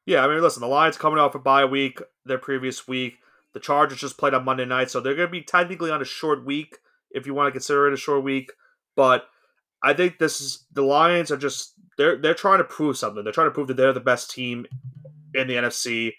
Yeah, 0.05 0.23
I 0.23 0.27
mean, 0.27 0.39
listen, 0.41 0.61
the 0.61 0.67
Lions 0.67 0.97
coming 0.97 1.17
off 1.17 1.33
a 1.33 1.39
bye 1.39 1.65
week, 1.65 1.99
their 2.25 2.37
previous 2.37 2.87
week. 2.87 3.17
The 3.53 3.59
Chargers 3.59 3.99
just 3.99 4.17
played 4.17 4.35
on 4.35 4.45
Monday 4.45 4.65
night, 4.65 4.91
so 4.91 4.99
they're 4.99 5.15
going 5.15 5.27
to 5.27 5.31
be 5.31 5.41
technically 5.41 5.89
on 5.89 6.01
a 6.01 6.05
short 6.05 6.45
week 6.45 6.77
if 7.09 7.25
you 7.25 7.33
want 7.33 7.47
to 7.47 7.51
consider 7.51 7.87
it 7.87 7.93
a 7.93 7.97
short 7.97 8.23
week. 8.23 8.51
But 8.95 9.25
I 9.81 9.93
think 9.93 10.19
this 10.19 10.41
is 10.41 10.65
the 10.71 10.83
Lions 10.83 11.31
are 11.31 11.37
just 11.37 11.73
they're 11.97 12.17
they're 12.17 12.35
trying 12.35 12.59
to 12.59 12.65
prove 12.65 12.97
something. 12.97 13.23
They're 13.23 13.33
trying 13.33 13.47
to 13.47 13.53
prove 13.53 13.67
that 13.67 13.77
they're 13.77 13.93
the 13.93 13.99
best 13.99 14.29
team 14.29 14.67
in 15.33 15.47
the 15.47 15.55
NFC 15.55 16.13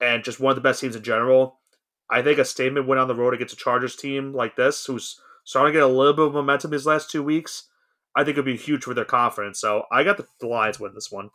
and 0.00 0.22
just 0.22 0.40
one 0.40 0.50
of 0.50 0.56
the 0.56 0.62
best 0.68 0.80
teams 0.80 0.96
in 0.96 1.02
general. 1.02 1.60
I 2.10 2.20
think 2.20 2.38
a 2.38 2.44
statement 2.44 2.86
win 2.86 2.98
on 2.98 3.08
the 3.08 3.14
road 3.14 3.32
against 3.32 3.54
a 3.54 3.56
Chargers 3.56 3.96
team 3.96 4.34
like 4.34 4.54
this, 4.54 4.84
who's 4.84 5.18
starting 5.44 5.72
to 5.72 5.78
get 5.78 5.82
a 5.82 5.92
little 5.92 6.12
bit 6.12 6.26
of 6.26 6.34
momentum 6.34 6.70
these 6.70 6.86
last 6.86 7.10
two 7.10 7.22
weeks, 7.22 7.64
I 8.14 8.24
think 8.24 8.34
it'd 8.34 8.44
be 8.44 8.56
huge 8.56 8.84
for 8.84 8.94
their 8.94 9.04
confidence. 9.04 9.60
So 9.60 9.84
I 9.90 10.04
got 10.04 10.16
the, 10.16 10.26
the 10.40 10.46
Lions 10.46 10.78
win 10.78 10.94
this 10.94 11.10
one. 11.10 11.30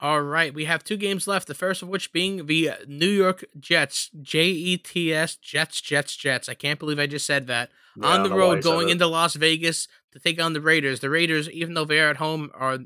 All 0.00 0.20
right, 0.20 0.52
we 0.52 0.64
have 0.64 0.82
two 0.82 0.96
games 0.96 1.28
left. 1.28 1.46
The 1.46 1.54
first 1.54 1.82
of 1.82 1.88
which 1.88 2.12
being 2.12 2.46
the 2.46 2.72
New 2.88 3.08
York 3.08 3.44
Jets, 3.58 4.10
J 4.20 4.46
E 4.46 4.76
T 4.76 5.14
S, 5.14 5.36
Jets, 5.36 5.80
Jets, 5.80 6.16
Jets. 6.16 6.48
I 6.48 6.54
can't 6.54 6.78
believe 6.78 6.98
I 6.98 7.06
just 7.06 7.26
said 7.26 7.46
that. 7.46 7.70
Yeah, 7.96 8.06
on 8.08 8.22
the 8.22 8.34
road, 8.34 8.62
going 8.62 8.88
into 8.88 9.06
Las 9.06 9.34
Vegas 9.34 9.86
to 10.12 10.18
take 10.18 10.42
on 10.42 10.54
the 10.54 10.60
Raiders. 10.60 11.00
The 11.00 11.10
Raiders, 11.10 11.48
even 11.50 11.74
though 11.74 11.84
they're 11.84 12.10
at 12.10 12.16
home, 12.16 12.50
are 12.54 12.78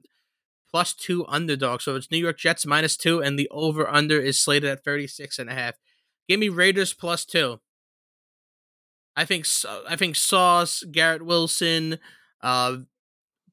plus 0.71 0.93
two 0.93 1.25
underdog. 1.27 1.81
So 1.81 1.97
it's 1.97 2.11
New 2.11 2.19
York 2.19 2.39
Jets 2.39 2.67
minus 2.67 2.97
two, 2.97 3.23
and 3.23 3.39
the 3.39 3.49
over 3.51 3.89
under 3.89 4.21
is 4.21 4.41
slated 4.41 4.69
at 4.69 4.85
36 4.85 5.39
and 5.39 5.49
a 5.49 5.55
half. 5.55 5.75
Give 6.29 6.41
me 6.41 6.49
Raiders 6.49 6.93
plus 6.93 7.25
two. 7.25 7.61
I 9.17 9.25
think 9.25 9.47
I 9.89 9.97
think 9.97 10.15
Sauce, 10.15 10.85
Garrett 10.91 11.25
Wilson, 11.25 11.99
uh, 12.43 12.79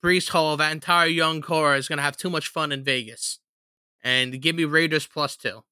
Breece 0.04 0.30
Hall, 0.30 0.58
that 0.58 0.74
entire 0.74 1.08
young 1.08 1.42
core 1.42 1.76
is 1.76 1.88
to 1.88 2.02
have 2.02 2.18
too 2.18 2.30
much 2.30 2.50
fun 2.50 2.72
in 2.72 2.84
Vegas. 2.84 3.40
And 4.04 4.42
give 4.42 4.58
me 4.58 4.66
Raiders 4.66 5.08
plus 5.08 5.38
two. 5.38 5.64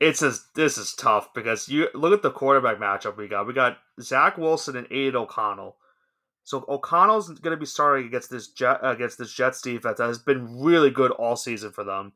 It's 0.00 0.22
a, 0.22 0.32
this 0.54 0.78
is 0.78 0.94
tough 0.94 1.34
because 1.34 1.68
you 1.68 1.88
look 1.92 2.12
at 2.12 2.22
the 2.22 2.30
quarterback 2.30 2.78
matchup 2.78 3.16
we 3.16 3.26
got. 3.26 3.48
We 3.48 3.52
got 3.52 3.78
Zach 4.00 4.38
Wilson 4.38 4.76
and 4.76 4.86
Aidan 4.92 5.16
O'Connell. 5.16 5.76
So 6.44 6.64
O'Connell's 6.68 7.28
going 7.40 7.50
to 7.54 7.60
be 7.60 7.66
starting 7.66 8.06
against 8.06 8.30
this 8.30 8.48
Jet 8.48 8.78
against 8.82 9.18
this 9.18 9.34
Jets 9.34 9.60
defense 9.60 9.98
that 9.98 10.06
has 10.06 10.20
been 10.20 10.60
really 10.62 10.90
good 10.90 11.10
all 11.10 11.34
season 11.34 11.72
for 11.72 11.82
them. 11.82 12.12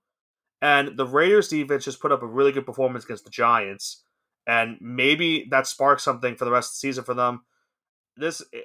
And 0.63 0.97
the 0.97 1.05
Raiders 1.05 1.49
defense 1.49 1.85
just 1.85 2.01
put 2.01 2.13
up 2.13 2.23
a 2.23 2.27
really 2.27 2.53
good 2.53 2.65
performance 2.65 3.05
against 3.05 3.25
the 3.25 3.31
Giants 3.31 4.05
and 4.47 4.77
maybe 4.81 5.47
that 5.51 5.67
sparks 5.67 6.03
something 6.03 6.37
for 6.37 6.45
the 6.45 6.51
rest 6.51 6.71
of 6.71 6.73
the 6.75 6.79
season 6.79 7.05
for 7.05 7.15
them. 7.15 7.43
This 8.17 8.43
eh, 8.53 8.61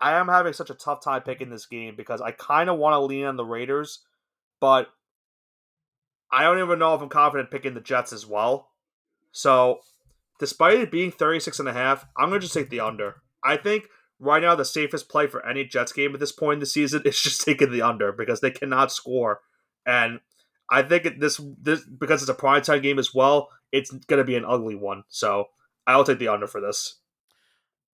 I 0.00 0.12
am 0.12 0.28
having 0.28 0.52
such 0.52 0.70
a 0.70 0.74
tough 0.74 1.02
time 1.02 1.22
picking 1.22 1.50
this 1.50 1.66
game 1.66 1.94
because 1.96 2.20
I 2.20 2.32
kind 2.32 2.68
of 2.68 2.78
want 2.78 2.94
to 2.94 3.00
lean 3.00 3.24
on 3.24 3.36
the 3.36 3.44
Raiders, 3.44 4.00
but 4.60 4.88
I 6.30 6.44
don't 6.44 6.58
even 6.58 6.78
know 6.78 6.94
if 6.94 7.00
I'm 7.00 7.08
confident 7.08 7.50
picking 7.50 7.74
the 7.74 7.80
Jets 7.80 8.12
as 8.12 8.26
well. 8.26 8.68
So, 9.32 9.80
despite 10.38 10.78
it 10.78 10.90
being 10.90 11.10
36 11.10 11.58
and 11.58 11.68
a 11.68 11.72
half, 11.72 12.06
I'm 12.16 12.28
going 12.28 12.40
to 12.40 12.44
just 12.44 12.54
take 12.54 12.70
the 12.70 12.80
under. 12.80 13.16
I 13.42 13.56
think 13.56 13.84
right 14.18 14.42
now 14.42 14.54
the 14.54 14.64
safest 14.64 15.08
play 15.08 15.26
for 15.26 15.44
any 15.46 15.64
Jets 15.64 15.92
game 15.92 16.12
at 16.12 16.20
this 16.20 16.32
point 16.32 16.54
in 16.54 16.60
the 16.60 16.66
season 16.66 17.02
is 17.06 17.20
just 17.20 17.42
taking 17.42 17.72
the 17.72 17.82
under 17.82 18.12
because 18.12 18.40
they 18.40 18.50
cannot 18.50 18.92
score. 18.92 19.40
And 19.86 20.20
I 20.70 20.82
think 20.82 21.18
this 21.18 21.40
this 21.60 21.84
because 21.84 22.22
it's 22.22 22.30
a 22.30 22.34
primetime 22.34 22.82
game 22.82 22.98
as 22.98 23.12
well 23.12 23.50
it's 23.72 23.90
going 23.90 24.18
to 24.18 24.24
be 24.24 24.36
an 24.36 24.44
ugly 24.44 24.74
one. 24.74 25.04
So 25.08 25.46
I'll 25.86 26.04
take 26.04 26.18
the 26.18 26.28
under 26.28 26.46
for 26.46 26.60
this. 26.60 26.96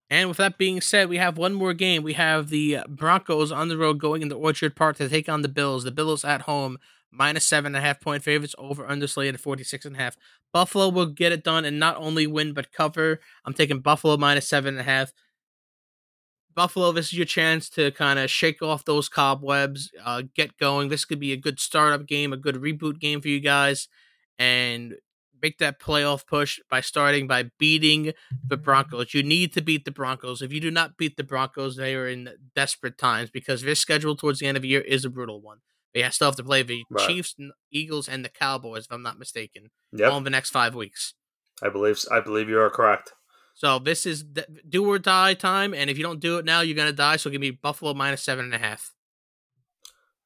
And 0.08 0.28
with 0.28 0.38
that 0.38 0.56
being 0.56 0.80
said, 0.80 1.08
we 1.08 1.16
have 1.16 1.36
one 1.36 1.54
more 1.54 1.74
game. 1.74 2.02
We 2.02 2.12
have 2.12 2.48
the 2.48 2.78
Broncos 2.88 3.50
on 3.50 3.68
the 3.68 3.76
road 3.76 3.98
going 3.98 4.22
into 4.22 4.36
Orchard 4.36 4.76
Park 4.76 4.96
to 4.96 5.08
take 5.08 5.28
on 5.28 5.42
the 5.42 5.48
Bills. 5.48 5.82
The 5.82 5.90
Bills 5.90 6.24
at 6.24 6.42
home, 6.42 6.78
minus 7.10 7.44
seven 7.44 7.74
and 7.74 7.76
a 7.76 7.86
half 7.86 8.00
point 8.00 8.22
favorites 8.22 8.54
over 8.56 8.86
under 8.86 9.08
slated 9.08 9.40
46 9.40 9.84
and 9.84 9.96
a 9.96 9.98
half. 9.98 10.16
Buffalo 10.52 10.88
will 10.88 11.06
get 11.06 11.32
it 11.32 11.42
done 11.42 11.64
and 11.64 11.80
not 11.80 11.96
only 11.96 12.26
win 12.26 12.52
but 12.52 12.72
cover. 12.72 13.18
I'm 13.44 13.52
taking 13.52 13.80
Buffalo 13.80 14.16
minus 14.16 14.48
seven 14.48 14.74
and 14.74 14.80
a 14.80 14.84
half. 14.84 15.12
Buffalo, 16.56 16.90
this 16.90 17.06
is 17.06 17.12
your 17.12 17.26
chance 17.26 17.68
to 17.70 17.92
kind 17.92 18.18
of 18.18 18.30
shake 18.30 18.62
off 18.62 18.84
those 18.84 19.08
cobwebs, 19.08 19.90
uh, 20.04 20.22
get 20.34 20.56
going. 20.56 20.88
This 20.88 21.04
could 21.04 21.20
be 21.20 21.32
a 21.32 21.36
good 21.36 21.60
startup 21.60 22.06
game, 22.06 22.32
a 22.32 22.36
good 22.36 22.56
reboot 22.56 22.98
game 22.98 23.20
for 23.20 23.28
you 23.28 23.40
guys. 23.40 23.88
And 24.38 24.96
make 25.42 25.58
that 25.58 25.78
playoff 25.78 26.26
push 26.26 26.58
by 26.70 26.80
starting 26.80 27.26
by 27.26 27.50
beating 27.58 28.12
the 28.46 28.56
Broncos. 28.56 29.14
You 29.14 29.22
need 29.22 29.52
to 29.52 29.60
beat 29.60 29.84
the 29.84 29.90
Broncos. 29.90 30.42
If 30.42 30.52
you 30.52 30.60
do 30.60 30.70
not 30.70 30.96
beat 30.96 31.16
the 31.16 31.24
Broncos, 31.24 31.76
they 31.76 31.94
are 31.94 32.08
in 32.08 32.30
desperate 32.54 32.98
times 32.98 33.30
because 33.30 33.62
their 33.62 33.74
schedule 33.74 34.16
towards 34.16 34.38
the 34.38 34.46
end 34.46 34.56
of 34.56 34.62
the 34.62 34.68
year 34.68 34.80
is 34.80 35.04
a 35.04 35.10
brutal 35.10 35.40
one. 35.40 35.58
They 35.94 36.08
still 36.10 36.28
have 36.28 36.36
to 36.36 36.44
play 36.44 36.62
the 36.62 36.84
right. 36.90 37.06
Chiefs, 37.06 37.36
Eagles, 37.70 38.08
and 38.08 38.24
the 38.24 38.28
Cowboys, 38.28 38.84
if 38.84 38.92
I'm 38.92 39.02
not 39.02 39.18
mistaken, 39.18 39.70
yep. 39.92 40.10
all 40.10 40.18
in 40.18 40.24
the 40.24 40.30
next 40.30 40.50
five 40.50 40.74
weeks. 40.74 41.14
I 41.62 41.70
believe 41.70 41.98
I 42.10 42.20
believe 42.20 42.48
you 42.48 42.60
are 42.60 42.68
correct. 42.68 43.12
So 43.56 43.78
this 43.78 44.04
is 44.04 44.22
the, 44.34 44.46
do 44.68 44.86
or 44.86 44.98
die 44.98 45.32
time, 45.32 45.72
and 45.72 45.88
if 45.88 45.96
you 45.96 46.04
don't 46.04 46.20
do 46.20 46.36
it 46.36 46.44
now, 46.44 46.60
you're 46.60 46.76
gonna 46.76 46.92
die. 46.92 47.16
So 47.16 47.30
give 47.30 47.40
me 47.40 47.50
Buffalo 47.50 47.94
minus 47.94 48.22
seven 48.22 48.44
and 48.44 48.54
a 48.54 48.58
half. 48.58 48.92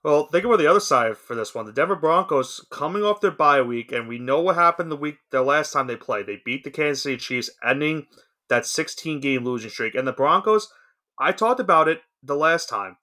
Well, 0.02 0.26
think 0.26 0.44
about 0.44 0.58
the 0.58 0.66
other 0.66 0.80
side 0.80 1.16
for 1.16 1.36
this 1.36 1.54
one. 1.54 1.64
The 1.64 1.72
Denver 1.72 1.94
Broncos 1.94 2.66
coming 2.72 3.04
off 3.04 3.20
their 3.20 3.30
bye 3.30 3.62
week, 3.62 3.92
and 3.92 4.08
we 4.08 4.18
know 4.18 4.40
what 4.40 4.56
happened 4.56 4.90
the 4.90 4.96
week 4.96 5.18
the 5.30 5.42
last 5.42 5.72
time 5.72 5.86
they 5.86 5.94
played. 5.94 6.26
They 6.26 6.42
beat 6.44 6.64
the 6.64 6.72
Kansas 6.72 7.04
City 7.04 7.18
Chiefs, 7.18 7.50
ending 7.64 8.06
that 8.48 8.66
16 8.66 9.20
game 9.20 9.44
losing 9.44 9.70
streak. 9.70 9.94
And 9.94 10.08
the 10.08 10.12
Broncos, 10.12 10.68
I 11.16 11.30
talked 11.30 11.60
about 11.60 11.86
it 11.86 12.00
the 12.24 12.34
last 12.34 12.68
time. 12.68 12.96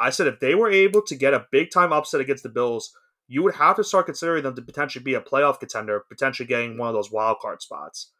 I 0.00 0.08
said 0.08 0.28
if 0.28 0.40
they 0.40 0.54
were 0.54 0.70
able 0.70 1.02
to 1.02 1.14
get 1.14 1.34
a 1.34 1.46
big 1.52 1.70
time 1.70 1.92
upset 1.92 2.22
against 2.22 2.42
the 2.42 2.48
Bills, 2.48 2.90
you 3.28 3.42
would 3.42 3.56
have 3.56 3.76
to 3.76 3.84
start 3.84 4.06
considering 4.06 4.44
them 4.44 4.56
to 4.56 4.62
potentially 4.62 5.02
be 5.02 5.14
a 5.14 5.20
playoff 5.20 5.60
contender, 5.60 6.04
potentially 6.08 6.46
getting 6.46 6.78
one 6.78 6.88
of 6.88 6.94
those 6.94 7.12
wild 7.12 7.36
card 7.42 7.60
spots. 7.60 8.12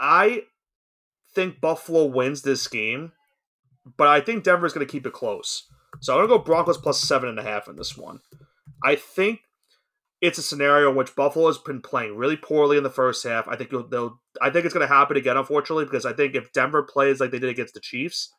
I 0.00 0.42
think 1.36 1.60
Buffalo 1.60 2.06
wins 2.06 2.42
this 2.42 2.66
game, 2.66 3.12
but 3.96 4.08
I 4.08 4.20
think 4.20 4.42
Denver's 4.42 4.72
going 4.72 4.84
to 4.84 4.90
keep 4.90 5.06
it 5.06 5.12
close. 5.12 5.68
So 6.00 6.12
I'm 6.12 6.18
going 6.18 6.30
to 6.30 6.38
go 6.38 6.42
Broncos 6.42 6.78
plus 6.78 7.00
seven 7.00 7.28
and 7.28 7.38
a 7.38 7.42
half 7.44 7.68
in 7.68 7.76
this 7.76 7.96
one. 7.96 8.20
I 8.82 8.96
think 8.96 9.40
it's 10.20 10.38
a 10.38 10.42
scenario 10.42 10.90
in 10.90 10.96
which 10.96 11.14
Buffalo 11.14 11.46
has 11.46 11.58
been 11.58 11.80
playing 11.80 12.16
really 12.16 12.36
poorly 12.36 12.76
in 12.76 12.82
the 12.82 12.90
first 12.90 13.22
half. 13.22 13.46
I 13.46 13.56
think 13.56 13.70
they'll. 13.70 14.18
I 14.40 14.50
think 14.50 14.64
it's 14.64 14.74
going 14.74 14.86
to 14.86 14.92
happen 14.92 15.16
again, 15.16 15.36
unfortunately, 15.36 15.84
because 15.84 16.06
I 16.06 16.12
think 16.12 16.34
if 16.34 16.52
Denver 16.52 16.82
plays 16.82 17.20
like 17.20 17.30
they 17.30 17.38
did 17.38 17.50
against 17.50 17.74
the 17.74 17.80
Chiefs, 17.80 18.32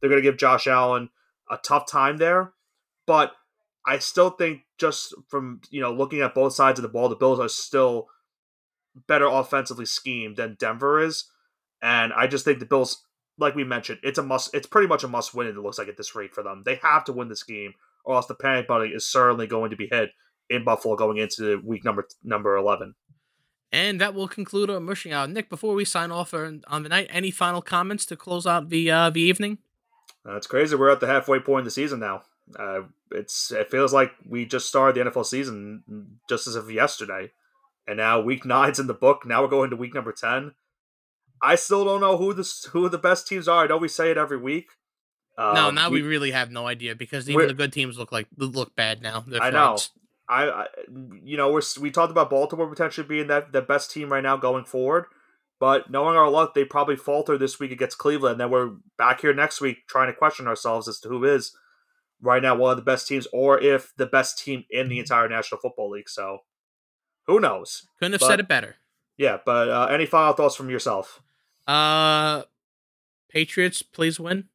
they're 0.00 0.10
going 0.10 0.22
to 0.22 0.28
give 0.28 0.38
Josh 0.38 0.66
Allen 0.66 1.10
a 1.50 1.56
tough 1.56 1.90
time 1.90 2.18
there. 2.18 2.52
But 3.06 3.32
I 3.86 3.98
still 3.98 4.30
think 4.30 4.60
just 4.78 5.14
from 5.28 5.62
you 5.70 5.80
know 5.80 5.92
looking 5.92 6.20
at 6.20 6.34
both 6.34 6.52
sides 6.52 6.78
of 6.78 6.82
the 6.82 6.88
ball, 6.88 7.08
the 7.08 7.16
Bills 7.16 7.40
are 7.40 7.48
still 7.48 8.08
better 9.08 9.26
offensively 9.26 9.86
schemed 9.86 10.36
than 10.36 10.56
Denver 10.58 11.02
is, 11.02 11.24
and 11.82 12.12
I 12.12 12.26
just 12.26 12.44
think 12.44 12.60
the 12.60 12.66
Bills, 12.66 13.02
like 13.38 13.54
we 13.54 13.64
mentioned, 13.64 13.98
it's 14.02 14.18
a 14.18 14.22
must. 14.22 14.54
It's 14.54 14.66
pretty 14.66 14.88
much 14.88 15.04
a 15.04 15.08
must 15.08 15.34
win. 15.34 15.48
It 15.48 15.56
looks 15.56 15.78
like 15.78 15.88
at 15.88 15.96
this 15.96 16.14
rate 16.14 16.32
for 16.32 16.42
them, 16.42 16.62
they 16.64 16.76
have 16.76 17.04
to 17.06 17.12
win 17.12 17.28
this 17.28 17.42
game, 17.42 17.74
or 18.04 18.14
else 18.14 18.26
the 18.26 18.34
panic 18.34 18.68
button 18.68 18.92
is 18.94 19.06
certainly 19.06 19.46
going 19.46 19.70
to 19.70 19.76
be 19.76 19.88
hit 19.90 20.10
in 20.48 20.64
Buffalo 20.64 20.96
going 20.96 21.18
into 21.18 21.60
week 21.64 21.84
number 21.84 22.06
number 22.22 22.56
eleven. 22.56 22.94
And 23.72 24.00
that 24.02 24.14
will 24.14 24.28
conclude 24.28 24.68
our 24.68 24.80
mushing 24.80 25.12
hour. 25.12 25.26
Nick, 25.26 25.48
before 25.48 25.74
we 25.74 25.86
sign 25.86 26.10
off 26.10 26.34
on 26.34 26.62
the 26.68 26.88
night, 26.90 27.08
any 27.10 27.30
final 27.30 27.62
comments 27.62 28.04
to 28.06 28.16
close 28.16 28.46
out 28.46 28.68
the 28.68 28.90
uh, 28.90 29.10
the 29.10 29.22
evening? 29.22 29.58
That's 30.24 30.46
crazy. 30.46 30.76
We're 30.76 30.90
at 30.90 31.00
the 31.00 31.06
halfway 31.06 31.40
point 31.40 31.60
in 31.60 31.64
the 31.64 31.70
season 31.70 32.00
now. 32.00 32.22
Uh, 32.58 32.82
it's 33.10 33.50
it 33.50 33.70
feels 33.70 33.92
like 33.92 34.12
we 34.28 34.44
just 34.44 34.68
started 34.68 34.94
the 34.94 35.10
NFL 35.10 35.26
season 35.26 36.18
just 36.28 36.46
as 36.46 36.54
of 36.54 36.70
yesterday, 36.70 37.32
and 37.88 37.96
now 37.96 38.20
week 38.20 38.44
nine's 38.44 38.78
in 38.78 38.86
the 38.86 38.94
book. 38.94 39.26
Now 39.26 39.42
we're 39.42 39.48
going 39.48 39.70
to 39.70 39.76
week 39.76 39.94
number 39.94 40.12
ten. 40.12 40.52
I 41.42 41.56
still 41.56 41.84
don't 41.84 42.00
know 42.00 42.16
who 42.16 42.32
the 42.32 42.48
who 42.70 42.88
the 42.88 42.98
best 42.98 43.26
teams 43.26 43.48
are. 43.48 43.64
I 43.64 43.66
know 43.66 43.76
we 43.76 43.88
say 43.88 44.10
it 44.10 44.16
every 44.16 44.38
week. 44.38 44.70
Um, 45.36 45.54
no, 45.54 45.70
now 45.70 45.90
we, 45.90 46.02
we, 46.02 46.08
really 46.08 46.30
have 46.30 46.50
no 46.50 46.66
idea 46.66 46.94
because 46.94 47.28
even 47.28 47.48
the 47.48 47.54
good 47.54 47.72
teams 47.72 47.98
look 47.98 48.12
like 48.12 48.28
look 48.36 48.76
bad 48.76 49.02
now. 49.02 49.24
I 49.40 49.50
know. 49.50 49.78
I, 50.28 50.50
I, 50.50 50.66
you 51.22 51.36
know, 51.36 51.50
we're 51.50 51.62
we 51.80 51.90
talked 51.90 52.10
about 52.12 52.30
Baltimore 52.30 52.68
potentially 52.68 53.06
being 53.06 53.26
that 53.26 53.52
the 53.52 53.62
best 53.62 53.90
team 53.90 54.12
right 54.12 54.22
now 54.22 54.36
going 54.36 54.64
forward, 54.64 55.06
but 55.58 55.90
knowing 55.90 56.16
our 56.16 56.30
luck, 56.30 56.54
they 56.54 56.64
probably 56.64 56.96
falter 56.96 57.36
this 57.36 57.58
week 57.58 57.72
against 57.72 57.98
Cleveland. 57.98 58.32
And 58.32 58.40
then 58.40 58.50
we're 58.50 58.76
back 58.96 59.20
here 59.20 59.34
next 59.34 59.60
week 59.60 59.86
trying 59.88 60.08
to 60.08 60.16
question 60.16 60.46
ourselves 60.46 60.86
as 60.86 61.00
to 61.00 61.08
who 61.08 61.24
is 61.24 61.56
right 62.20 62.42
now 62.42 62.54
one 62.54 62.70
of 62.70 62.76
the 62.76 62.82
best 62.82 63.08
teams, 63.08 63.26
or 63.32 63.60
if 63.60 63.92
the 63.96 64.06
best 64.06 64.38
team 64.38 64.64
in 64.70 64.88
the 64.88 65.00
entire 65.00 65.28
National 65.28 65.60
Football 65.60 65.90
League. 65.90 66.08
So, 66.08 66.38
who 67.26 67.40
knows? 67.40 67.86
Couldn't 67.98 68.12
have 68.12 68.20
but, 68.20 68.28
said 68.28 68.40
it 68.40 68.48
better. 68.48 68.76
Yeah, 69.16 69.38
but 69.44 69.68
uh, 69.68 69.86
any 69.90 70.06
final 70.06 70.34
thoughts 70.34 70.56
from 70.56 70.70
yourself? 70.70 71.20
Uh, 71.66 72.42
Patriots, 73.28 73.82
please 73.82 74.18
win. 74.18 74.48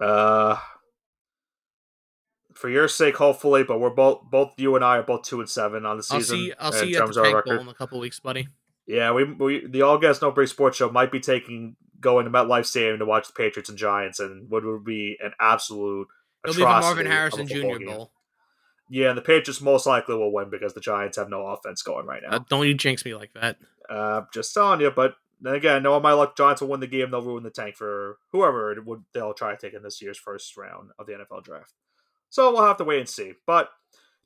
Uh, 0.00 0.56
for 2.54 2.68
your 2.68 2.88
sake, 2.88 3.16
hopefully. 3.16 3.64
But 3.64 3.80
we're 3.80 3.90
both 3.90 4.22
both 4.30 4.52
you 4.56 4.76
and 4.76 4.84
I 4.84 4.98
are 4.98 5.02
both 5.02 5.22
two 5.22 5.40
and 5.40 5.48
seven 5.48 5.86
on 5.86 5.96
the 5.96 6.02
season. 6.02 6.36
I'll 6.36 6.42
see. 6.42 6.52
I'll 6.58 6.72
see 6.72 6.90
you 6.90 7.02
at 7.02 7.12
the 7.12 7.22
Tank 7.22 7.44
Bowl 7.44 7.58
in 7.60 7.68
a 7.68 7.74
couple 7.74 7.98
weeks, 7.98 8.20
buddy. 8.20 8.48
Yeah, 8.86 9.12
we, 9.12 9.24
we 9.24 9.66
the 9.66 9.82
All 9.82 9.98
Gas 9.98 10.22
No 10.22 10.30
Break 10.30 10.48
Sports 10.48 10.76
Show 10.76 10.90
might 10.90 11.10
be 11.10 11.20
taking 11.20 11.76
going 12.00 12.24
to 12.24 12.30
MetLife 12.30 12.66
Stadium 12.66 12.98
to 13.00 13.04
watch 13.06 13.26
the 13.26 13.32
Patriots 13.32 13.68
and 13.68 13.78
Giants, 13.78 14.20
and 14.20 14.48
what 14.48 14.64
would 14.64 14.84
be 14.84 15.16
an 15.22 15.32
absolute 15.40 16.06
It'll 16.44 16.54
be 16.54 16.62
the 16.62 16.66
Marvin 16.66 17.06
Harrison 17.06 17.46
Jr. 17.46 17.54
Game. 17.54 17.86
Bowl. 17.86 18.12
Yeah, 18.88 19.08
and 19.08 19.18
the 19.18 19.22
Patriots 19.22 19.60
most 19.60 19.86
likely 19.86 20.14
will 20.14 20.32
win 20.32 20.48
because 20.48 20.74
the 20.74 20.80
Giants 20.80 21.16
have 21.16 21.28
no 21.28 21.44
offense 21.48 21.82
going 21.82 22.06
right 22.06 22.22
now. 22.22 22.36
Uh, 22.36 22.40
don't 22.48 22.68
you 22.68 22.74
jinx 22.74 23.04
me 23.04 23.16
like 23.16 23.32
that. 23.34 23.56
Uh, 23.90 24.22
just 24.32 24.54
telling 24.54 24.80
you, 24.80 24.92
but 24.92 25.16
then 25.40 25.54
again, 25.54 25.82
knowing 25.82 26.02
my 26.02 26.12
luck, 26.12 26.36
Giants 26.36 26.62
will 26.62 26.68
win 26.68 26.80
the 26.80 26.86
game. 26.86 27.10
They'll 27.10 27.22
ruin 27.22 27.42
the 27.42 27.50
tank 27.50 27.76
for 27.76 28.18
whoever 28.32 28.72
it 28.72 28.84
would 28.84 29.04
they'll 29.12 29.34
try 29.34 29.54
to 29.54 29.56
take 29.56 29.74
in 29.74 29.82
this 29.82 30.00
year's 30.00 30.18
first 30.18 30.56
round 30.56 30.90
of 30.98 31.06
the 31.06 31.12
NFL 31.12 31.44
draft. 31.44 31.74
So 32.30 32.52
we'll 32.52 32.66
have 32.66 32.78
to 32.78 32.84
wait 32.84 33.00
and 33.00 33.08
see. 33.08 33.34
But 33.46 33.70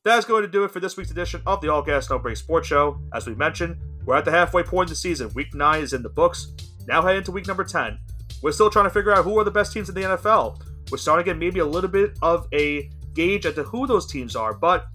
that's 0.04 0.24
going 0.24 0.42
to 0.42 0.48
do 0.48 0.64
it 0.64 0.70
for 0.70 0.80
this 0.80 0.96
week's 0.96 1.10
edition 1.10 1.42
of 1.46 1.60
the 1.60 1.68
All 1.68 1.82
Gas 1.82 2.08
No 2.08 2.18
Break 2.18 2.36
Sports 2.36 2.68
Show. 2.68 3.00
As 3.12 3.26
we 3.26 3.34
mentioned, 3.34 3.76
we're 4.06 4.16
at 4.16 4.24
the 4.24 4.30
halfway 4.30 4.62
point 4.62 4.86
of 4.86 4.90
the 4.90 4.96
season. 4.96 5.30
Week 5.34 5.52
nine 5.54 5.82
is 5.82 5.92
in 5.92 6.02
the 6.02 6.08
books. 6.08 6.52
Now 6.86 7.02
head 7.02 7.16
into 7.16 7.32
week 7.32 7.46
number 7.46 7.64
ten. 7.64 7.98
We're 8.42 8.52
still 8.52 8.70
trying 8.70 8.86
to 8.86 8.90
figure 8.90 9.12
out 9.12 9.24
who 9.24 9.38
are 9.38 9.44
the 9.44 9.50
best 9.50 9.72
teams 9.72 9.88
in 9.88 9.94
the 9.94 10.02
NFL. 10.02 10.62
We're 10.90 10.98
starting 10.98 11.24
to 11.24 11.30
get 11.30 11.38
maybe 11.38 11.60
a 11.60 11.66
little 11.66 11.90
bit 11.90 12.18
of 12.22 12.46
a 12.54 12.88
gauge 13.14 13.44
as 13.44 13.54
to 13.54 13.64
who 13.64 13.86
those 13.86 14.06
teams 14.06 14.34
are, 14.34 14.54
but 14.54 14.86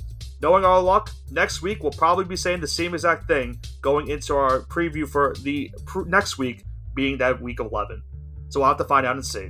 knowing 0.46 0.64
our 0.64 0.80
luck, 0.80 1.10
next 1.32 1.64
week 1.64 1.82
we'll 1.82 1.92
probably 1.92 2.24
be 2.24 2.36
saying 2.36 2.62
the 2.62 2.68
same 2.68 2.94
exact 2.94 3.28
thing 3.28 3.60
going 3.82 4.10
into 4.10 4.36
our 4.36 4.60
preview 4.66 5.10
for 5.10 5.34
the 5.42 5.72
pr- 5.88 6.04
next 6.04 6.38
week 6.38 6.64
being 6.94 7.18
that 7.18 7.42
week 7.42 7.60
11. 7.60 8.04
So 8.50 8.60
we'll 8.60 8.70
have 8.70 8.78
to 8.78 8.84
find 8.84 9.08
out 9.08 9.16
and 9.16 9.26
see. 9.26 9.50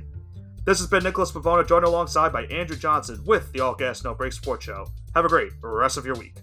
This 0.64 0.78
has 0.78 0.86
been 0.86 1.04
Nicholas 1.04 1.30
Pavona, 1.30 1.68
joined 1.68 1.84
alongside 1.84 2.32
by 2.32 2.44
Andrew 2.46 2.78
Johnson 2.78 3.22
with 3.26 3.52
the 3.52 3.60
All 3.60 3.74
Gas 3.74 4.04
No 4.04 4.14
Break 4.14 4.32
Sports 4.32 4.64
Show. 4.64 4.86
Have 5.14 5.26
a 5.26 5.28
great 5.28 5.52
rest 5.60 5.98
of 5.98 6.06
your 6.06 6.14
week. 6.14 6.38